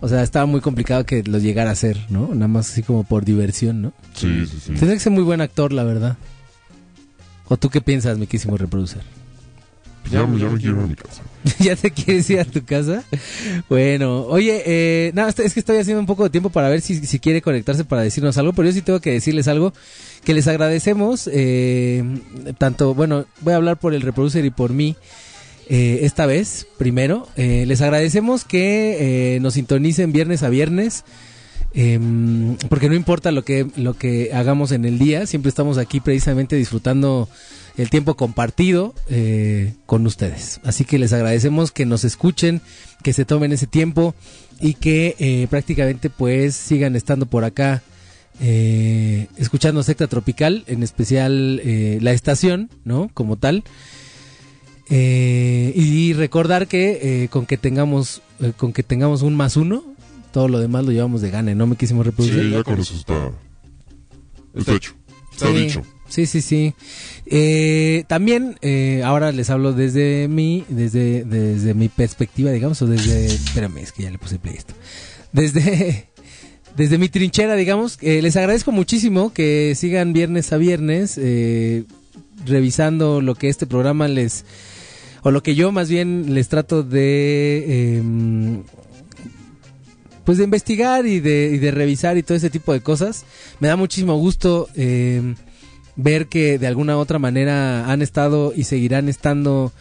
O 0.00 0.08
sea, 0.08 0.22
estaba 0.22 0.46
muy 0.46 0.60
complicado 0.60 1.04
que 1.04 1.22
lo 1.22 1.38
llegara 1.38 1.70
a 1.70 1.72
hacer, 1.74 1.98
¿no? 2.08 2.28
Nada 2.34 2.48
más 2.48 2.70
así 2.70 2.82
como 2.82 3.04
por 3.04 3.24
diversión, 3.24 3.82
¿no? 3.82 3.92
Sí, 4.14 4.46
sí, 4.46 4.58
sí. 4.58 4.66
Tendría 4.72 4.94
que 4.94 5.00
ser 5.00 5.12
muy 5.12 5.22
buen 5.22 5.42
actor, 5.42 5.72
la 5.72 5.84
verdad. 5.84 6.16
¿O 7.48 7.56
tú 7.56 7.68
qué 7.68 7.80
piensas, 7.80 8.16
mi 8.16 8.26
quísimo 8.26 8.56
reproducer? 8.56 9.02
Ya, 10.10 10.26
me- 10.26 10.38
ya 10.40 10.48
me 10.48 10.58
quiero 10.58 10.78
ir 10.78 10.82
a 10.84 10.86
mi 10.86 10.94
casa. 10.94 11.22
¿Ya 11.60 11.76
te 11.76 11.90
quieres 11.90 12.28
ir 12.30 12.40
a 12.40 12.44
tu 12.44 12.64
casa? 12.64 13.04
Bueno, 13.68 14.22
oye, 14.24 14.62
eh, 14.66 15.12
nada, 15.14 15.30
es 15.30 15.54
que 15.54 15.60
estoy 15.60 15.78
haciendo 15.78 16.00
un 16.00 16.06
poco 16.06 16.24
de 16.24 16.30
tiempo 16.30 16.50
para 16.50 16.68
ver 16.68 16.80
si, 16.80 17.06
si 17.06 17.18
quiere 17.18 17.42
conectarse 17.42 17.84
para 17.84 18.02
decirnos 18.02 18.36
algo, 18.38 18.52
pero 18.52 18.68
yo 18.68 18.72
sí 18.74 18.82
tengo 18.82 19.00
que 19.00 19.12
decirles 19.12 19.46
algo, 19.48 19.72
que 20.24 20.34
les 20.34 20.48
agradecemos, 20.48 21.28
eh, 21.32 22.02
tanto, 22.58 22.94
bueno, 22.94 23.24
voy 23.40 23.52
a 23.52 23.56
hablar 23.56 23.78
por 23.78 23.94
el 23.94 24.02
reproducer 24.02 24.44
y 24.44 24.50
por 24.50 24.72
mí, 24.72 24.96
eh, 25.68 26.00
esta 26.02 26.26
vez, 26.26 26.66
primero, 26.78 27.28
eh, 27.36 27.64
les 27.66 27.80
agradecemos 27.80 28.44
que 28.44 29.36
eh, 29.36 29.40
nos 29.40 29.54
sintonicen 29.54 30.12
viernes 30.12 30.42
a 30.42 30.48
viernes, 30.48 31.04
em, 31.72 32.56
porque 32.68 32.88
no 32.88 32.96
importa 32.96 33.30
lo 33.30 33.44
que, 33.44 33.66
lo 33.76 33.94
que 33.94 34.30
hagamos 34.34 34.72
en 34.72 34.84
el 34.84 34.98
día, 34.98 35.26
siempre 35.26 35.48
estamos 35.48 35.78
aquí 35.78 36.00
precisamente 36.00 36.56
disfrutando 36.56 37.28
el 37.76 37.90
tiempo 37.90 38.16
compartido 38.16 38.94
eh, 39.08 39.74
con 39.86 40.06
ustedes. 40.06 40.60
Así 40.64 40.84
que 40.84 40.98
les 40.98 41.12
agradecemos 41.12 41.72
que 41.72 41.86
nos 41.86 42.04
escuchen, 42.04 42.60
que 43.02 43.12
se 43.12 43.24
tomen 43.24 43.52
ese 43.52 43.66
tiempo 43.66 44.14
y 44.60 44.74
que 44.74 45.16
eh, 45.18 45.46
prácticamente 45.50 46.10
pues 46.10 46.54
sigan 46.54 46.96
estando 46.96 47.26
por 47.26 47.44
acá 47.44 47.82
eh, 48.40 49.26
escuchando 49.36 49.82
Secta 49.82 50.06
Tropical, 50.06 50.64
en 50.66 50.82
especial 50.82 51.60
eh, 51.64 51.98
la 52.00 52.12
estación, 52.12 52.70
¿no? 52.84 53.10
Como 53.14 53.36
tal. 53.36 53.64
Eh, 54.92 55.72
y 55.76 56.14
recordar 56.14 56.66
que 56.66 57.22
eh, 57.24 57.28
con 57.28 57.46
que 57.46 57.56
tengamos 57.56 58.22
eh, 58.40 58.52
con 58.56 58.72
que 58.72 58.82
tengamos 58.82 59.22
un 59.22 59.36
más 59.36 59.56
uno, 59.56 59.84
todo 60.32 60.48
lo 60.48 60.58
demás 60.58 60.84
lo 60.84 60.90
llevamos 60.90 61.20
de 61.20 61.30
gane, 61.30 61.54
¿no? 61.54 61.66
Me 61.66 61.76
quisimos 61.76 62.04
reproducir. 62.04 62.42
Sí, 62.42 62.50
ya 62.50 62.62
con 62.64 62.80
eso 62.80 62.94
está. 62.94 63.30
Está 64.54 64.72
hecho. 64.74 64.94
Está 65.32 65.46
Sí, 65.46 65.52
dicho. 65.54 65.82
Sí, 66.08 66.26
sí, 66.26 66.42
sí. 66.42 66.74
Eh, 67.32 68.04
también, 68.08 68.58
eh, 68.60 69.02
ahora 69.04 69.30
les 69.30 69.50
hablo 69.50 69.72
desde 69.72 70.26
mi, 70.26 70.64
desde, 70.68 71.24
desde 71.24 71.74
mi 71.74 71.88
perspectiva, 71.88 72.50
digamos, 72.50 72.82
o 72.82 72.88
desde, 72.88 73.26
espérame, 73.26 73.78
es 73.78 73.92
que 73.92 74.02
ya 74.02 74.10
le 74.10 74.18
puse 74.18 74.40
play 74.40 74.56
esto. 74.56 74.74
Desde, 75.32 76.08
desde 76.76 76.98
mi 76.98 77.08
trinchera, 77.08 77.54
digamos, 77.54 77.98
eh, 78.00 78.20
les 78.20 78.36
agradezco 78.36 78.72
muchísimo 78.72 79.32
que 79.32 79.74
sigan 79.76 80.12
viernes 80.12 80.52
a 80.52 80.56
viernes, 80.56 81.18
eh, 81.18 81.84
revisando 82.46 83.20
lo 83.20 83.36
que 83.36 83.48
este 83.48 83.64
programa 83.66 84.08
les, 84.08 84.44
o 85.22 85.30
lo 85.30 85.44
que 85.44 85.54
yo 85.54 85.70
más 85.70 85.88
bien 85.88 86.34
les 86.34 86.48
trato 86.48 86.82
de, 86.82 87.98
em, 87.98 88.64
pues 90.24 90.36
de 90.38 90.44
investigar 90.44 91.06
y 91.06 91.20
de, 91.20 91.60
de 91.60 91.70
revisar 91.70 92.18
y 92.18 92.24
todo 92.24 92.36
ese 92.36 92.50
tipo 92.50 92.72
de 92.72 92.80
cosas. 92.80 93.24
Me 93.60 93.68
da 93.68 93.76
muchísimo 93.76 94.16
gusto 94.16 94.68
eh, 94.74 95.34
ver 96.02 96.28
que 96.28 96.58
de 96.58 96.66
alguna 96.66 96.96
otra 96.98 97.18
manera 97.18 97.90
han 97.90 98.02
estado 98.02 98.52
y 98.54 98.64
seguirán 98.64 99.08
estando 99.08 99.72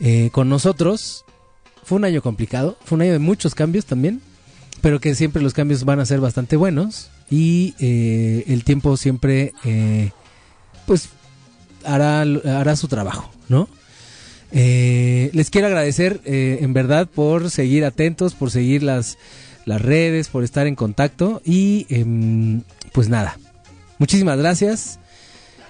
eh, 0.00 0.30
con 0.32 0.48
nosotros. 0.48 1.24
Fue 1.84 1.96
un 1.96 2.04
año 2.04 2.22
complicado, 2.22 2.76
fue 2.84 2.96
un 2.96 3.02
año 3.02 3.12
de 3.12 3.18
muchos 3.18 3.54
cambios 3.54 3.86
también, 3.86 4.20
pero 4.80 5.00
que 5.00 5.14
siempre 5.14 5.42
los 5.42 5.54
cambios 5.54 5.84
van 5.84 6.00
a 6.00 6.06
ser 6.06 6.20
bastante 6.20 6.56
buenos 6.56 7.10
y 7.30 7.74
eh, 7.78 8.44
el 8.48 8.64
tiempo 8.64 8.96
siempre, 8.96 9.52
eh, 9.64 10.10
pues, 10.86 11.08
hará, 11.84 12.20
hará 12.22 12.76
su 12.76 12.88
trabajo, 12.88 13.30
¿no? 13.48 13.68
Les 14.50 15.50
quiero 15.50 15.66
agradecer 15.66 16.22
en 16.24 16.72
verdad 16.72 17.06
por 17.06 17.50
seguir 17.50 17.84
atentos, 17.84 18.34
por 18.34 18.50
seguir 18.50 18.82
las, 18.82 19.18
las 19.66 19.82
redes, 19.82 20.28
por 20.28 20.42
estar 20.42 20.66
en 20.66 20.74
contacto 20.74 21.42
y 21.44 21.86
em, 21.90 22.62
pues 22.92 23.10
nada, 23.10 23.38
muchísimas 23.98 24.38
gracias. 24.38 24.98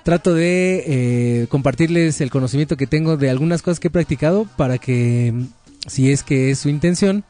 Trato 0.08 0.32
de 0.32 0.84
eh, 0.86 1.46
compartirles 1.48 2.22
el 2.22 2.30
conocimiento 2.30 2.78
que 2.78 2.86
tengo 2.86 3.18
de 3.18 3.28
algunas 3.28 3.60
cosas 3.60 3.78
que 3.78 3.88
he 3.88 3.90
practicado 3.90 4.46
para 4.56 4.78
que, 4.78 5.26
em, 5.26 5.48
si 5.86 6.10
es 6.10 6.22
que 6.22 6.50
es 6.50 6.60
su 6.60 6.70
intención, 6.70 7.24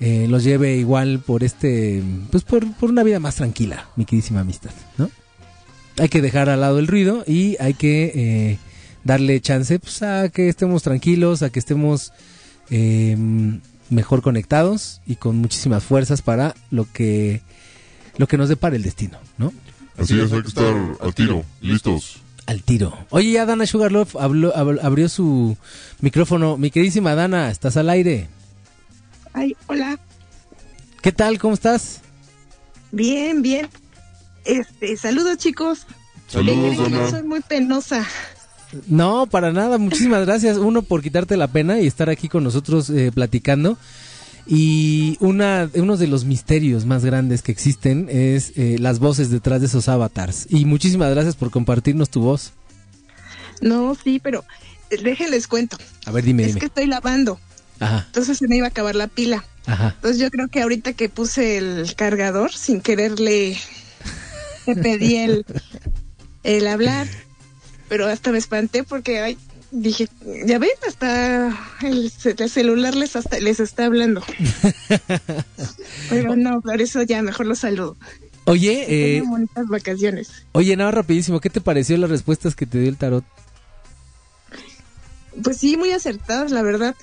eh, 0.00 0.26
los 0.28 0.44
lleve 0.44 0.76
igual 0.76 1.20
por 1.20 1.42
este, 1.42 2.02
pues 2.30 2.44
por, 2.44 2.70
por 2.74 2.90
una 2.90 3.04
vida 3.04 3.20
más 3.20 3.36
tranquila, 3.36 3.88
mi 3.96 4.04
queridísima 4.04 4.40
amistad, 4.40 4.72
¿no? 4.98 5.10
Hay 5.96 6.10
que 6.10 6.20
dejar 6.20 6.50
al 6.50 6.60
lado 6.60 6.78
el 6.78 6.88
ruido 6.88 7.24
y 7.26 7.56
hay 7.58 7.72
que 7.72 8.12
eh, 8.14 8.58
darle 9.02 9.40
chance 9.40 9.78
pues, 9.78 10.02
a 10.02 10.28
que 10.28 10.50
estemos 10.50 10.82
tranquilos, 10.82 11.42
a 11.42 11.48
que 11.48 11.58
estemos 11.58 12.12
eh, 12.68 13.16
mejor 13.88 14.20
conectados 14.20 15.00
y 15.06 15.16
con 15.16 15.36
muchísimas 15.36 15.82
fuerzas 15.82 16.20
para 16.20 16.54
lo 16.70 16.84
que 16.84 17.40
lo 18.18 18.28
que 18.28 18.36
nos 18.36 18.50
depara 18.50 18.76
el 18.76 18.82
destino, 18.82 19.16
¿no? 19.38 19.54
Así 19.98 20.18
es, 20.20 20.32
hay 20.32 20.42
que 20.42 20.48
estar 20.48 20.74
al 21.00 21.14
tiro, 21.14 21.44
listos. 21.60 22.16
Al 22.46 22.62
tiro. 22.62 22.92
Oye, 23.10 23.32
ya 23.32 23.46
Dana 23.46 23.64
Sugarloaf 23.66 24.16
habló- 24.16 24.52
habl- 24.54 24.80
abrió 24.82 25.08
su 25.08 25.56
micrófono. 26.00 26.56
Mi 26.58 26.70
queridísima 26.70 27.14
Dana, 27.14 27.50
estás 27.50 27.76
al 27.76 27.88
aire. 27.88 28.28
Ay, 29.32 29.56
hola. 29.66 29.98
¿Qué 31.00 31.12
tal? 31.12 31.38
¿Cómo 31.38 31.54
estás? 31.54 32.00
Bien, 32.92 33.40
bien. 33.42 33.68
Este, 34.44 34.96
saludos 34.96 35.38
chicos. 35.38 35.86
Saludos, 36.28 36.74
Eh, 36.74 36.76
yo 36.76 36.84
Ana. 36.86 37.10
soy 37.10 37.22
muy 37.22 37.40
penosa. 37.40 38.04
No, 38.88 39.26
para 39.26 39.52
nada. 39.52 39.78
Muchísimas 39.78 40.26
gracias. 40.26 40.56
Uno, 40.58 40.82
por 40.82 41.00
quitarte 41.02 41.36
la 41.36 41.48
pena 41.48 41.80
y 41.80 41.86
estar 41.86 42.10
aquí 42.10 42.28
con 42.28 42.42
nosotros 42.44 42.90
eh, 42.90 43.10
platicando. 43.14 43.78
Y 44.46 45.16
una, 45.20 45.70
uno 45.74 45.96
de 45.96 46.06
los 46.06 46.24
misterios 46.24 46.84
más 46.84 47.04
grandes 47.04 47.42
que 47.42 47.50
existen 47.52 48.08
es 48.10 48.52
eh, 48.56 48.76
las 48.78 48.98
voces 48.98 49.30
detrás 49.30 49.60
de 49.60 49.66
esos 49.68 49.88
avatars. 49.88 50.46
Y 50.50 50.64
muchísimas 50.66 51.10
gracias 51.10 51.34
por 51.36 51.50
compartirnos 51.50 52.10
tu 52.10 52.20
voz. 52.20 52.52
No, 53.60 53.94
sí, 53.94 54.20
pero 54.22 54.44
eh, 54.90 54.98
déjenles 55.02 55.46
cuento. 55.48 55.78
A 56.04 56.10
ver, 56.10 56.24
dime, 56.24 56.42
es 56.42 56.48
dime. 56.48 56.60
que 56.60 56.66
estoy 56.66 56.86
lavando. 56.86 57.40
Ajá, 57.80 58.04
Entonces 58.06 58.38
se 58.38 58.46
me 58.46 58.56
iba 58.56 58.66
a 58.66 58.70
acabar 58.70 58.94
la 58.94 59.06
pila. 59.08 59.44
ajá. 59.66 59.94
Entonces 59.96 60.20
yo 60.20 60.30
creo 60.30 60.48
que 60.48 60.60
ahorita 60.62 60.92
que 60.92 61.08
puse 61.08 61.56
el 61.56 61.94
cargador, 61.96 62.52
sin 62.52 62.80
quererle, 62.80 63.56
le 64.66 64.76
pedí 64.76 65.16
el, 65.16 65.46
el 66.42 66.66
hablar. 66.66 67.06
Pero 67.88 68.06
hasta 68.06 68.30
me 68.32 68.38
espanté 68.38 68.82
porque 68.84 69.20
ay, 69.20 69.38
dije, 69.74 70.08
ya 70.46 70.58
ven, 70.58 70.70
hasta 70.88 71.48
el, 71.82 72.10
ce- 72.10 72.34
el 72.38 72.48
celular 72.50 72.94
les, 72.94 73.16
hasta, 73.16 73.38
les 73.40 73.60
está 73.60 73.86
hablando. 73.86 74.22
Pero 76.08 76.36
no, 76.36 76.60
por 76.60 76.80
eso 76.80 77.02
ya 77.02 77.22
mejor 77.22 77.46
los 77.46 77.58
saludo. 77.60 77.96
Oye, 78.46 79.16
eh, 79.16 79.22
bonitas 79.22 79.66
vacaciones. 79.68 80.30
oye, 80.52 80.76
nada 80.76 80.90
rapidísimo. 80.90 81.40
¿Qué 81.40 81.48
te 81.50 81.60
pareció 81.62 81.96
las 81.96 82.10
respuestas 82.10 82.54
que 82.54 82.66
te 82.66 82.78
dio 82.78 82.88
el 82.90 82.96
tarot? 82.98 83.24
Pues 85.42 85.56
sí, 85.56 85.76
muy 85.76 85.90
acertadas, 85.90 86.50
la 86.50 86.62
verdad. 86.62 86.94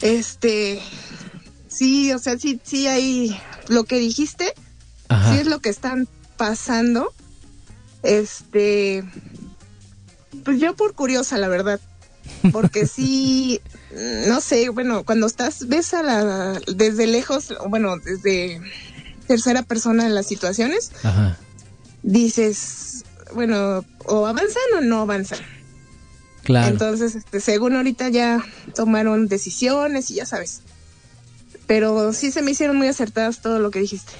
Este, 0.00 0.80
sí, 1.68 2.12
o 2.12 2.18
sea, 2.18 2.38
sí, 2.38 2.60
sí 2.64 2.86
hay 2.86 3.38
lo 3.68 3.84
que 3.84 3.98
dijiste, 3.98 4.54
Ajá. 5.08 5.32
sí 5.34 5.40
es 5.40 5.46
lo 5.46 5.60
que 5.60 5.68
están 5.68 6.08
pasando. 6.36 7.12
Este, 8.02 9.04
pues 10.44 10.60
yo 10.60 10.74
por 10.76 10.94
curiosa, 10.94 11.38
la 11.38 11.48
verdad, 11.48 11.80
porque 12.52 12.86
sí, 12.86 13.60
no 14.26 14.40
sé, 14.40 14.68
bueno, 14.70 15.04
cuando 15.04 15.26
estás, 15.26 15.68
ves 15.68 15.94
a 15.94 16.02
la, 16.02 16.60
desde 16.74 17.06
lejos, 17.06 17.54
bueno, 17.68 17.96
desde 17.98 18.60
tercera 19.26 19.62
persona 19.62 20.06
en 20.06 20.14
las 20.14 20.26
situaciones, 20.26 20.92
Ajá. 21.02 21.38
dices, 22.02 23.04
bueno, 23.34 23.84
o 24.06 24.26
avanzan 24.26 24.62
o 24.78 24.80
no 24.80 25.00
avanzan. 25.00 25.38
Claro. 26.44 26.68
Entonces, 26.68 27.14
este, 27.14 27.40
según 27.40 27.76
ahorita 27.76 28.08
ya 28.08 28.42
tomaron 28.74 29.28
decisiones 29.28 30.10
y 30.10 30.14
ya 30.14 30.24
sabes. 30.24 30.62
Pero 31.66 32.14
sí 32.14 32.32
se 32.32 32.40
me 32.40 32.52
hicieron 32.52 32.76
muy 32.76 32.88
acertadas 32.88 33.42
todo 33.42 33.58
lo 33.58 33.70
que 33.70 33.80
dijiste. 33.80 34.12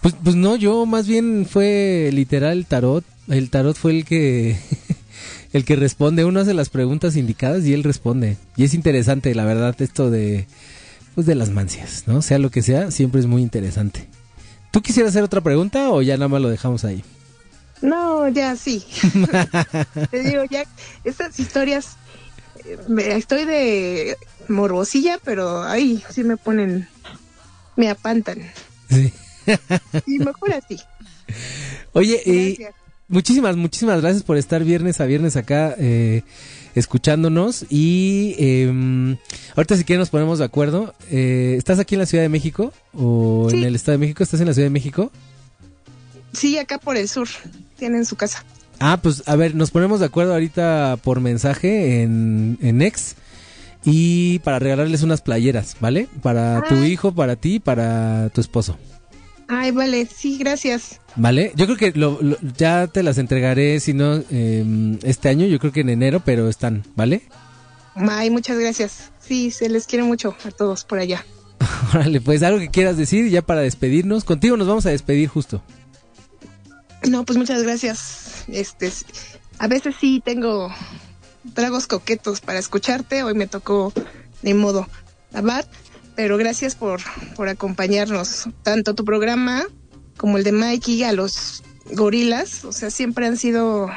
Pues, 0.00 0.14
pues 0.22 0.36
no, 0.36 0.54
yo 0.54 0.86
más 0.86 1.08
bien 1.08 1.48
fue 1.50 2.10
literal 2.12 2.66
tarot. 2.66 3.04
El 3.28 3.50
tarot 3.50 3.76
fue 3.76 3.92
el 3.92 4.04
que 4.04 4.56
el 5.52 5.64
que 5.64 5.76
responde. 5.76 6.24
Uno 6.24 6.40
hace 6.40 6.54
las 6.54 6.68
preguntas 6.68 7.16
indicadas 7.16 7.64
y 7.64 7.72
él 7.72 7.84
responde. 7.84 8.36
Y 8.56 8.64
es 8.64 8.74
interesante, 8.74 9.34
la 9.34 9.44
verdad, 9.44 9.74
esto 9.80 10.10
de 10.10 10.46
pues 11.14 11.26
de 11.26 11.34
las 11.34 11.50
mancias, 11.50 12.04
¿no? 12.06 12.20
Sea 12.20 12.38
lo 12.38 12.50
que 12.50 12.62
sea, 12.62 12.90
siempre 12.90 13.20
es 13.20 13.26
muy 13.26 13.40
interesante. 13.40 14.06
¿Tú 14.70 14.82
quisieras 14.82 15.10
hacer 15.10 15.22
otra 15.24 15.40
pregunta 15.40 15.90
o 15.90 16.02
ya 16.02 16.18
nada 16.18 16.28
más 16.28 16.42
lo 16.42 16.50
dejamos 16.50 16.84
ahí? 16.84 17.02
No, 17.80 18.28
ya 18.28 18.54
sí. 18.54 18.84
Te 20.10 20.22
digo, 20.22 20.44
ya 20.44 20.64
estas 21.04 21.40
historias, 21.40 21.96
me, 22.86 23.16
estoy 23.16 23.46
de 23.46 24.18
morbosilla, 24.48 25.18
pero 25.24 25.62
ahí 25.62 26.04
sí 26.10 26.22
me 26.22 26.36
ponen, 26.36 26.86
me 27.76 27.88
apantan. 27.88 28.38
Sí. 28.90 29.12
Y 30.06 30.18
mejor 30.18 30.52
así. 30.52 30.78
Oye, 31.92 32.20
y. 32.26 32.58
muchísimas, 33.08 33.56
muchísimas 33.56 34.00
gracias 34.00 34.22
por 34.22 34.36
estar 34.36 34.64
viernes 34.64 35.00
a 35.00 35.06
viernes 35.06 35.36
acá 35.36 35.74
eh, 35.78 36.22
escuchándonos. 36.74 37.66
Y 37.70 38.34
eh, 38.38 39.16
ahorita 39.56 39.76
si 39.76 39.84
quieren 39.84 40.00
nos 40.00 40.10
ponemos 40.10 40.38
de 40.38 40.44
acuerdo. 40.44 40.94
Eh, 41.10 41.54
¿Estás 41.58 41.78
aquí 41.78 41.94
en 41.94 42.00
la 42.00 42.06
Ciudad 42.06 42.24
de 42.24 42.28
México 42.28 42.72
o 42.94 43.48
en 43.50 43.64
el 43.64 43.74
Estado 43.74 43.98
de 43.98 44.00
México? 44.00 44.22
¿Estás 44.22 44.40
en 44.40 44.46
la 44.46 44.54
Ciudad 44.54 44.66
de 44.66 44.70
México? 44.70 45.10
Sí, 46.32 46.58
acá 46.58 46.78
por 46.78 46.96
el 46.96 47.08
sur. 47.08 47.28
Tienen 47.78 48.04
su 48.04 48.16
casa. 48.16 48.44
Ah, 48.78 48.98
pues 49.02 49.22
a 49.26 49.36
ver, 49.36 49.54
nos 49.54 49.70
ponemos 49.70 50.00
de 50.00 50.06
acuerdo 50.06 50.34
ahorita 50.34 50.98
por 51.02 51.20
mensaje 51.20 52.02
en, 52.02 52.58
en 52.60 52.82
X 52.82 53.16
y 53.86 54.40
para 54.40 54.58
regalarles 54.58 55.02
unas 55.02 55.22
playeras, 55.22 55.76
¿vale? 55.80 56.08
Para 56.22 56.62
tu 56.68 56.74
Ay. 56.74 56.92
hijo, 56.92 57.12
para 57.12 57.36
ti, 57.36 57.58
para 57.58 58.28
tu 58.30 58.40
esposo, 58.40 58.76
Ay, 59.48 59.70
vale, 59.70 60.06
sí, 60.06 60.38
gracias. 60.38 61.00
¿vale? 61.14 61.52
Yo 61.54 61.66
creo 61.66 61.76
que 61.78 61.92
lo- 61.98 62.18
lo- 62.20 62.38
ya 62.56 62.88
te 62.88 63.02
las 63.02 63.18
entregaré, 63.18 63.78
si 63.80 63.94
no, 63.94 64.22
eh, 64.30 64.98
este 65.04 65.28
año, 65.28 65.46
yo 65.46 65.58
creo 65.58 65.72
que 65.72 65.80
en 65.80 65.88
enero, 65.90 66.20
pero 66.24 66.48
están, 66.48 66.84
¿vale? 66.96 67.22
Ay, 67.94 68.30
muchas 68.30 68.58
gracias. 68.58 69.12
Sí, 69.20 69.50
se 69.50 69.68
les 69.68 69.86
quiere 69.86 70.04
mucho 70.04 70.36
a 70.44 70.50
todos 70.50 70.84
por 70.84 70.98
allá. 70.98 71.24
Órale, 71.94 72.20
pues 72.20 72.42
algo 72.42 72.58
que 72.58 72.68
quieras 72.68 72.96
decir 72.96 73.28
ya 73.30 73.40
para 73.42 73.60
despedirnos. 73.60 74.24
Contigo 74.24 74.56
nos 74.56 74.66
vamos 74.68 74.84
a 74.86 74.90
despedir 74.90 75.28
justo. 75.28 75.62
No, 77.08 77.24
pues 77.24 77.38
muchas 77.38 77.62
gracias. 77.62 78.44
Este, 78.48 78.90
a 79.58 79.68
veces 79.68 79.94
sí 80.00 80.20
tengo 80.24 80.70
tragos 81.54 81.86
coquetos 81.86 82.40
para 82.40 82.58
escucharte. 82.58 83.22
Hoy 83.22 83.34
me 83.34 83.46
tocó 83.46 83.92
de 84.42 84.54
modo 84.54 84.88
lavar, 85.32 85.66
pero 86.16 86.36
gracias 86.38 86.74
por, 86.74 87.00
por 87.36 87.48
acompañarnos. 87.48 88.48
Tanto 88.62 88.94
tu 88.94 89.04
programa 89.04 89.64
como 90.16 90.38
el 90.38 90.44
de 90.44 90.52
Mikey 90.52 91.02
a 91.04 91.12
los 91.12 91.62
gorilas, 91.92 92.64
o 92.64 92.72
sea, 92.72 92.90
siempre 92.90 93.26
han 93.26 93.36
sido, 93.36 93.88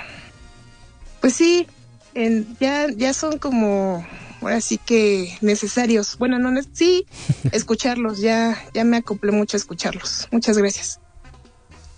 pues 1.21 1.33
sí, 1.33 1.65
en- 2.13 2.45
ya, 2.59 2.87
ya 2.95 3.13
son 3.13 3.39
como, 3.39 4.05
ahora 4.41 4.61
sí 4.61 4.77
que 4.77 5.37
necesarios. 5.41 6.17
Bueno, 6.19 6.37
no, 6.39 6.51
sí, 6.73 7.05
escucharlos, 7.51 8.19
ya, 8.19 8.61
ya 8.73 8.83
me 8.83 8.97
acoplé 8.97 9.31
mucho 9.31 9.57
a 9.57 9.59
escucharlos. 9.59 10.27
Muchas 10.31 10.57
gracias. 10.57 10.99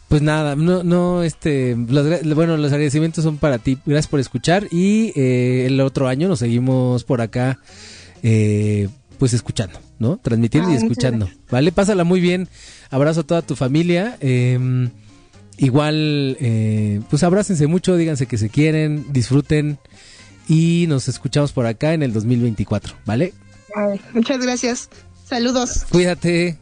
Pues 0.07 0.22
nada, 0.22 0.57
no, 0.57 0.84
no, 0.84 1.23
este, 1.23 1.76
los 1.88 2.35
bueno, 2.35 2.57
los 2.57 2.72
agradecimientos 2.73 3.23
son 3.23 3.38
para 3.38 3.60
ti. 3.60 3.77
Gracias 3.85 4.10
por 4.10 4.19
escuchar 4.19 4.68
y 4.69 5.14
eh, 5.15 5.65
el 5.68 5.80
otro 5.80 6.10
año 6.10 6.27
nos 6.27 6.39
seguimos 6.39 7.06
por 7.06 7.22
acá, 7.22 7.60
eh, 8.22 8.89
pues 9.18 9.34
escuchando, 9.34 9.80
¿no? 10.02 10.18
Transmitiendo 10.18 10.72
y 10.72 10.76
escuchando, 10.76 11.30
¿vale? 11.49 11.72
Pásala 11.72 12.03
muy 12.03 12.19
bien. 12.19 12.49
Abrazo 12.90 13.22
a 13.22 13.23
toda 13.23 13.41
tu 13.44 13.56
familia. 13.56 14.18
eh, 14.19 14.90
igual, 15.57 16.38
eh, 16.40 17.02
pues 17.10 17.22
abrácense 17.22 17.68
mucho, 17.68 17.95
díganse 17.95 18.26
que 18.26 18.40
se 18.40 18.49
quieren, 18.49 19.06
disfruten 19.14 19.78
y 20.48 20.86
nos 20.90 21.07
escuchamos 21.07 21.52
por 21.53 21.68
acá 21.68 21.94
en 21.94 22.02
el 22.02 22.14
2024, 22.14 22.95
¿vale? 23.06 23.34
Ay, 23.76 24.02
muchas 24.14 24.40
gracias. 24.41 24.90
Saludos. 25.23 25.86
Cuídate. 25.91 26.57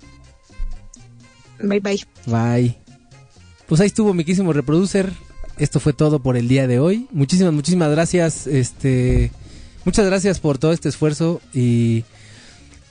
Bye 1.63 1.79
bye. 1.79 2.05
Bye. 2.25 2.77
Pues 3.67 3.79
ahí 3.79 3.87
estuvo 3.87 4.13
mi 4.13 4.25
quísimo 4.25 4.51
reproducer. 4.51 5.13
Esto 5.57 5.79
fue 5.79 5.93
todo 5.93 6.19
por 6.19 6.35
el 6.35 6.49
día 6.49 6.67
de 6.67 6.79
hoy. 6.79 7.07
Muchísimas, 7.11 7.53
muchísimas 7.53 7.89
gracias. 7.91 8.47
Este, 8.47 9.31
muchas 9.85 10.05
gracias 10.05 10.41
por 10.41 10.57
todo 10.57 10.73
este 10.73 10.89
esfuerzo 10.89 11.41
y, 11.53 12.03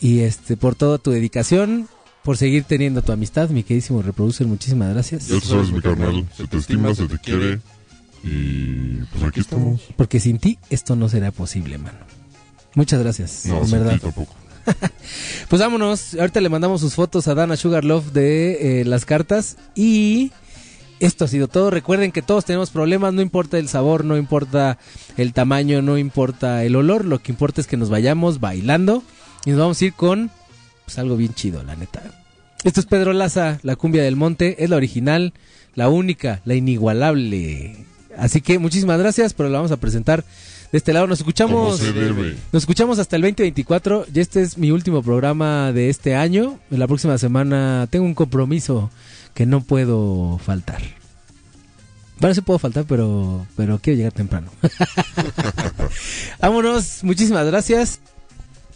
y 0.00 0.20
este, 0.20 0.56
por 0.56 0.74
toda 0.74 0.98
tu 0.98 1.10
dedicación, 1.10 1.88
por 2.22 2.36
seguir 2.36 2.64
teniendo 2.64 3.02
tu 3.02 3.12
amistad, 3.12 3.48
mi 3.50 3.62
queridísimo 3.62 4.02
reproducer. 4.02 4.46
Muchísimas 4.46 4.92
gracias. 4.92 5.28
Ya 5.28 5.40
tú 5.40 5.46
sabes, 5.46 5.70
mi 5.72 5.80
carnal, 5.80 6.28
se 6.36 6.46
te 6.46 6.56
estima, 6.58 6.94
se 6.94 7.06
te 7.06 7.18
quiere. 7.18 7.60
Y 8.24 8.98
pues 9.12 9.24
aquí 9.24 9.40
estamos. 9.40 9.80
Porque 9.96 10.20
sin 10.20 10.38
ti 10.38 10.58
esto 10.70 10.96
no 10.96 11.08
será 11.08 11.30
posible, 11.30 11.78
mano. 11.78 11.98
Muchas 12.74 13.00
gracias. 13.00 13.46
No, 13.46 13.58
en 13.58 13.66
sin 13.66 13.78
verdad. 13.78 13.94
ti 13.94 14.00
tampoco. 14.00 14.34
Pues 15.48 15.62
vámonos. 15.62 16.14
Ahorita 16.14 16.42
le 16.42 16.50
mandamos 16.50 16.82
sus 16.82 16.94
fotos 16.94 17.26
a 17.28 17.34
Dana 17.34 17.56
Sugarlove 17.56 18.10
de 18.12 18.80
eh, 18.80 18.84
las 18.84 19.06
cartas. 19.06 19.56
Y 19.74 20.30
esto 21.00 21.24
ha 21.24 21.28
sido 21.28 21.48
todo. 21.48 21.70
Recuerden 21.70 22.12
que 22.12 22.20
todos 22.20 22.44
tenemos 22.44 22.68
problemas. 22.70 23.14
No 23.14 23.22
importa 23.22 23.58
el 23.58 23.68
sabor, 23.68 24.04
no 24.04 24.18
importa 24.18 24.76
el 25.16 25.32
tamaño, 25.32 25.80
no 25.80 25.96
importa 25.96 26.64
el 26.64 26.76
olor. 26.76 27.06
Lo 27.06 27.20
que 27.20 27.32
importa 27.32 27.62
es 27.62 27.66
que 27.66 27.78
nos 27.78 27.88
vayamos 27.88 28.40
bailando. 28.40 29.02
Y 29.48 29.52
nos 29.52 29.60
vamos 29.60 29.80
a 29.80 29.84
ir 29.86 29.94
con 29.94 30.30
pues, 30.84 30.98
algo 30.98 31.16
bien 31.16 31.32
chido, 31.32 31.62
la 31.62 31.74
neta. 31.74 32.02
Esto 32.64 32.80
es 32.80 32.86
Pedro 32.86 33.14
Laza, 33.14 33.60
la 33.62 33.76
cumbia 33.76 34.02
del 34.02 34.14
monte. 34.14 34.62
Es 34.62 34.68
la 34.68 34.76
original, 34.76 35.32
la 35.74 35.88
única, 35.88 36.42
la 36.44 36.54
inigualable. 36.54 37.86
Así 38.18 38.42
que 38.42 38.58
muchísimas 38.58 38.98
gracias, 38.98 39.32
pero 39.32 39.48
la 39.48 39.56
vamos 39.56 39.72
a 39.72 39.78
presentar 39.78 40.22
de 40.70 40.76
este 40.76 40.92
lado. 40.92 41.06
Nos 41.06 41.20
escuchamos. 41.20 41.80
Nos 42.52 42.62
escuchamos 42.62 42.98
hasta 42.98 43.16
el 43.16 43.22
2024. 43.22 44.04
Ya 44.12 44.20
este 44.20 44.42
es 44.42 44.58
mi 44.58 44.70
último 44.70 45.02
programa 45.02 45.72
de 45.72 45.88
este 45.88 46.14
año. 46.14 46.58
En 46.70 46.78
la 46.78 46.86
próxima 46.86 47.16
semana 47.16 47.88
tengo 47.88 48.04
un 48.04 48.14
compromiso 48.14 48.90
que 49.32 49.46
no 49.46 49.62
puedo 49.62 50.36
faltar. 50.44 50.82
Bueno, 52.20 52.34
sí 52.34 52.42
puedo 52.42 52.58
faltar, 52.58 52.84
pero, 52.84 53.46
pero 53.56 53.78
quiero 53.78 53.96
llegar 53.96 54.12
temprano. 54.12 54.50
Vámonos, 56.38 57.02
muchísimas 57.02 57.46
gracias. 57.46 58.00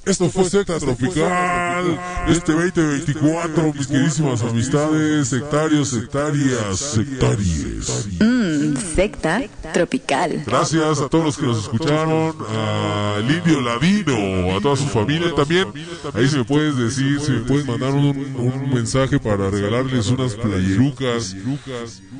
Esto 0.04 0.28
fue 0.30 0.50
Secta 0.50 0.78
Tropical. 0.80 1.98
Este 2.26 2.52
2024, 2.52 3.72
mis 3.72 3.86
queridísimas 3.86 4.42
amistades, 4.42 5.28
sectarios, 5.28 5.90
sectarias, 5.90 6.78
sectaries. 6.78 8.08
Mmm, 8.18 8.76
secta 8.94 9.42
tropical. 9.72 10.42
Gracias 10.44 11.00
a 11.00 11.08
todos 11.08 11.24
los 11.24 11.36
que 11.36 11.46
nos 11.46 11.62
escucharon, 11.62 12.34
al 12.48 13.30
Indio 13.30 13.60
Ladino, 13.60 14.56
a 14.56 14.60
toda 14.60 14.76
su 14.76 14.88
familia 14.88 15.32
también. 15.36 15.68
Ahí 16.14 16.28
si 16.28 16.36
me 16.36 16.44
puedes 16.44 16.76
decir, 16.76 17.20
si 17.20 17.30
me 17.30 17.40
puedes 17.40 17.66
mandar 17.66 17.92
un, 17.92 18.06
un 18.36 18.74
mensaje 18.74 19.20
para 19.20 19.50
regalarles 19.50 20.08
unas 20.08 20.34
playerucas 20.34 21.36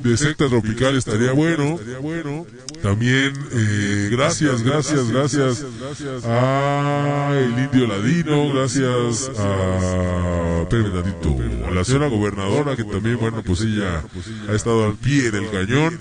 de 0.03 0.17
secta 0.17 0.47
tropical 0.47 0.95
estaría 0.95 1.31
bueno. 1.31 1.79
También, 2.81 3.33
eh, 3.51 4.09
gracias, 4.11 4.61
gracias, 4.61 5.09
gracias 5.09 5.65
a 6.25 7.31
Indio 7.73 7.87
Ladino, 7.87 8.53
gracias 8.53 9.31
a, 9.35 10.61
espérame 10.61 10.93
tantito, 10.93 11.35
a 11.67 11.71
la 11.71 11.83
señora 11.83 12.07
gobernadora 12.07 12.75
que 12.75 12.83
también, 12.83 13.17
bueno, 13.19 13.41
pues 13.43 13.61
ella 13.61 14.03
ha 14.47 14.53
estado 14.53 14.85
al 14.85 14.93
pie 14.93 15.31
del 15.31 15.49
cañón. 15.49 15.97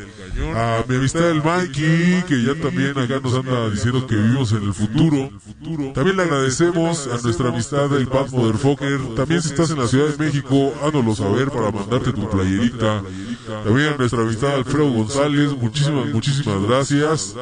A 0.55 0.85
mi 0.89 0.97
amistad 0.97 1.31
el 1.31 1.43
Mikey, 1.43 2.25
que 2.27 2.43
ya 2.43 2.55
también 2.55 2.99
acá 2.99 3.21
nos 3.23 3.35
anda 3.35 3.69
diciendo 3.69 4.07
que 4.07 4.17
vivimos 4.17 4.53
en 4.53 4.63
el 4.63 4.75
futuro. 4.75 5.31
También 5.95 6.17
le 6.17 6.23
agradecemos 6.23 7.07
a 7.07 7.21
nuestra 7.23 7.49
amistad 7.51 7.95
el 7.97 8.09
Pat 8.09 8.31
Motherfucker. 8.31 9.15
También 9.15 9.43
si 9.43 9.49
estás 9.49 9.71
en 9.71 9.79
la 9.79 9.87
Ciudad 9.87 10.09
de 10.09 10.25
México, 10.25 10.73
hándolo 10.83 11.15
saber 11.15 11.51
para 11.51 11.71
mandarte 11.71 12.13
tu 12.13 12.29
playerita. 12.31 13.03
También 13.65 13.95
a 13.95 13.97
nuestra 13.97 14.23
amistad 14.23 14.55
Alfredo 14.55 14.91
González, 14.91 15.53
muchísimas, 15.53 16.07
muchísimas 16.07 16.63
gracias. 16.63 17.35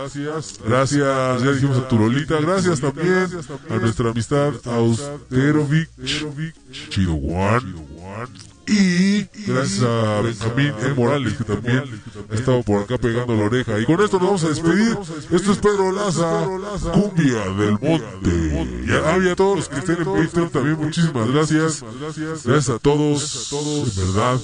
Gracias, 0.65 1.43
ya 1.43 1.53
dijimos 1.53 1.79
a 1.79 1.89
Turolita. 1.89 2.41
Gracias 2.41 2.81
también 2.81 3.29
a 3.71 3.77
nuestra 3.77 4.11
amistad 4.11 4.53
Austerovic, 4.65 5.89
Chido. 6.91 7.19
Y 8.71 9.27
gracias 9.49 9.83
a 9.83 10.21
Benjamín 10.21 10.73
E. 10.81 10.95
Morales, 10.95 11.35
que 11.35 11.43
también 11.43 11.83
ha 12.31 12.35
estado 12.35 12.63
por 12.63 12.83
acá 12.83 12.99
pegando 12.99 13.35
la 13.35 13.47
oreja. 13.47 13.81
Y 13.81 13.85
con 13.85 14.01
esto 14.01 14.21
nos 14.21 14.29
vamos 14.29 14.45
a 14.45 14.49
despedir. 14.51 14.97
Esto 15.33 15.53
es 15.53 15.59
Pedro 15.59 15.91
Laza, 15.91 16.47
Cumbia 16.93 17.49
del 17.51 17.73
Monte. 17.73 18.87
Y 18.87 19.29
a 19.29 19.35
todos 19.35 19.57
los 19.57 19.69
que 19.69 19.79
estén 19.79 19.97
en 19.97 20.05
Patreon 20.05 20.51
también 20.51 20.77
muchísimas 20.79 21.29
gracias. 21.33 21.85
Gracias 22.45 22.69
a 22.69 22.79
todos. 22.79 23.53
En 23.53 24.07
verdad, 24.07 24.39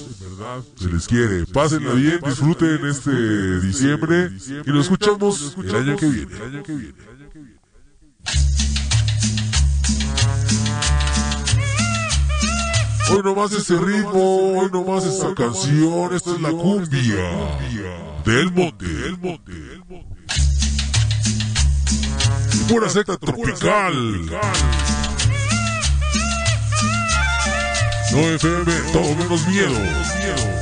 se 0.75 0.89
les 0.89 1.07
quiere. 1.07 1.45
Pásenla 1.45 1.93
bien, 1.93 2.19
disfruten 2.25 2.85
este 2.85 3.61
diciembre. 3.61 4.31
Y 4.65 4.71
nos 4.71 4.85
escuchamos 4.85 5.55
el 5.63 5.73
año 5.73 5.95
que 5.95 6.05
viene. 6.05 6.35
Hoy 13.09 13.21
nomás 13.23 13.51
ese 13.53 13.77
ritmo, 13.77 14.59
hoy 14.59 14.69
nomás 14.71 15.05
esta 15.05 15.33
canción, 15.33 16.13
esta 16.13 16.31
es 16.31 16.41
la 16.41 16.49
cumbia 16.49 17.57
del 18.25 18.51
monte, 18.51 18.85
del 18.85 19.17
monte. 19.17 19.53
Pura 22.67 22.89
secta 22.89 23.17
tropical. 23.17 24.25
No 28.11 28.19
FM, 28.19 28.71
todo 28.91 29.15
menos 29.15 29.47
miedo. 29.47 30.56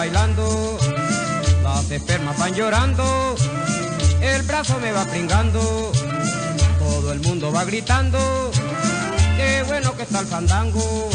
Bailando. 0.00 0.78
Las 1.62 1.90
espermas 1.90 2.38
van 2.38 2.54
llorando, 2.54 3.34
el 4.22 4.42
brazo 4.44 4.78
me 4.80 4.92
va 4.92 5.04
pringando, 5.04 5.92
todo 6.78 7.12
el 7.12 7.20
mundo 7.20 7.52
va 7.52 7.64
gritando. 7.64 8.18
Qué 9.36 9.62
bueno 9.66 9.94
que 9.94 10.04
está 10.04 10.20
el 10.20 10.26
fandango, 10.26 11.10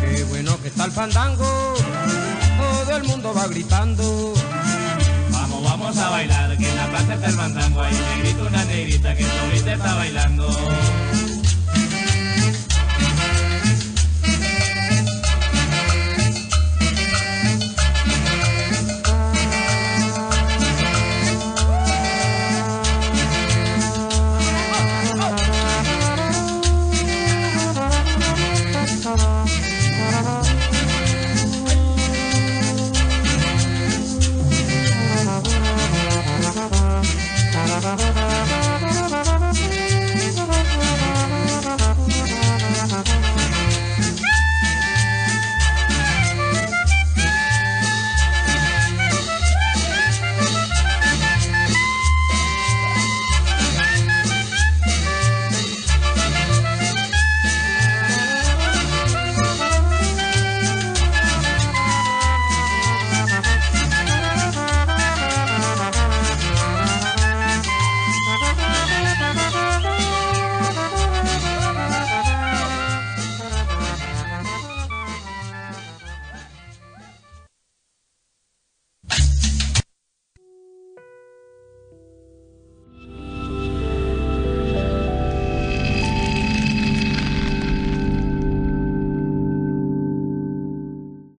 qué 0.00 0.22
bueno 0.22 0.56
que 0.62 0.68
está 0.68 0.84
el 0.84 0.92
fandango, 0.92 1.74
todo 2.58 2.96
el 2.96 3.02
mundo 3.02 3.34
va 3.34 3.48
gritando. 3.48 4.34
Vamos, 5.32 5.64
vamos 5.64 5.98
a 5.98 6.08
bailar, 6.08 6.56
que 6.56 6.70
en 6.70 6.76
la 6.76 6.86
plaza 6.86 7.14
está 7.14 7.26
el 7.26 7.34
fandango. 7.34 7.80
Ahí 7.80 8.00
negrito, 8.14 8.46
una 8.46 8.64
negrita 8.66 9.16
que 9.16 9.24
solita 9.24 9.72
está 9.72 9.94
bailando. 9.96 10.46